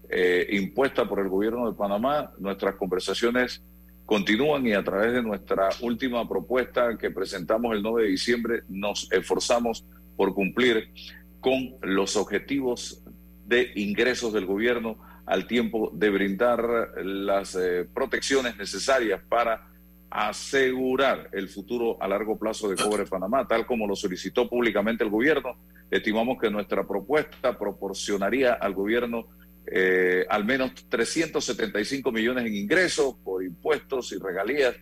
eh, 0.09 0.45
impuesta 0.51 1.09
por 1.09 1.20
el 1.20 1.29
gobierno 1.29 1.70
de 1.70 1.79
Panamá. 1.79 2.33
Nuestras 2.39 2.74
conversaciones 2.74 3.62
continúan 4.05 4.66
y 4.66 4.72
a 4.72 4.83
través 4.83 5.12
de 5.12 5.22
nuestra 5.22 5.68
última 5.83 6.29
propuesta 6.29 6.99
que 6.99 7.12
presentamos 7.12 7.77
el 7.77 7.83
9 7.83 8.03
de 8.03 8.09
diciembre 8.09 8.62
nos 8.68 9.11
esforzamos 9.12 9.85
por 10.16 10.35
cumplir 10.35 10.91
con 11.39 11.77
los 11.83 12.16
objetivos 12.16 13.05
de 13.47 13.70
ingresos 13.77 14.33
del 14.33 14.47
gobierno 14.47 14.99
al 15.27 15.47
tiempo 15.47 15.93
de 15.95 16.11
brindar 16.11 16.91
las 17.05 17.55
eh, 17.55 17.87
protecciones 17.95 18.57
necesarias 18.57 19.20
para 19.29 19.68
asegurar 20.11 21.29
el 21.33 21.49
futuro 21.49 22.01
a 22.01 22.09
largo 22.09 22.39
plazo 22.39 22.69
de 22.69 22.77
Cobre 22.77 23.07
Panamá, 23.07 23.47
tal 23.47 23.67
como 23.67 23.87
lo 23.87 23.97
solicitó 23.97 24.49
públicamente 24.49 25.05
el 25.05 25.11
gobierno. 25.11 25.57
Estimamos 25.91 26.39
que 26.41 26.51
nuestra 26.51 26.87
propuesta 26.87 27.59
proporcionaría 27.59 28.55
al 28.55 28.75
gobierno 28.75 29.27
eh, 29.69 30.25
al 30.29 30.45
menos 30.45 30.73
375 30.89 32.13
millones 32.13 32.47
en 32.47 32.55
ingresos 32.55 33.17
por 33.25 33.43
impuestos 33.43 34.13
y 34.13 34.19
regalías 34.19 34.77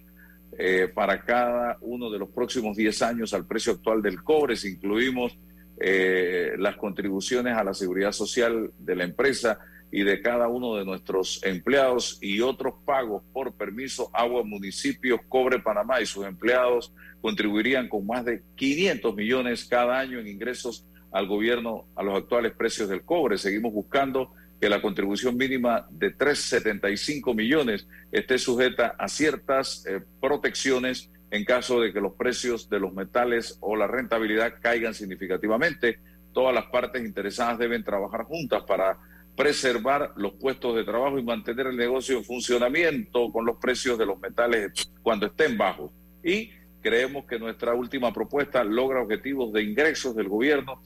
eh, 0.59 0.91
para 0.95 1.25
cada 1.25 1.79
uno 1.81 2.11
de 2.11 2.19
los 2.19 2.29
próximos 2.29 2.77
10 2.77 3.03
años 3.03 3.33
al 3.33 3.47
precio 3.47 3.73
actual 3.73 4.03
del 4.03 4.23
cobre, 4.23 4.57
si 4.57 4.73
incluimos 4.73 5.37
eh, 5.81 6.53
las 6.59 6.77
contribuciones 6.77 7.57
a 7.57 7.65
la 7.65 7.75
seguridad 7.75 8.13
social 8.13 8.71
de 8.79 8.95
la 8.95 9.05
empresa 9.05 9.59
y 9.91 10.03
de 10.03 10.21
cada 10.21 10.49
uno 10.49 10.77
de 10.77 10.85
nuestros 10.85 11.41
empleados 11.45 12.19
y 12.21 12.41
otros 12.41 12.75
pagos 12.85 13.23
por 13.33 13.55
permiso, 13.55 14.11
agua, 14.13 14.43
municipios, 14.43 15.21
cobre 15.29 15.61
Panamá 15.61 16.01
y 16.01 16.07
sus 16.07 16.27
empleados 16.27 16.93
contribuirían 17.21 17.89
con 17.89 18.07
más 18.07 18.25
de 18.25 18.43
500 18.57 19.15
millones 19.15 19.65
cada 19.65 19.99
año 19.99 20.19
en 20.19 20.27
ingresos 20.29 20.87
al 21.11 21.27
gobierno 21.27 21.87
a 21.95 22.03
los 22.03 22.17
actuales 22.17 22.53
precios 22.53 22.89
del 22.89 23.03
cobre. 23.03 23.39
Seguimos 23.39 23.73
buscando 23.73 24.33
que 24.61 24.69
la 24.69 24.83
contribución 24.83 25.37
mínima 25.37 25.87
de 25.91 26.17
3,75 26.17 27.35
millones 27.35 27.87
esté 28.11 28.39
sujeta 28.39 28.95
a 28.99 29.09
ciertas 29.09 29.87
eh, 29.87 30.03
protecciones 30.21 31.11
en 31.31 31.45
caso 31.45 31.81
de 31.81 31.93
que 31.93 32.01
los 32.01 32.15
precios 32.15 32.69
de 32.69 32.81
los 32.81 32.93
metales 32.93 33.59
o 33.61 33.77
la 33.77 33.87
rentabilidad 33.87 34.55
caigan 34.61 34.95
significativamente. 34.95 35.99
Todas 36.33 36.55
las 36.55 36.67
partes 36.67 37.05
interesadas 37.05 37.59
deben 37.59 37.85
trabajar 37.85 38.25
juntas 38.25 38.63
para 38.65 38.99
preservar 39.37 40.13
los 40.17 40.33
puestos 40.35 40.77
de 40.77 40.85
trabajo 40.85 41.19
y 41.19 41.23
mantener 41.23 41.67
el 41.67 41.77
negocio 41.77 42.19
en 42.19 42.25
funcionamiento 42.25 43.31
con 43.33 43.45
los 43.45 43.57
precios 43.57 43.99
de 43.99 44.07
los 44.07 44.21
metales 44.21 44.89
cuando 45.03 45.27
estén 45.27 45.59
bajos. 45.59 45.91
Y 46.23 46.51
creemos 46.81 47.25
que 47.27 47.39
nuestra 47.39 47.75
última 47.75 48.13
propuesta 48.13 48.63
logra 48.63 49.03
objetivos 49.03 49.53
de 49.53 49.63
ingresos 49.63 50.15
del 50.15 50.29
gobierno 50.29 50.81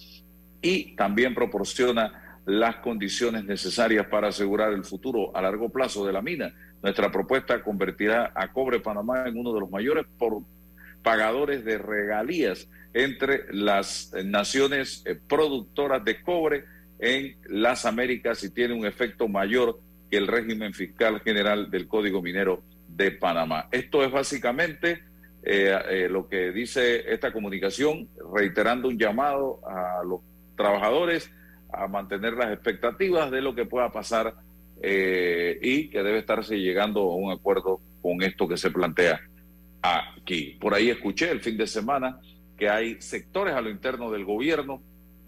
y 0.62 0.96
también 0.96 1.34
proporciona 1.34 2.40
las 2.46 2.76
condiciones 2.76 3.44
necesarias 3.44 4.06
para 4.06 4.28
asegurar 4.28 4.72
el 4.72 4.84
futuro 4.84 5.36
a 5.36 5.42
largo 5.42 5.68
plazo 5.68 6.06
de 6.06 6.12
la 6.14 6.22
mina. 6.22 6.54
Nuestra 6.82 7.12
propuesta 7.12 7.62
convertirá 7.62 8.32
a 8.34 8.52
Cobre 8.52 8.80
Panamá 8.80 9.24
en 9.26 9.36
uno 9.38 9.52
de 9.52 9.60
los 9.60 9.70
mayores 9.70 10.06
pagadores 11.02 11.64
de 11.64 11.76
regalías 11.76 12.68
entre 12.94 13.52
las 13.52 14.12
naciones 14.24 15.02
eh, 15.04 15.14
productoras 15.28 16.04
de 16.04 16.22
cobre 16.22 16.64
en 16.98 17.36
las 17.48 17.84
Américas 17.86 18.42
y 18.44 18.50
tiene 18.50 18.74
un 18.74 18.86
efecto 18.86 19.28
mayor 19.28 19.78
que 20.10 20.16
el 20.16 20.26
régimen 20.26 20.72
fiscal 20.72 21.20
general 21.20 21.70
del 21.70 21.86
Código 21.86 22.22
Minero 22.22 22.62
de 22.88 23.10
Panamá. 23.12 23.68
Esto 23.70 24.02
es 24.02 24.10
básicamente 24.10 25.02
eh, 25.42 25.78
eh, 25.90 26.08
lo 26.10 26.28
que 26.28 26.50
dice 26.50 27.12
esta 27.12 27.32
comunicación, 27.32 28.08
reiterando 28.34 28.88
un 28.88 28.98
llamado 28.98 29.60
a 29.66 30.02
los 30.04 30.20
trabajadores 30.56 31.30
a 31.72 31.86
mantener 31.86 32.34
las 32.34 32.52
expectativas 32.52 33.30
de 33.30 33.42
lo 33.42 33.54
que 33.54 33.66
pueda 33.66 33.92
pasar 33.92 34.34
eh, 34.82 35.58
y 35.62 35.90
que 35.90 36.02
debe 36.02 36.18
estarse 36.18 36.58
llegando 36.58 37.00
a 37.00 37.14
un 37.14 37.30
acuerdo 37.30 37.80
con 38.02 38.22
esto 38.22 38.48
que 38.48 38.56
se 38.56 38.70
plantea 38.70 39.20
aquí. 39.82 40.56
Por 40.60 40.74
ahí 40.74 40.90
escuché 40.90 41.30
el 41.30 41.40
fin 41.40 41.56
de 41.56 41.66
semana 41.66 42.18
que 42.56 42.68
hay 42.68 43.00
sectores 43.00 43.54
a 43.54 43.60
lo 43.60 43.70
interno 43.70 44.10
del 44.10 44.24
gobierno 44.24 44.82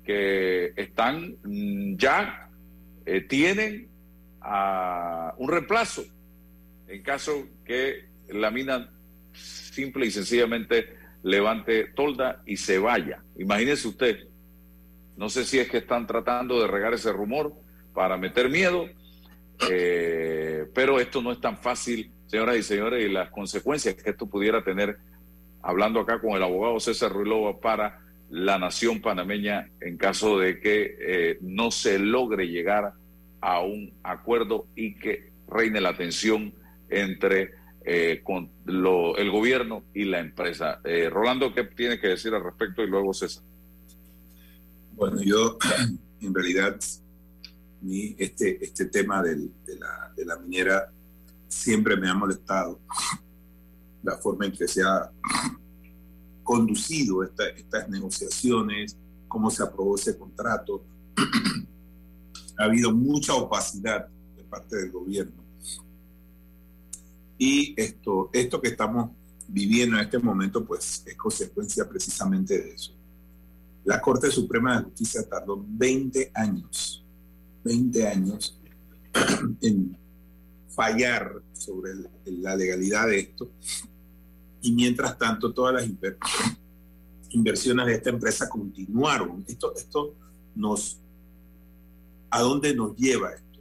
que 0.04 0.72
están 0.76 1.36
mm, 1.44 1.96
ya, 1.96 2.48
eh, 3.06 3.22
tienen 3.22 3.88
a 4.40 5.34
un 5.38 5.50
reemplazo 5.50 6.04
en 6.90 7.02
caso 7.02 7.46
que 7.64 8.08
la 8.28 8.50
mina 8.50 8.90
simple 9.32 10.06
y 10.06 10.10
sencillamente 10.10 10.96
levante 11.22 11.84
tolda 11.94 12.42
y 12.46 12.56
se 12.56 12.78
vaya. 12.78 13.22
Imagínese 13.38 13.88
usted, 13.88 14.28
no 15.16 15.28
sé 15.28 15.44
si 15.44 15.58
es 15.58 15.70
que 15.70 15.78
están 15.78 16.06
tratando 16.06 16.60
de 16.60 16.66
regar 16.66 16.92
ese 16.92 17.12
rumor 17.12 17.54
para 17.94 18.16
meter 18.16 18.48
miedo, 18.48 18.88
eh, 19.70 20.66
pero 20.74 20.98
esto 20.98 21.22
no 21.22 21.30
es 21.30 21.40
tan 21.40 21.56
fácil, 21.56 22.12
señoras 22.26 22.56
y 22.56 22.62
señores, 22.62 23.04
y 23.04 23.12
las 23.12 23.30
consecuencias 23.30 23.94
que 23.94 24.10
esto 24.10 24.26
pudiera 24.26 24.64
tener, 24.64 24.98
hablando 25.62 26.00
acá 26.00 26.20
con 26.20 26.32
el 26.32 26.42
abogado 26.42 26.80
César 26.80 27.12
Ruilova, 27.12 27.60
para 27.60 27.99
la 28.30 28.58
nación 28.58 29.00
panameña 29.00 29.68
en 29.80 29.96
caso 29.96 30.38
de 30.38 30.60
que 30.60 30.96
eh, 31.00 31.38
no 31.40 31.70
se 31.70 31.98
logre 31.98 32.46
llegar 32.46 32.94
a 33.40 33.60
un 33.60 33.92
acuerdo 34.02 34.66
y 34.76 34.94
que 34.94 35.32
reine 35.48 35.80
la 35.80 35.96
tensión 35.96 36.54
entre 36.88 37.50
eh, 37.84 38.20
con 38.22 38.50
el 38.66 39.30
gobierno 39.30 39.84
y 39.94 40.04
la 40.04 40.20
empresa. 40.20 40.80
Eh, 40.84 41.10
Rolando, 41.10 41.52
¿qué 41.52 41.64
tiene 41.64 41.98
que 41.98 42.08
decir 42.08 42.32
al 42.32 42.44
respecto? 42.44 42.82
Y 42.82 42.86
luego 42.86 43.12
César. 43.12 43.42
Bueno, 44.92 45.20
yo 45.22 45.58
en 46.20 46.34
realidad 46.34 46.78
este, 48.18 48.64
este 48.64 48.84
tema 48.86 49.22
de, 49.22 49.48
la, 49.78 50.12
de 50.14 50.24
la 50.24 50.36
minera 50.36 50.92
siempre 51.48 51.96
me 51.96 52.08
ha 52.08 52.14
molestado 52.14 52.80
la 54.02 54.16
forma 54.18 54.46
en 54.46 54.52
que 54.52 54.68
se 54.68 54.82
ha 54.82 55.10
conducido 56.50 57.22
estas 57.22 57.88
negociaciones, 57.88 58.96
cómo 59.28 59.52
se 59.52 59.62
aprobó 59.62 59.94
ese 59.94 60.18
contrato. 60.18 60.82
ha 62.58 62.64
habido 62.64 62.92
mucha 62.92 63.34
opacidad 63.34 64.08
de 64.36 64.42
parte 64.42 64.76
del 64.76 64.90
gobierno. 64.90 65.44
Y 67.38 67.72
esto, 67.80 68.30
esto 68.32 68.60
que 68.60 68.70
estamos 68.70 69.12
viviendo 69.46 69.96
en 69.96 70.02
este 70.02 70.18
momento, 70.18 70.64
pues 70.64 71.04
es 71.06 71.16
consecuencia 71.16 71.88
precisamente 71.88 72.58
de 72.58 72.74
eso. 72.74 72.96
La 73.84 74.00
Corte 74.00 74.28
Suprema 74.28 74.76
de 74.76 74.84
Justicia 74.86 75.22
tardó 75.28 75.64
20 75.68 76.32
años, 76.34 77.04
20 77.62 78.08
años 78.08 78.60
en 79.62 79.96
fallar 80.68 81.30
sobre 81.52 81.92
la 82.24 82.56
legalidad 82.56 83.06
de 83.06 83.20
esto 83.20 83.52
y 84.62 84.72
mientras 84.72 85.16
tanto 85.18 85.52
todas 85.52 85.74
las 85.74 86.56
inversiones 87.30 87.86
de 87.86 87.94
esta 87.94 88.10
empresa 88.10 88.48
continuaron. 88.48 89.44
Esto, 89.46 89.74
esto 89.74 90.14
nos... 90.54 91.00
¿A 92.30 92.40
dónde 92.42 92.74
nos 92.74 92.94
lleva 92.96 93.32
esto 93.32 93.60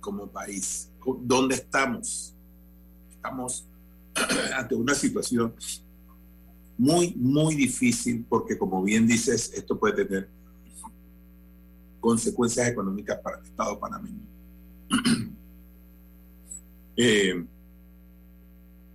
como 0.00 0.28
país? 0.28 0.90
¿Dónde 1.20 1.54
estamos? 1.54 2.34
Estamos 3.10 3.66
ante 4.54 4.74
una 4.74 4.94
situación 4.94 5.54
muy, 6.76 7.14
muy 7.16 7.54
difícil 7.54 8.26
porque, 8.28 8.58
como 8.58 8.82
bien 8.82 9.06
dices, 9.06 9.52
esto 9.54 9.78
puede 9.78 10.04
tener 10.04 10.28
consecuencias 12.00 12.68
económicas 12.68 13.18
para 13.20 13.38
el 13.38 13.44
Estado 13.44 13.78
panameño. 13.80 14.26
eh, 16.96 17.46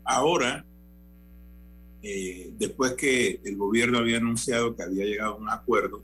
Ahora, 0.03 0.65
eh, 2.03 2.53
después 2.57 2.93
que 2.93 3.39
el 3.43 3.57
gobierno 3.57 3.99
había 3.99 4.17
anunciado 4.17 4.75
que 4.75 4.83
había 4.83 5.05
llegado 5.05 5.33
a 5.33 5.37
un 5.37 5.49
acuerdo, 5.49 6.03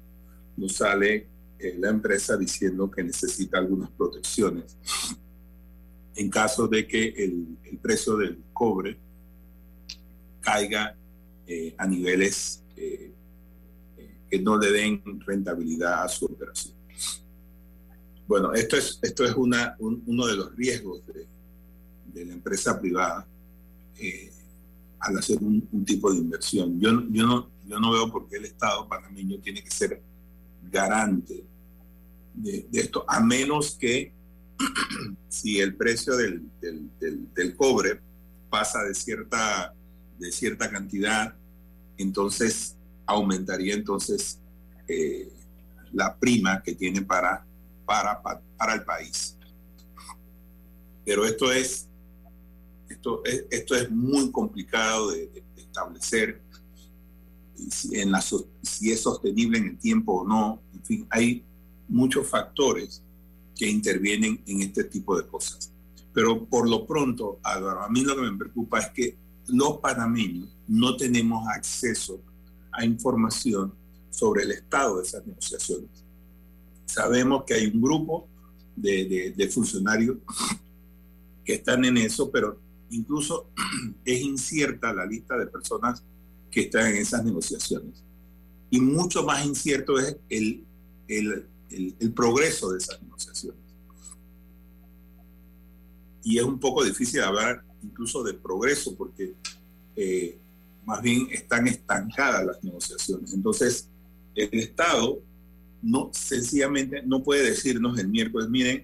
nos 0.56 0.74
sale 0.74 1.28
eh, 1.58 1.76
la 1.80 1.90
empresa 1.90 2.38
diciendo 2.38 2.90
que 2.92 3.04
necesita 3.04 3.58
algunas 3.58 3.90
protecciones 3.92 4.78
en 6.16 6.30
caso 6.30 6.68
de 6.68 6.88
que 6.88 7.08
el, 7.08 7.58
precio 7.82 8.18
del 8.18 8.40
cobre 8.54 8.98
caiga 10.42 10.96
eh, 11.46 11.74
a 11.78 11.86
niveles 11.88 12.64
que 12.76 14.40
no 14.40 14.58
le 14.58 14.72
den 14.72 15.02
rentabilidad 15.26 16.04
a 16.04 16.10
su 16.10 16.26
operación. 16.26 16.76
Bueno, 18.28 18.54
esto 18.54 18.76
es, 18.76 19.00
esto 19.02 19.24
es 19.24 19.34
una, 19.36 19.76
uno 19.80 20.28
de 20.28 20.36
los 20.36 20.56
riesgos 20.56 21.02
de 21.06 22.26
la 22.26 22.34
empresa 22.34 22.80
privada 22.80 23.26
eh, 24.00 24.32
al 25.00 25.18
hacer 25.18 25.38
un, 25.42 25.86
tipo 25.86 26.12
de 26.12 26.20
inversión. 26.20 26.80
Yo, 26.80 26.90
yo, 27.10 27.26
no, 27.26 27.50
yo 27.66 27.80
no 27.80 27.92
veo 27.92 28.12
por 28.12 28.28
qué 28.28 28.38
el 28.38 28.46
Estado 28.46 28.88
panameño 28.88 29.40
tiene 29.40 29.64
que 29.64 29.72
ser 29.72 30.02
garante 30.72 31.46
de, 32.38 32.68
esto, 32.74 33.04
a 33.08 33.20
menos 33.20 33.76
que 33.80 34.12
si 35.30 35.60
el 35.60 35.76
precio 35.76 36.16
del, 36.16 36.44
del, 36.60 37.56
cobre 37.56 38.00
pasa 38.50 38.84
de 38.84 38.94
cierta, 38.94 39.74
de 40.20 40.32
cierta 40.32 40.70
cantidad, 40.70 41.36
entonces 41.98 42.76
aumentaría 43.06 43.74
entonces 43.74 44.40
eh, 44.88 45.32
la 45.94 46.16
prima 46.16 46.62
que 46.62 46.76
tiene 46.76 47.02
para, 47.02 47.46
para, 47.86 48.22
para 48.22 48.74
el 48.74 48.84
país. 48.84 49.38
Pero 51.06 51.26
esto 51.26 51.52
es 51.52 51.88
esto 52.90 53.22
es, 53.26 53.46
esto 53.50 53.76
es 53.76 53.90
muy 53.90 54.32
complicado 54.32 55.12
de, 55.12 55.44
establecer 55.58 56.42
si, 57.70 58.92
es 58.92 59.02
sostenible 59.02 59.58
en 59.58 59.68
el 59.68 59.78
tiempo 59.78 60.22
o 60.22 60.28
no. 60.28 60.62
En 60.74 60.84
fin, 60.84 61.08
hay 61.10 61.44
muchos 61.88 62.28
factores 62.28 63.04
que 63.56 63.70
intervienen 63.70 64.42
en 64.46 64.62
este 64.62 64.84
tipo 64.84 65.18
de 65.18 65.28
cosas. 65.28 65.72
Pero 66.14 66.46
por 66.46 66.70
lo 66.70 66.86
pronto, 66.86 67.40
Álvaro, 67.44 67.84
a 67.84 67.90
mí 67.90 68.02
lo 68.02 68.16
que 68.16 68.22
me 68.22 68.38
preocupa 68.38 68.80
es 68.80 68.90
que 68.90 69.18
los 69.48 69.78
panameños 69.78 70.50
no 70.68 70.98
tenemos 70.98 71.48
acceso 71.48 72.22
a 72.72 72.86
información 72.86 73.74
sobre 74.10 74.44
el 74.44 74.52
estado 74.52 74.98
de 74.98 75.04
esas 75.04 75.26
negociaciones. 75.26 75.90
Sabemos 76.86 77.44
que 77.46 77.54
hay 77.54 77.68
un 77.68 77.82
grupo 77.82 78.28
de, 78.76 79.34
de 79.36 79.48
funcionarios 79.48 80.18
que 81.44 81.54
están 81.54 81.86
en 81.86 81.98
eso, 81.98 82.30
pero 82.30 82.60
Incluso 82.90 83.50
es 84.06 84.22
incierta 84.22 84.94
la 84.94 85.06
lista 85.06 85.38
de 85.38 85.48
personas 85.48 86.04
que 86.50 86.62
están 86.62 86.88
en 86.88 86.98
esas 86.98 87.24
negociaciones. 87.24 88.04
Y 88.70 88.80
mucho 88.80 89.24
más 89.24 89.46
incierto 89.46 90.00
es 90.00 90.18
el, 90.30 90.66
el, 91.08 92.14
progreso 92.14 92.72
de 92.72 92.80
esas 92.80 93.02
negociaciones. 93.02 93.62
Y 96.24 96.38
es 96.38 96.44
un 96.44 96.60
poco 96.60 96.84
difícil 96.84 97.22
hablar 97.22 97.64
incluso 97.84 98.24
de 98.24 98.34
progreso 98.34 98.96
porque 98.96 99.34
eh, 99.96 100.38
más 100.86 101.02
bien 101.02 101.28
están 101.32 101.68
estancadas 101.68 102.46
las 102.46 102.64
negociaciones. 102.64 103.34
Entonces, 103.34 103.90
el 104.36 104.60
Estado 104.60 105.22
no 105.82 106.10
sencillamente 106.14 107.02
no 107.04 107.24
puede 107.24 107.44
decirnos 107.44 107.98
el 108.00 108.08
miércoles, 108.08 108.50
miren, 108.50 108.84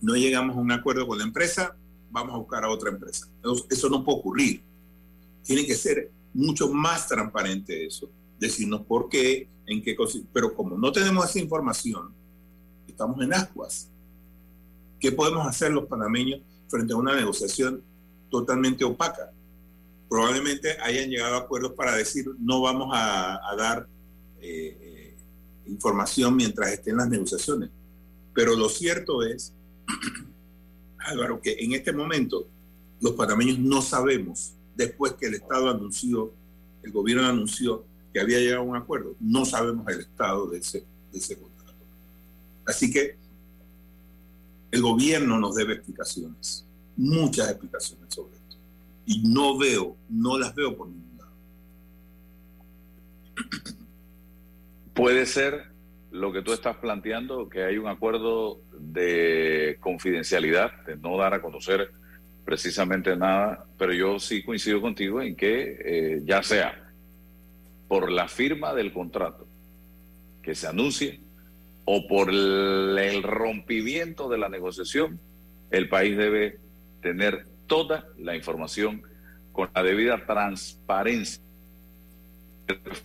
no 0.00 0.14
llegamos 0.14 0.56
a 0.56 0.60
un 0.60 0.72
acuerdo 0.72 1.06
con 1.06 1.18
la 1.18 1.24
empresa, 1.24 1.76
vamos 2.10 2.34
a 2.34 2.38
buscar 2.38 2.64
a 2.64 2.70
otra 2.70 2.90
empresa. 2.90 3.28
Eso, 3.70 3.88
no 3.88 4.04
puede 4.04 4.18
ocurrir. 4.18 4.62
Tiene 5.42 5.66
que 5.66 5.74
ser 5.74 6.10
mucho 6.34 6.72
más 6.72 7.06
transparente 7.08 7.86
eso, 7.86 8.10
decirnos 8.38 8.82
por 8.82 9.08
qué, 9.08 9.48
en 9.66 9.82
qué 9.82 9.96
cosas. 9.96 10.22
Pero 10.32 10.54
como 10.54 10.76
no 10.76 10.92
tenemos 10.92 11.28
esa 11.28 11.38
información, 11.38 12.12
estamos 12.86 13.20
en 13.22 13.32
ascuas. 13.34 13.90
¿Qué 15.00 15.12
podemos 15.12 15.46
hacer 15.46 15.70
los 15.70 15.86
panameños 15.86 16.40
frente 16.68 16.92
a 16.92 16.96
una 16.96 17.14
negociación 17.14 17.82
totalmente 18.30 18.84
opaca? 18.84 19.30
Probablemente 20.08 20.76
hayan 20.80 21.10
llegado 21.10 21.36
a 21.36 21.38
acuerdos 21.38 21.72
para 21.72 21.94
decir 21.94 22.26
no 22.38 22.60
vamos 22.62 22.90
a, 22.92 23.38
dar 23.56 23.86
eh, 24.40 24.76
eh, 24.80 25.16
información 25.66 26.34
mientras 26.34 26.72
estén 26.72 26.96
las 26.96 27.08
negociaciones. 27.08 27.70
Pero 28.34 28.56
lo 28.56 28.68
cierto 28.68 29.22
es, 29.22 29.52
Álvaro, 31.08 31.40
que 31.40 31.56
en 31.58 31.72
este 31.72 31.92
momento 31.92 32.46
los 33.00 33.12
panameños 33.12 33.58
no 33.58 33.82
sabemos, 33.82 34.54
después 34.76 35.14
que 35.14 35.26
el 35.26 35.34
Estado 35.34 35.70
anunció, 35.70 36.32
el 36.82 36.92
gobierno 36.92 37.26
anunció 37.26 37.84
que 38.12 38.20
había 38.20 38.38
llegado 38.38 38.62
a 38.62 38.64
un 38.64 38.76
acuerdo, 38.76 39.14
no 39.20 39.44
sabemos 39.44 39.86
el 39.88 40.00
estado 40.00 40.48
de 40.48 40.58
ese, 40.58 40.84
de 41.12 41.18
ese 41.18 41.38
contrato. 41.38 41.74
Así 42.66 42.90
que 42.90 43.16
el 44.70 44.82
gobierno 44.82 45.38
nos 45.38 45.54
debe 45.54 45.74
explicaciones, 45.74 46.64
muchas 46.96 47.50
explicaciones 47.50 48.14
sobre 48.14 48.36
esto. 48.36 48.56
Y 49.06 49.22
no 49.28 49.56
veo, 49.56 49.96
no 50.08 50.38
las 50.38 50.54
veo 50.54 50.76
por 50.76 50.88
ningún 50.88 51.18
lado. 51.18 51.32
Puede 54.94 55.26
ser 55.26 55.72
lo 56.10 56.32
que 56.32 56.42
tú 56.42 56.52
estás 56.52 56.76
planteando, 56.76 57.48
que 57.48 57.64
hay 57.64 57.78
un 57.78 57.86
acuerdo 57.86 58.60
de 58.78 59.76
confidencialidad, 59.80 60.84
de 60.86 60.96
no 60.96 61.16
dar 61.16 61.34
a 61.34 61.42
conocer 61.42 61.90
precisamente 62.44 63.14
nada, 63.14 63.66
pero 63.76 63.92
yo 63.92 64.18
sí 64.18 64.42
coincido 64.42 64.80
contigo 64.80 65.20
en 65.20 65.36
que 65.36 65.78
eh, 65.84 66.22
ya 66.24 66.42
sea 66.42 66.90
por 67.88 68.10
la 68.10 68.28
firma 68.28 68.74
del 68.74 68.92
contrato 68.92 69.46
que 70.42 70.54
se 70.54 70.66
anuncie 70.66 71.20
o 71.84 72.06
por 72.06 72.30
el, 72.30 73.22
rompimiento 73.22 74.28
de 74.28 74.38
la 74.38 74.48
negociación, 74.48 75.18
el 75.70 75.88
país 75.88 76.16
debe 76.16 76.58
tener 77.02 77.46
toda 77.66 78.08
la 78.18 78.34
información 78.34 79.02
con 79.52 79.70
la 79.74 79.82
debida 79.82 80.24
transparencia. 80.26 81.42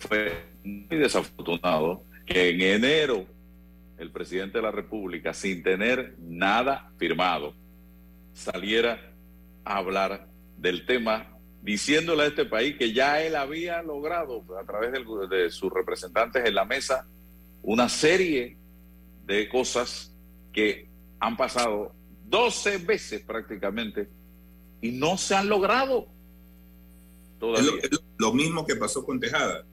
Fue 0.00 0.32
muy 0.62 0.98
desafortunado 0.98 2.02
que 2.26 2.50
en 2.50 2.60
enero 2.60 3.26
el 3.98 4.10
presidente 4.10 4.58
de 4.58 4.62
la 4.62 4.70
República, 4.70 5.34
sin 5.34 5.62
tener 5.62 6.16
nada 6.18 6.92
firmado, 6.98 7.54
saliera 8.32 9.12
a 9.64 9.76
hablar 9.76 10.28
del 10.56 10.84
tema, 10.86 11.38
diciéndole 11.62 12.24
a 12.24 12.26
este 12.26 12.44
país 12.44 12.76
que 12.76 12.92
ya 12.92 13.22
él 13.22 13.36
había 13.36 13.82
logrado, 13.82 14.44
a 14.60 14.64
través 14.64 14.92
de 14.92 15.50
sus 15.50 15.72
representantes 15.72 16.44
en 16.44 16.54
la 16.54 16.64
mesa, 16.64 17.06
una 17.62 17.88
serie 17.88 18.56
de 19.26 19.48
cosas 19.48 20.14
que 20.52 20.88
han 21.18 21.36
pasado 21.36 21.94
12 22.26 22.78
veces 22.78 23.22
prácticamente 23.22 24.08
y 24.80 24.92
no 24.92 25.16
se 25.16 25.34
han 25.34 25.48
logrado. 25.48 26.08
Todavía. 27.38 27.72
lo, 28.18 28.32
mismo 28.32 28.66
que 28.66 28.76
pasó 28.76 29.04
con 29.04 29.18
Tejada, 29.18 29.64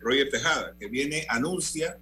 Roger 0.00 0.30
Tejada, 0.30 0.76
que 0.78 0.88
viene, 0.88 1.26
anuncia 1.28 1.98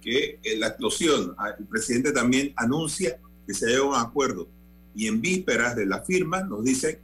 que 0.00 0.40
eh, 0.42 0.56
la 0.58 0.68
explosión, 0.68 1.34
ah, 1.38 1.54
el 1.58 1.66
presidente 1.66 2.12
también 2.12 2.52
anuncia 2.56 3.18
que 3.46 3.54
se 3.54 3.66
llegado 3.66 3.94
a 3.94 4.02
un 4.02 4.06
acuerdo 4.06 4.48
y 4.94 5.06
en 5.06 5.20
vísperas 5.20 5.76
de 5.76 5.86
la 5.86 6.02
firma 6.02 6.42
nos 6.42 6.64
dice, 6.64 7.00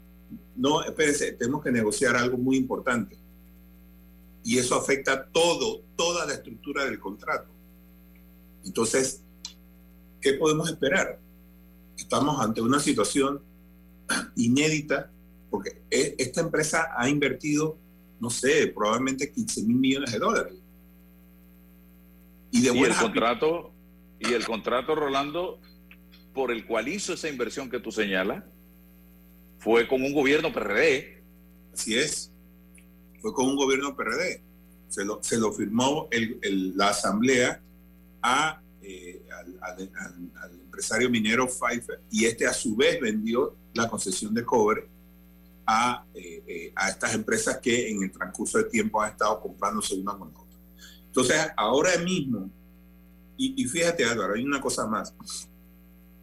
no, 0.56 0.82
espérense, 0.82 1.32
tenemos 1.32 1.62
que 1.62 1.70
negociar 1.70 2.16
algo 2.16 2.36
muy 2.36 2.56
importante. 2.56 3.16
Y 4.44 4.58
eso 4.58 4.74
afecta 4.74 5.26
todo, 5.26 5.82
toda 5.96 6.26
la 6.26 6.34
estructura 6.34 6.84
del 6.84 6.98
contrato. 6.98 7.48
Entonces, 8.64 9.22
¿qué 10.20 10.34
podemos 10.34 10.68
esperar? 10.68 11.18
Estamos 11.96 12.40
ante 12.40 12.60
una 12.60 12.80
situación 12.80 13.40
inédita 14.36 15.10
porque 15.50 15.82
e, 15.90 16.14
esta 16.18 16.40
empresa 16.40 16.88
ha 16.96 17.08
invertido, 17.08 17.78
no 18.20 18.30
sé, 18.30 18.68
probablemente 18.68 19.30
15 19.30 19.62
mil 19.64 19.76
millones 19.76 20.12
de 20.12 20.18
dólares. 20.18 20.54
Y, 22.50 22.62
de 22.62 22.70
el 22.70 22.94
contrato, 22.94 23.72
y 24.18 24.32
el 24.32 24.46
contrato, 24.46 24.94
Rolando, 24.94 25.60
por 26.32 26.50
el 26.50 26.66
cual 26.66 26.88
hizo 26.88 27.12
esa 27.12 27.28
inversión 27.28 27.68
que 27.68 27.78
tú 27.78 27.92
señalas, 27.92 28.44
fue 29.58 29.86
con 29.86 30.02
un 30.02 30.12
gobierno 30.12 30.52
PRD. 30.52 31.22
Así 31.72 31.96
es, 31.96 32.32
fue 33.20 33.32
con 33.32 33.46
un 33.46 33.56
gobierno 33.56 33.94
PRD. 33.96 34.42
Se 34.88 35.04
lo, 35.04 35.22
se 35.22 35.36
lo 35.36 35.52
firmó 35.52 36.08
la 36.42 36.88
asamblea 36.88 37.60
a, 38.22 38.60
eh, 38.82 39.22
al, 39.60 39.88
empresario 40.62 41.10
minero 41.10 41.46
Pfeiffer 41.46 42.00
y 42.10 42.24
este 42.24 42.46
a 42.46 42.52
su 42.52 42.74
vez 42.76 43.00
vendió 43.00 43.54
la 43.74 43.88
concesión 43.88 44.32
de 44.32 44.44
cobre 44.44 44.88
a, 45.70 46.06
eh, 46.14 46.42
eh, 46.46 46.72
a 46.74 46.88
estas 46.88 47.14
empresas 47.14 47.58
que 47.58 47.90
en 47.90 48.02
el 48.02 48.10
transcurso 48.10 48.56
del 48.56 48.70
tiempo 48.70 49.02
han 49.02 49.12
estado 49.12 49.38
comprándose 49.38 49.94
una 49.94 50.16
con 50.16 50.28
otra. 50.28 50.58
Entonces, 51.06 51.36
ahora 51.56 51.98
mismo, 51.98 52.50
y, 53.36 53.62
y 53.62 53.66
fíjate 53.66 54.04
Álvaro, 54.06 54.34
hay 54.34 54.44
una 54.44 54.62
cosa 54.62 54.86
más. 54.86 55.14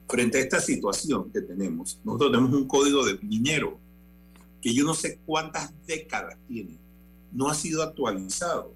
Frente 0.08 0.40
a 0.40 0.42
esta 0.42 0.60
situación 0.60 1.32
que 1.32 1.42
tenemos, 1.42 2.00
nosotros 2.04 2.32
tenemos 2.32 2.54
un 2.54 2.68
código 2.68 3.06
de 3.06 3.20
minero 3.20 3.80
que 4.62 4.74
yo 4.74 4.84
no 4.84 4.96
sé 4.96 5.20
cuántas 5.28 5.72
décadas 5.86 6.40
tiene, 6.48 6.80
no 7.32 7.48
ha 7.50 7.54
sido 7.54 7.84
actualizado 7.84 8.74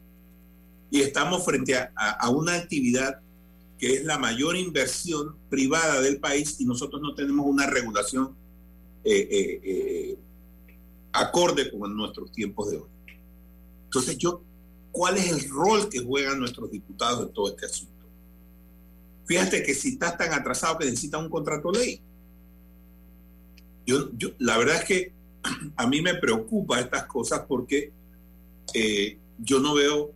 y 0.92 1.02
estamos 1.02 1.44
frente 1.44 1.76
a, 1.76 2.30
una 2.30 2.56
actividad 2.56 3.22
que 3.78 3.94
es 3.94 4.06
la 4.06 4.18
mayor 4.18 4.56
inversión 4.56 5.36
privada 5.50 6.02
del 6.02 6.20
país 6.20 6.60
y 6.60 6.66
nosotros 6.66 7.02
no 7.02 7.16
tenemos 7.16 7.46
una 7.46 7.66
regulación 7.66 8.36
eh, 9.04 9.28
eh, 9.32 9.62
eh, 9.64 10.18
acorde 11.12 11.72
con 11.72 11.96
nuestros 11.96 12.32
tiempos 12.32 12.72
de 12.72 12.78
hoy. 12.78 12.90
Entonces 13.86 14.18
yo, 14.18 14.42
¿cuál 14.92 15.18
es 15.18 15.32
el 15.32 15.50
rol 15.50 15.90
que 15.90 16.00
juegan 16.00 16.40
nuestros 16.40 16.70
diputados 16.72 17.28
en 17.28 17.34
todo 17.34 17.50
este 17.50 17.66
asunto? 17.66 18.06
Fíjate 19.26 19.64
que 19.64 19.74
si 19.74 19.90
estás 19.90 20.18
tan 20.18 20.34
atrasado 20.34 20.78
que 20.78 20.86
necesitas 20.86 21.22
un 21.22 21.30
contrato 21.30 21.72
ley. 21.72 22.02
Yo, 23.86 24.12
yo, 24.18 24.30
la 24.40 24.58
verdad 24.58 24.78
es 24.78 24.86
que 24.86 25.14
a 25.76 25.88
mí 25.88 26.02
me 26.02 26.16
preocupa 26.16 26.80
estas 26.80 27.06
cosas 27.06 27.42
porque 27.48 27.92
yo 29.40 29.60
no 29.60 29.74
veo 29.74 30.14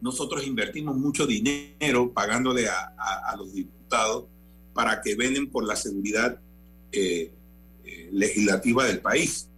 nosotros 0.00 0.46
invertimos 0.46 0.96
mucho 0.96 1.26
dinero 1.26 2.12
pagándole 2.12 2.68
a, 2.68 3.34
los 3.36 3.52
diputados 3.52 4.26
para 4.72 5.00
que 5.00 5.14
venen 5.14 5.50
por 5.50 5.66
la 5.66 5.74
seguridad 5.74 6.38
eh, 6.92 7.32
eh, 7.84 8.08
legislativa 8.12 8.84
del 8.84 9.00
país. 9.00 9.48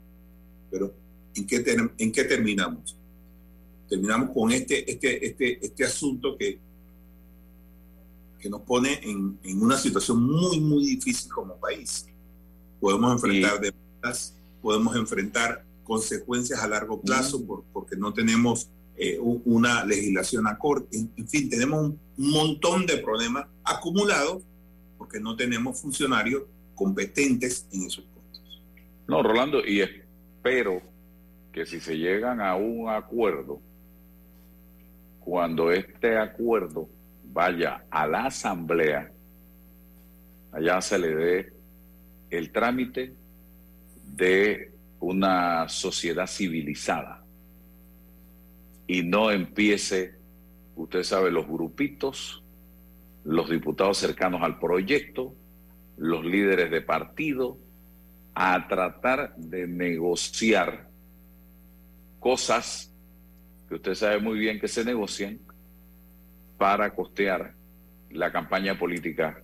Pero 0.71 0.95
¿en 1.35 1.47
qué, 1.47 1.65
¿en 1.99 2.13
qué 2.13 2.25
terminamos? 2.25 2.97
Terminamos 3.89 4.31
con 4.31 4.53
este, 4.53 4.91
este, 4.91 5.27
este, 5.27 5.65
este 5.65 5.85
asunto 5.85 6.37
que, 6.37 6.59
que 8.39 8.51
nos 8.51 8.63
pone 8.63 9.01
en, 9.03 9.39
una 9.63 9.77
situación 9.77 10.23
muy, 10.23 10.61
muy 10.61 10.85
difícil 10.85 11.31
como 11.33 11.57
país. 11.57 12.07
Podemos 12.81 13.13
enfrentar 13.13 13.61
demandas, 13.61 14.35
podemos 14.63 14.95
enfrentar 14.95 15.65
consecuencias 15.85 16.61
a 16.61 16.69
largo 16.69 17.01
plazo 17.01 17.45
por, 17.45 17.65
porque 17.73 17.97
no 17.97 18.13
tenemos 18.13 18.69
eh, 18.97 19.19
una 19.21 19.85
legislación 19.85 20.47
acorde. 20.47 20.87
En, 20.93 21.29
fin, 21.29 21.49
tenemos 21.49 21.93
un 22.17 22.31
montón 22.31 22.85
de 22.85 22.99
problemas 22.99 23.47
acumulados 23.65 24.43
porque 24.99 25.21
no 25.21 25.37
tenemos 25.37 25.81
funcionarios 25.81 26.43
competentes 26.75 27.67
en 27.73 27.85
esos 27.85 28.05
puestos. 28.05 28.61
No, 29.07 29.23
Rolando, 29.23 29.65
y 29.65 29.83
espero 30.49 30.81
que 31.53 31.67
si 31.67 31.79
se 31.79 31.99
llegan 31.99 32.41
a 32.41 32.57
un 32.57 32.89
acuerdo, 32.89 33.61
cuando 35.21 35.71
este 35.71 36.17
acuerdo 36.17 36.89
vaya 37.25 37.85
a 37.91 38.07
la 38.07 38.27
asamblea, 38.27 39.13
allá 40.53 40.81
se 40.81 40.99
le 40.99 41.15
dé 41.15 41.53
el 42.31 42.51
trámite 42.51 43.13
de 44.07 44.73
una 45.01 45.69
sociedad 45.69 46.27
civilizada. 46.27 47.23
Y 48.87 49.03
no 49.03 49.31
empiece, 49.31 50.15
usted 50.77 51.03
sabe, 51.03 51.31
los 51.31 51.47
grupitos, 51.47 52.43
los 53.25 53.51
diputados 53.51 53.99
cercanos 53.99 54.41
al 54.43 54.59
proyecto, 54.59 55.35
los 55.99 56.25
líderes 56.25 56.71
de 56.71 56.81
partido, 56.81 57.59
a 58.41 58.69
tratar 58.69 59.35
de 59.35 59.67
negociar 59.67 60.89
cosas 62.21 62.95
que 63.69 63.75
usted 63.75 63.97
sabe 63.97 64.21
muy 64.21 64.39
bien 64.39 64.61
que 64.61 64.69
se 64.69 64.85
negocian 64.85 65.41
para 66.57 66.95
costear 66.95 67.53
la 68.11 68.31
campaña 68.31 68.79
política 68.79 69.43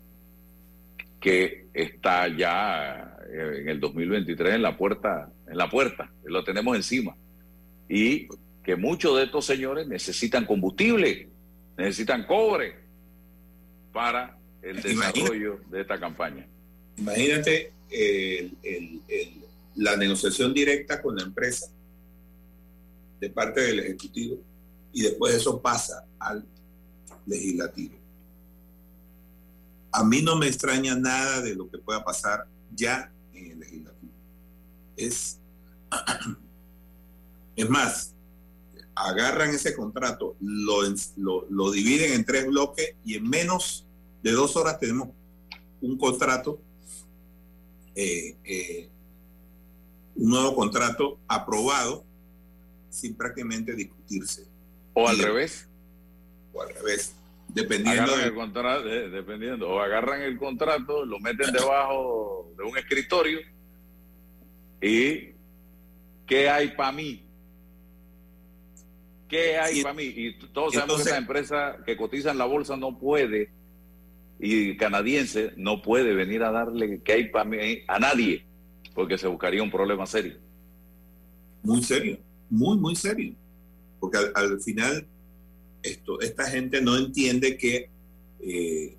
que 1.20 1.66
está 1.74 2.28
ya 2.28 3.16
en 3.32 3.68
el 3.68 3.80
2023 3.80 4.54
en 4.54 4.62
la 4.62 4.76
puerta, 4.76 5.28
en 5.48 5.58
la 5.58 5.68
puerta, 5.68 6.12
lo 6.22 6.44
tenemos 6.44 6.76
encima. 6.76 7.16
Y 7.88 8.28
que 8.62 8.76
muchos 8.76 9.16
de 9.16 9.24
estos 9.24 9.44
señores 9.44 9.88
necesitan 9.88 10.46
combustible, 10.46 11.30
necesitan 11.76 12.24
cobre, 12.26 12.76
para 13.92 14.38
el 14.62 14.80
desarrollo 14.80 15.58
de 15.68 15.80
esta 15.80 15.98
campaña. 15.98 16.46
Imagínate 16.96 17.72
la 19.76 19.96
negociación 19.96 20.54
directa 20.54 21.02
con 21.02 21.16
la 21.16 21.22
empresa 21.22 21.68
de 23.20 23.30
parte 23.30 23.60
del 23.60 23.80
Ejecutivo 23.80 24.38
y 24.92 25.02
después 25.02 25.34
eso 25.34 25.60
pasa 25.60 26.06
al 26.18 26.44
Legislativo. 27.26 27.94
A 29.92 30.04
mí 30.04 30.22
no 30.22 30.36
me 30.36 30.46
extraña 30.46 30.94
nada 30.94 31.40
de 31.40 31.54
lo 31.54 31.70
que 31.70 31.78
pueda 31.78 32.04
pasar 32.04 32.46
ya 32.74 33.12
en 33.32 33.52
el 33.52 33.60
Legislativo. 33.60 34.12
Es, 34.96 35.38
es 37.56 37.70
más, 37.70 38.14
agarran 38.94 39.50
ese 39.50 39.74
contrato, 39.74 40.36
lo, 40.40 40.82
lo, 41.16 41.46
lo 41.48 41.70
dividen 41.70 42.12
en 42.12 42.24
tres 42.24 42.46
bloques 42.46 42.94
y 43.04 43.14
en 43.14 43.28
menos 43.28 43.86
de 44.22 44.32
dos 44.32 44.56
horas 44.56 44.78
tenemos 44.78 45.08
un 45.80 45.98
contrato, 45.98 46.60
eh, 47.94 48.36
eh, 48.44 48.88
un 50.16 50.30
nuevo 50.30 50.54
contrato 50.54 51.18
aprobado 51.28 52.04
sin 52.90 53.14
prácticamente 53.16 53.74
discutirse. 53.74 54.46
O 54.94 55.08
al 55.08 55.16
Y 55.18 55.22
revés. 55.22 55.68
O 56.52 56.62
al 56.62 56.68
revés. 56.74 57.14
Dependiendo 57.48 58.02
agarran 58.02 58.20
de- 58.20 58.26
el 58.26 58.34
contrato, 58.34 58.84
dependiendo, 58.84 59.68
o 59.70 59.80
agarran 59.80 60.22
el 60.22 60.38
contrato, 60.38 61.04
lo 61.04 61.18
meten 61.20 61.52
debajo 61.52 62.52
de 62.56 62.64
un 62.64 62.76
escritorio 62.78 63.38
y 64.80 65.32
¿qué 66.26 66.48
hay 66.48 66.68
para 66.68 66.92
mí? 66.92 67.20
¿Qué 69.28 69.56
hay 69.58 69.82
para 69.82 69.94
mí? 69.94 70.04
Y 70.04 70.38
todos 70.52 70.74
sabemos 70.74 71.00
entonces- 71.00 71.04
que 71.04 71.10
esa 71.10 71.18
empresa 71.18 71.76
que 71.84 71.96
cotiza 71.96 72.30
en 72.30 72.38
la 72.38 72.44
bolsa 72.44 72.76
no 72.76 72.98
puede, 72.98 73.50
y 74.38 74.76
canadiense 74.76 75.52
no 75.56 75.80
puede 75.82 76.14
venir 76.14 76.42
a 76.42 76.50
darle 76.50 77.00
hay 77.12 77.28
para 77.28 77.44
mí 77.44 77.56
a 77.88 77.98
nadie, 77.98 78.44
porque 78.94 79.16
se 79.18 79.26
buscaría 79.28 79.62
un 79.62 79.70
problema 79.70 80.06
serio. 80.06 80.38
muy 81.62 81.82
serio, 81.82 82.18
muy, 82.50 82.76
muy 82.76 82.94
serio. 82.96 83.34
Porque 84.00 84.18
al, 84.18 84.32
al 84.34 84.60
final, 84.60 85.06
esto, 85.82 86.20
esta 86.20 86.44
gente 86.50 86.82
no 86.82 86.96
entiende 86.96 87.56
que 87.56 87.88
eh, 88.40 88.96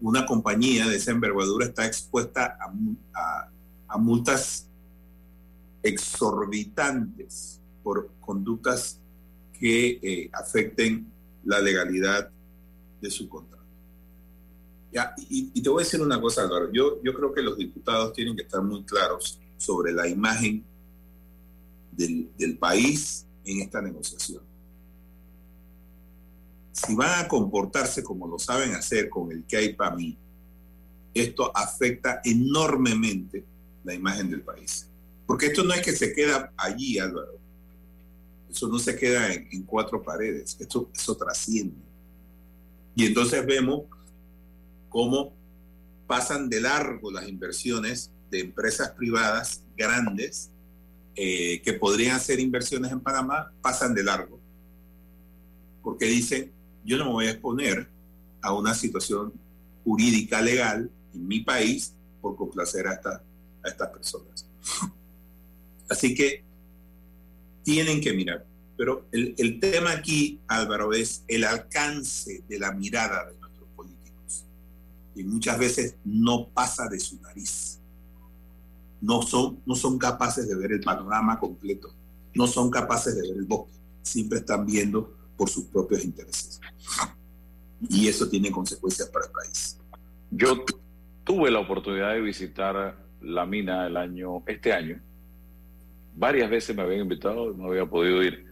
una 0.00 0.26
compañía 0.26 0.88
de 0.88 0.96
esa 0.96 1.12
envergadura 1.12 1.66
está 1.66 1.86
expuesta 1.86 2.58
a, 2.60 2.72
a- 3.14 3.48
a 3.88 3.98
multas 3.98 4.68
exorbitantes 5.82 7.60
por 7.82 8.10
conductas 8.20 8.98
que 9.58 9.98
eh, 10.02 10.30
afecten 10.32 11.06
la 11.44 11.60
legalidad 11.60 12.30
de 13.00 13.10
su 13.10 13.28
contrato. 13.28 13.61
Ya, 14.92 15.14
y, 15.16 15.50
y 15.54 15.62
te 15.62 15.70
voy 15.70 15.82
a 15.82 15.84
decir 15.84 16.02
una 16.02 16.20
cosa, 16.20 16.42
Álvaro. 16.42 16.70
Yo, 16.70 17.02
yo 17.02 17.14
creo 17.14 17.32
que 17.32 17.40
los 17.40 17.56
diputados 17.56 18.12
tienen 18.12 18.36
que 18.36 18.42
estar 18.42 18.62
muy 18.62 18.84
claros 18.84 19.40
sobre 19.56 19.92
la 19.92 20.06
imagen 20.06 20.64
del, 21.92 22.30
del 22.36 22.58
país 22.58 23.26
en 23.44 23.62
esta 23.62 23.80
negociación. 23.80 24.42
Si 26.72 26.94
van 26.94 27.24
a 27.24 27.28
comportarse 27.28 28.02
como 28.02 28.26
lo 28.26 28.38
saben 28.38 28.74
hacer 28.74 29.08
con 29.08 29.30
el 29.32 29.44
que 29.44 29.56
hay 29.56 29.72
para 29.74 29.94
mí, 29.94 30.16
esto 31.14 31.50
afecta 31.54 32.20
enormemente 32.24 33.44
la 33.84 33.94
imagen 33.94 34.30
del 34.30 34.42
país. 34.42 34.88
Porque 35.26 35.46
esto 35.46 35.64
no 35.64 35.72
es 35.72 35.82
que 35.82 35.92
se 35.92 36.12
queda 36.12 36.52
allí, 36.56 36.98
Álvaro. 36.98 37.38
Eso 38.50 38.68
no 38.68 38.78
se 38.78 38.96
queda 38.96 39.32
en, 39.32 39.48
en 39.50 39.62
cuatro 39.62 40.02
paredes. 40.02 40.56
Esto, 40.58 40.90
eso 40.94 41.14
trasciende. 41.16 41.76
Y 42.94 43.06
entonces 43.06 43.44
vemos 43.46 43.84
cómo 44.92 45.32
pasan 46.06 46.48
de 46.48 46.60
largo 46.60 47.10
las 47.10 47.26
inversiones 47.28 48.10
de 48.30 48.40
empresas 48.40 48.90
privadas 48.90 49.62
grandes 49.76 50.50
eh, 51.14 51.60
que 51.62 51.72
podrían 51.74 52.16
hacer 52.16 52.38
inversiones 52.40 52.92
en 52.92 53.00
Panamá, 53.00 53.52
pasan 53.60 53.94
de 53.94 54.02
largo. 54.04 54.38
Porque 55.82 56.06
dicen, 56.06 56.50
yo 56.84 56.96
no 56.98 57.06
me 57.06 57.10
voy 57.12 57.26
a 57.26 57.30
exponer 57.32 57.88
a 58.40 58.52
una 58.54 58.74
situación 58.74 59.32
jurídica 59.84 60.40
legal 60.40 60.90
en 61.14 61.26
mi 61.28 61.40
país 61.40 61.94
por 62.20 62.36
complacer 62.36 62.86
a, 62.86 62.94
esta- 62.94 63.22
a 63.64 63.68
estas 63.68 63.88
personas. 63.90 64.46
Así 65.88 66.14
que 66.14 66.42
tienen 67.62 68.00
que 68.00 68.12
mirar. 68.12 68.46
Pero 68.76 69.06
el, 69.12 69.34
el 69.38 69.60
tema 69.60 69.92
aquí, 69.92 70.40
Álvaro, 70.48 70.92
es 70.92 71.24
el 71.28 71.44
alcance 71.44 72.42
de 72.48 72.58
la 72.58 72.72
mirada 72.72 73.26
de. 73.30 73.41
Y 75.14 75.24
muchas 75.24 75.58
veces 75.58 75.96
no 76.04 76.48
pasa 76.48 76.88
de 76.88 76.98
su 76.98 77.20
nariz. 77.20 77.80
No 79.00 79.22
son, 79.22 79.60
no 79.66 79.74
son 79.74 79.98
capaces 79.98 80.48
de 80.48 80.54
ver 80.54 80.72
el 80.72 80.80
panorama 80.80 81.38
completo. 81.38 81.92
No 82.34 82.46
son 82.46 82.70
capaces 82.70 83.14
de 83.14 83.22
ver 83.22 83.36
el 83.36 83.44
bosque. 83.44 83.76
Siempre 84.02 84.38
están 84.38 84.64
viendo 84.64 85.14
por 85.36 85.48
sus 85.48 85.64
propios 85.64 86.04
intereses. 86.04 86.60
Y 87.88 88.08
eso 88.08 88.28
tiene 88.28 88.50
consecuencias 88.50 89.08
para 89.08 89.26
el 89.26 89.32
país. 89.32 89.78
Yo 90.30 90.64
tuve 91.24 91.50
la 91.50 91.58
oportunidad 91.58 92.12
de 92.12 92.20
visitar 92.20 92.96
la 93.20 93.46
mina 93.46 93.86
el 93.86 93.96
año, 93.96 94.42
este 94.46 94.72
año. 94.72 95.00
Varias 96.14 96.50
veces 96.50 96.76
me 96.76 96.82
habían 96.82 97.00
invitado, 97.00 97.52
no 97.52 97.68
había 97.68 97.86
podido 97.86 98.22
ir. 98.22 98.46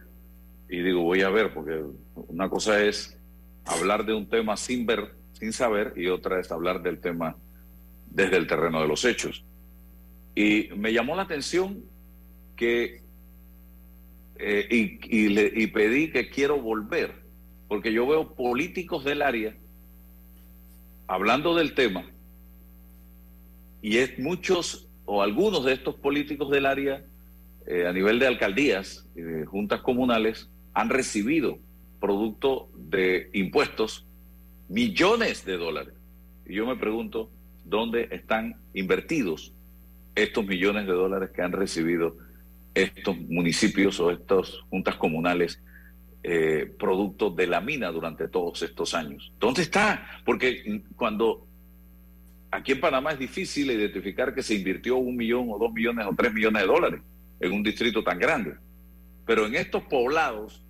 Y 0.69 0.81
digo, 0.81 1.01
voy 1.01 1.21
a 1.21 1.29
ver, 1.29 1.53
porque 1.53 1.83
una 2.15 2.49
cosa 2.49 2.81
es 2.83 3.17
hablar 3.65 4.05
de 4.05 4.13
un 4.13 4.27
tema 4.27 4.57
sin 4.57 4.85
ver, 4.85 5.15
sin 5.41 5.53
saber, 5.53 5.93
y 5.95 6.05
otra 6.07 6.39
es 6.39 6.51
hablar 6.51 6.83
del 6.83 6.99
tema 6.99 7.35
desde 8.11 8.37
el 8.37 8.45
terreno 8.45 8.79
de 8.79 8.87
los 8.87 9.03
hechos. 9.05 9.43
Y 10.35 10.69
me 10.77 10.93
llamó 10.93 11.15
la 11.15 11.23
atención 11.23 11.83
que, 12.55 13.01
eh, 14.37 14.67
y, 15.09 15.29
le- 15.29 15.51
y 15.55 15.65
pedí 15.65 16.11
que 16.11 16.29
quiero 16.29 16.61
volver, 16.61 17.11
porque 17.67 17.91
yo 17.91 18.05
veo 18.05 18.35
políticos 18.35 19.03
del 19.03 19.23
área 19.23 19.55
hablando 21.07 21.55
del 21.55 21.73
tema, 21.73 22.05
y 23.81 23.97
es 23.97 24.19
muchos 24.19 24.87
o 25.05 25.23
algunos 25.23 25.65
de 25.65 25.73
estos 25.73 25.95
políticos 25.95 26.51
del 26.51 26.67
área 26.67 27.03
eh, 27.65 27.87
a 27.87 27.93
nivel 27.93 28.19
de 28.19 28.27
alcaldías 28.27 29.07
y 29.15 29.21
de 29.21 29.45
juntas 29.47 29.81
comunales 29.81 30.51
han 30.75 30.89
recibido 30.91 31.57
producto 31.99 32.69
de 32.75 33.31
impuestos 33.33 34.05
millones 34.71 35.45
de 35.45 35.57
dólares. 35.57 35.93
Y 36.45 36.55
yo 36.55 36.65
me 36.65 36.77
pregunto, 36.77 37.29
¿dónde 37.65 38.07
están 38.11 38.55
invertidos 38.73 39.53
estos 40.15 40.45
millones 40.45 40.87
de 40.87 40.93
dólares 40.93 41.31
que 41.31 41.41
han 41.41 41.51
recibido 41.51 42.17
estos 42.73 43.17
municipios 43.17 43.99
o 43.99 44.11
estas 44.11 44.59
juntas 44.69 44.95
comunales 44.95 45.61
eh, 46.23 46.73
producto 46.79 47.29
de 47.29 47.47
la 47.47 47.59
mina 47.59 47.91
durante 47.91 48.29
todos 48.29 48.61
estos 48.63 48.93
años? 48.93 49.33
¿Dónde 49.39 49.61
está? 49.61 50.21
Porque 50.23 50.83
cuando 50.95 51.45
aquí 52.49 52.71
en 52.71 52.79
Panamá 52.79 53.11
es 53.11 53.19
difícil 53.19 53.71
identificar 53.71 54.33
que 54.33 54.41
se 54.41 54.55
invirtió 54.55 54.95
un 54.95 55.17
millón 55.17 55.47
o 55.51 55.59
dos 55.59 55.73
millones 55.73 56.05
o 56.09 56.15
tres 56.15 56.33
millones 56.33 56.61
de 56.61 56.67
dólares 56.67 57.01
en 57.41 57.51
un 57.51 57.61
distrito 57.61 58.03
tan 58.03 58.19
grande. 58.19 58.55
Pero 59.25 59.45
en 59.45 59.55
estos 59.55 59.83
poblados, 59.83 60.63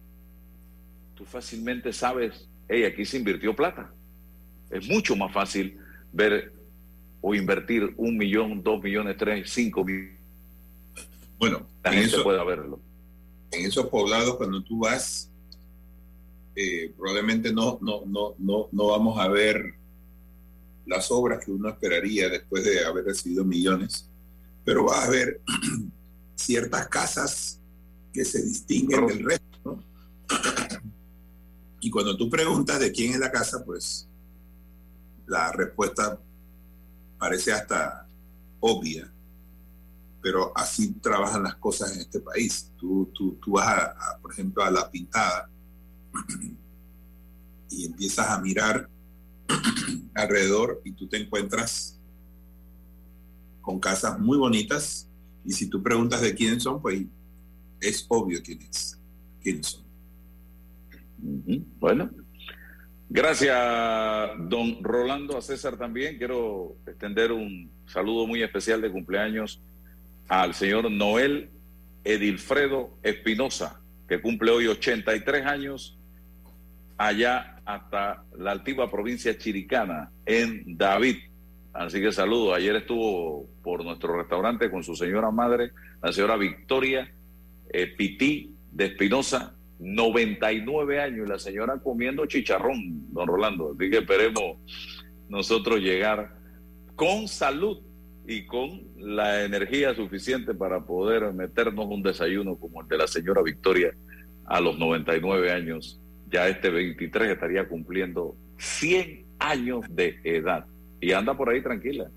tú 1.15 1.23
fácilmente 1.23 1.93
sabes, 1.93 2.50
hey, 2.71 2.85
aquí 2.85 3.03
se 3.05 3.17
invirtió 3.17 3.53
plata. 3.55 3.93
Es 4.69 4.87
mucho 4.87 5.15
más 5.15 5.33
fácil 5.33 5.77
ver 6.13 6.53
o 7.19 7.35
invertir 7.35 7.93
un 7.97 8.17
millón, 8.17 8.63
dos 8.63 8.81
millones, 8.81 9.17
tres, 9.17 9.49
cinco 9.51 9.83
millones. 9.83 10.17
Bueno, 11.37 11.67
la 11.83 11.91
en 11.91 11.97
gente 11.99 12.15
eso- 12.15 12.23
pueda 12.23 12.43
verlo. 12.43 12.79
en 13.51 13.65
esos 13.65 13.87
poblados 13.87 14.37
cuando 14.37 14.63
tú 14.63 14.79
vas 14.79 15.29
eh, 16.55 16.93
probablemente 16.97 17.51
no, 17.53 17.77
no, 17.81 18.03
no, 18.05 18.35
no, 18.37 18.67
no 18.71 18.87
vamos 18.87 19.19
a 19.19 19.27
ver 19.27 19.73
las 20.85 21.11
obras 21.11 21.43
que 21.45 21.51
uno 21.51 21.69
esperaría 21.69 22.27
después 22.29 22.63
de 22.65 22.83
haber 22.85 23.05
recibido 23.05 23.43
millones, 23.45 24.09
pero 24.65 24.83
vas 24.85 25.07
a 25.07 25.11
ver 25.11 25.41
ciertas 26.35 26.87
casas 26.87 27.59
que 28.13 28.23
se 28.25 28.41
distinguen 28.43 29.07
del 29.07 29.23
resto. 29.23 29.45
¿no? 29.63 29.83
Y 31.81 31.89
cuando 31.89 32.15
tú 32.15 32.29
preguntas 32.29 32.79
de 32.79 32.91
quién 32.91 33.13
es 33.13 33.19
la 33.19 33.31
casa, 33.31 33.65
pues 33.65 34.07
la 35.25 35.51
respuesta 35.51 36.19
parece 37.17 37.51
hasta 37.51 38.07
obvia, 38.59 39.11
pero 40.21 40.55
así 40.55 40.93
trabajan 40.93 41.41
las 41.41 41.55
cosas 41.55 41.93
en 41.93 42.01
este 42.01 42.19
país. 42.19 42.71
Tú, 42.77 43.09
tú, 43.13 43.39
tú 43.43 43.53
vas, 43.53 43.67
a, 43.67 44.19
por 44.21 44.31
ejemplo, 44.31 44.63
a 44.63 44.69
la 44.69 44.89
pintada 44.91 45.49
y 47.71 47.85
empiezas 47.85 48.29
a 48.29 48.39
mirar 48.39 48.87
alrededor 50.13 50.81
y 50.85 50.91
tú 50.91 51.09
te 51.09 51.17
encuentras 51.17 51.99
con 53.61 53.79
casas 53.79 54.19
muy 54.19 54.37
bonitas 54.37 55.07
y 55.43 55.53
si 55.53 55.67
tú 55.67 55.81
preguntas 55.81 56.21
de 56.21 56.35
quién 56.35 56.59
son, 56.61 56.79
pues 56.79 57.03
es 57.79 58.05
obvio 58.07 58.39
quién 58.43 58.61
es, 58.61 58.99
quiénes 59.41 59.67
son. 59.67 59.90
Bueno, 61.79 62.09
Gracias, 63.13 63.57
don 64.37 64.81
Rolando. 64.81 65.37
A 65.37 65.41
César 65.41 65.75
también 65.75 66.17
quiero 66.17 66.77
extender 66.87 67.33
un 67.33 67.69
saludo 67.85 68.25
muy 68.25 68.41
especial 68.41 68.79
de 68.79 68.89
cumpleaños 68.89 69.61
al 70.29 70.53
señor 70.53 70.89
Noel 70.89 71.49
Edilfredo 72.05 72.91
Espinosa, 73.03 73.81
que 74.07 74.21
cumple 74.21 74.51
hoy 74.51 74.67
83 74.67 75.45
años 75.45 75.99
allá 76.97 77.59
hasta 77.65 78.23
la 78.37 78.51
altiva 78.51 78.89
provincia 78.89 79.37
chiricana, 79.37 80.09
en 80.25 80.77
David. 80.77 81.17
Así 81.73 81.99
que 81.99 82.13
saludo. 82.13 82.53
Ayer 82.53 82.77
estuvo 82.77 83.45
por 83.61 83.83
nuestro 83.83 84.15
restaurante 84.17 84.71
con 84.71 84.85
su 84.85 84.95
señora 84.95 85.31
madre, 85.31 85.73
la 86.01 86.13
señora 86.13 86.37
Victoria 86.37 87.11
eh, 87.73 87.87
Pití 87.87 88.55
de 88.71 88.85
Espinosa, 88.85 89.53
99 89.81 91.01
años, 91.01 91.27
y 91.27 91.29
la 91.29 91.39
señora 91.39 91.79
comiendo 91.79 92.25
chicharrón, 92.27 93.11
don 93.11 93.27
Rolando. 93.27 93.73
Así 93.75 93.89
que 93.89 93.97
esperemos 93.97 94.57
nosotros 95.27 95.79
llegar 95.79 96.35
con 96.95 97.27
salud 97.27 97.79
y 98.27 98.45
con 98.45 98.83
la 98.95 99.43
energía 99.43 99.95
suficiente 99.95 100.53
para 100.53 100.85
poder 100.85 101.33
meternos 101.33 101.87
un 101.87 102.03
desayuno 102.03 102.55
como 102.57 102.81
el 102.81 102.87
de 102.87 102.97
la 102.97 103.07
señora 103.07 103.41
Victoria 103.41 103.93
a 104.45 104.61
los 104.61 104.77
99 104.77 105.51
años. 105.51 105.99
Ya 106.29 106.47
este 106.47 106.69
23 106.69 107.31
estaría 107.31 107.67
cumpliendo 107.67 108.35
100 108.57 109.25
años 109.39 109.83
de 109.89 110.19
edad 110.23 110.65
y 111.01 111.13
anda 111.13 111.35
por 111.35 111.49
ahí 111.49 111.61
tranquila, 111.61 112.09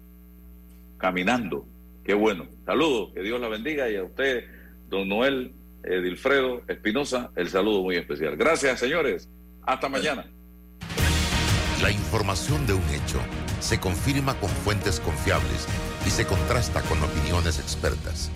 caminando. 0.98 1.66
Qué 2.04 2.12
bueno. 2.12 2.46
Saludos, 2.66 3.12
que 3.14 3.22
Dios 3.22 3.40
la 3.40 3.48
bendiga 3.48 3.88
y 3.90 3.96
a 3.96 4.04
usted, 4.04 4.44
don 4.90 5.08
Noel 5.08 5.54
Edilfredo 5.84 6.62
Espinosa, 6.68 7.30
el 7.36 7.48
saludo 7.48 7.82
muy 7.82 7.96
especial. 7.96 8.36
Gracias, 8.36 8.80
señores. 8.80 9.28
Hasta 9.62 9.88
mañana. 9.88 10.26
La 11.82 11.90
información 11.90 12.66
de 12.66 12.74
un 12.74 12.88
hecho 12.90 13.20
se 13.60 13.80
confirma 13.80 14.38
con 14.40 14.48
fuentes 14.48 15.00
confiables 15.00 15.66
y 16.06 16.10
se 16.10 16.26
contrasta 16.26 16.82
con 16.82 17.02
opiniones 17.02 17.58
expertas. 17.58 18.30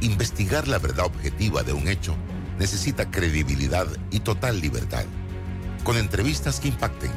Investigar 0.00 0.68
la 0.68 0.78
verdad 0.78 1.06
objetiva 1.06 1.62
de 1.62 1.72
un 1.72 1.88
hecho 1.88 2.14
necesita 2.58 3.10
credibilidad 3.10 3.86
y 4.10 4.20
total 4.20 4.60
libertad. 4.60 5.04
Con 5.84 5.96
entrevistas 5.96 6.60
que 6.60 6.68
impacten, 6.68 7.10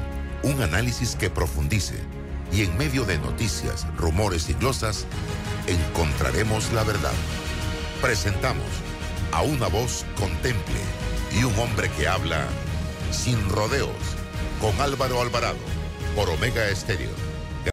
un 0.43 0.61
análisis 0.61 1.15
que 1.15 1.29
profundice 1.29 1.95
y 2.51 2.63
en 2.63 2.77
medio 2.77 3.05
de 3.05 3.17
noticias, 3.19 3.87
rumores 3.97 4.49
y 4.49 4.53
glosas, 4.53 5.05
encontraremos 5.67 6.71
la 6.73 6.83
verdad. 6.83 7.13
Presentamos 8.01 8.65
a 9.31 9.41
una 9.41 9.67
voz 9.67 10.05
contemple 10.15 10.81
y 11.31 11.43
un 11.43 11.57
hombre 11.59 11.89
que 11.97 12.07
habla 12.07 12.47
sin 13.11 13.49
rodeos 13.49 13.89
con 14.59 14.79
Álvaro 14.81 15.21
Alvarado 15.21 15.57
por 16.15 16.29
Omega 16.29 16.67
Estéreo 16.69 17.30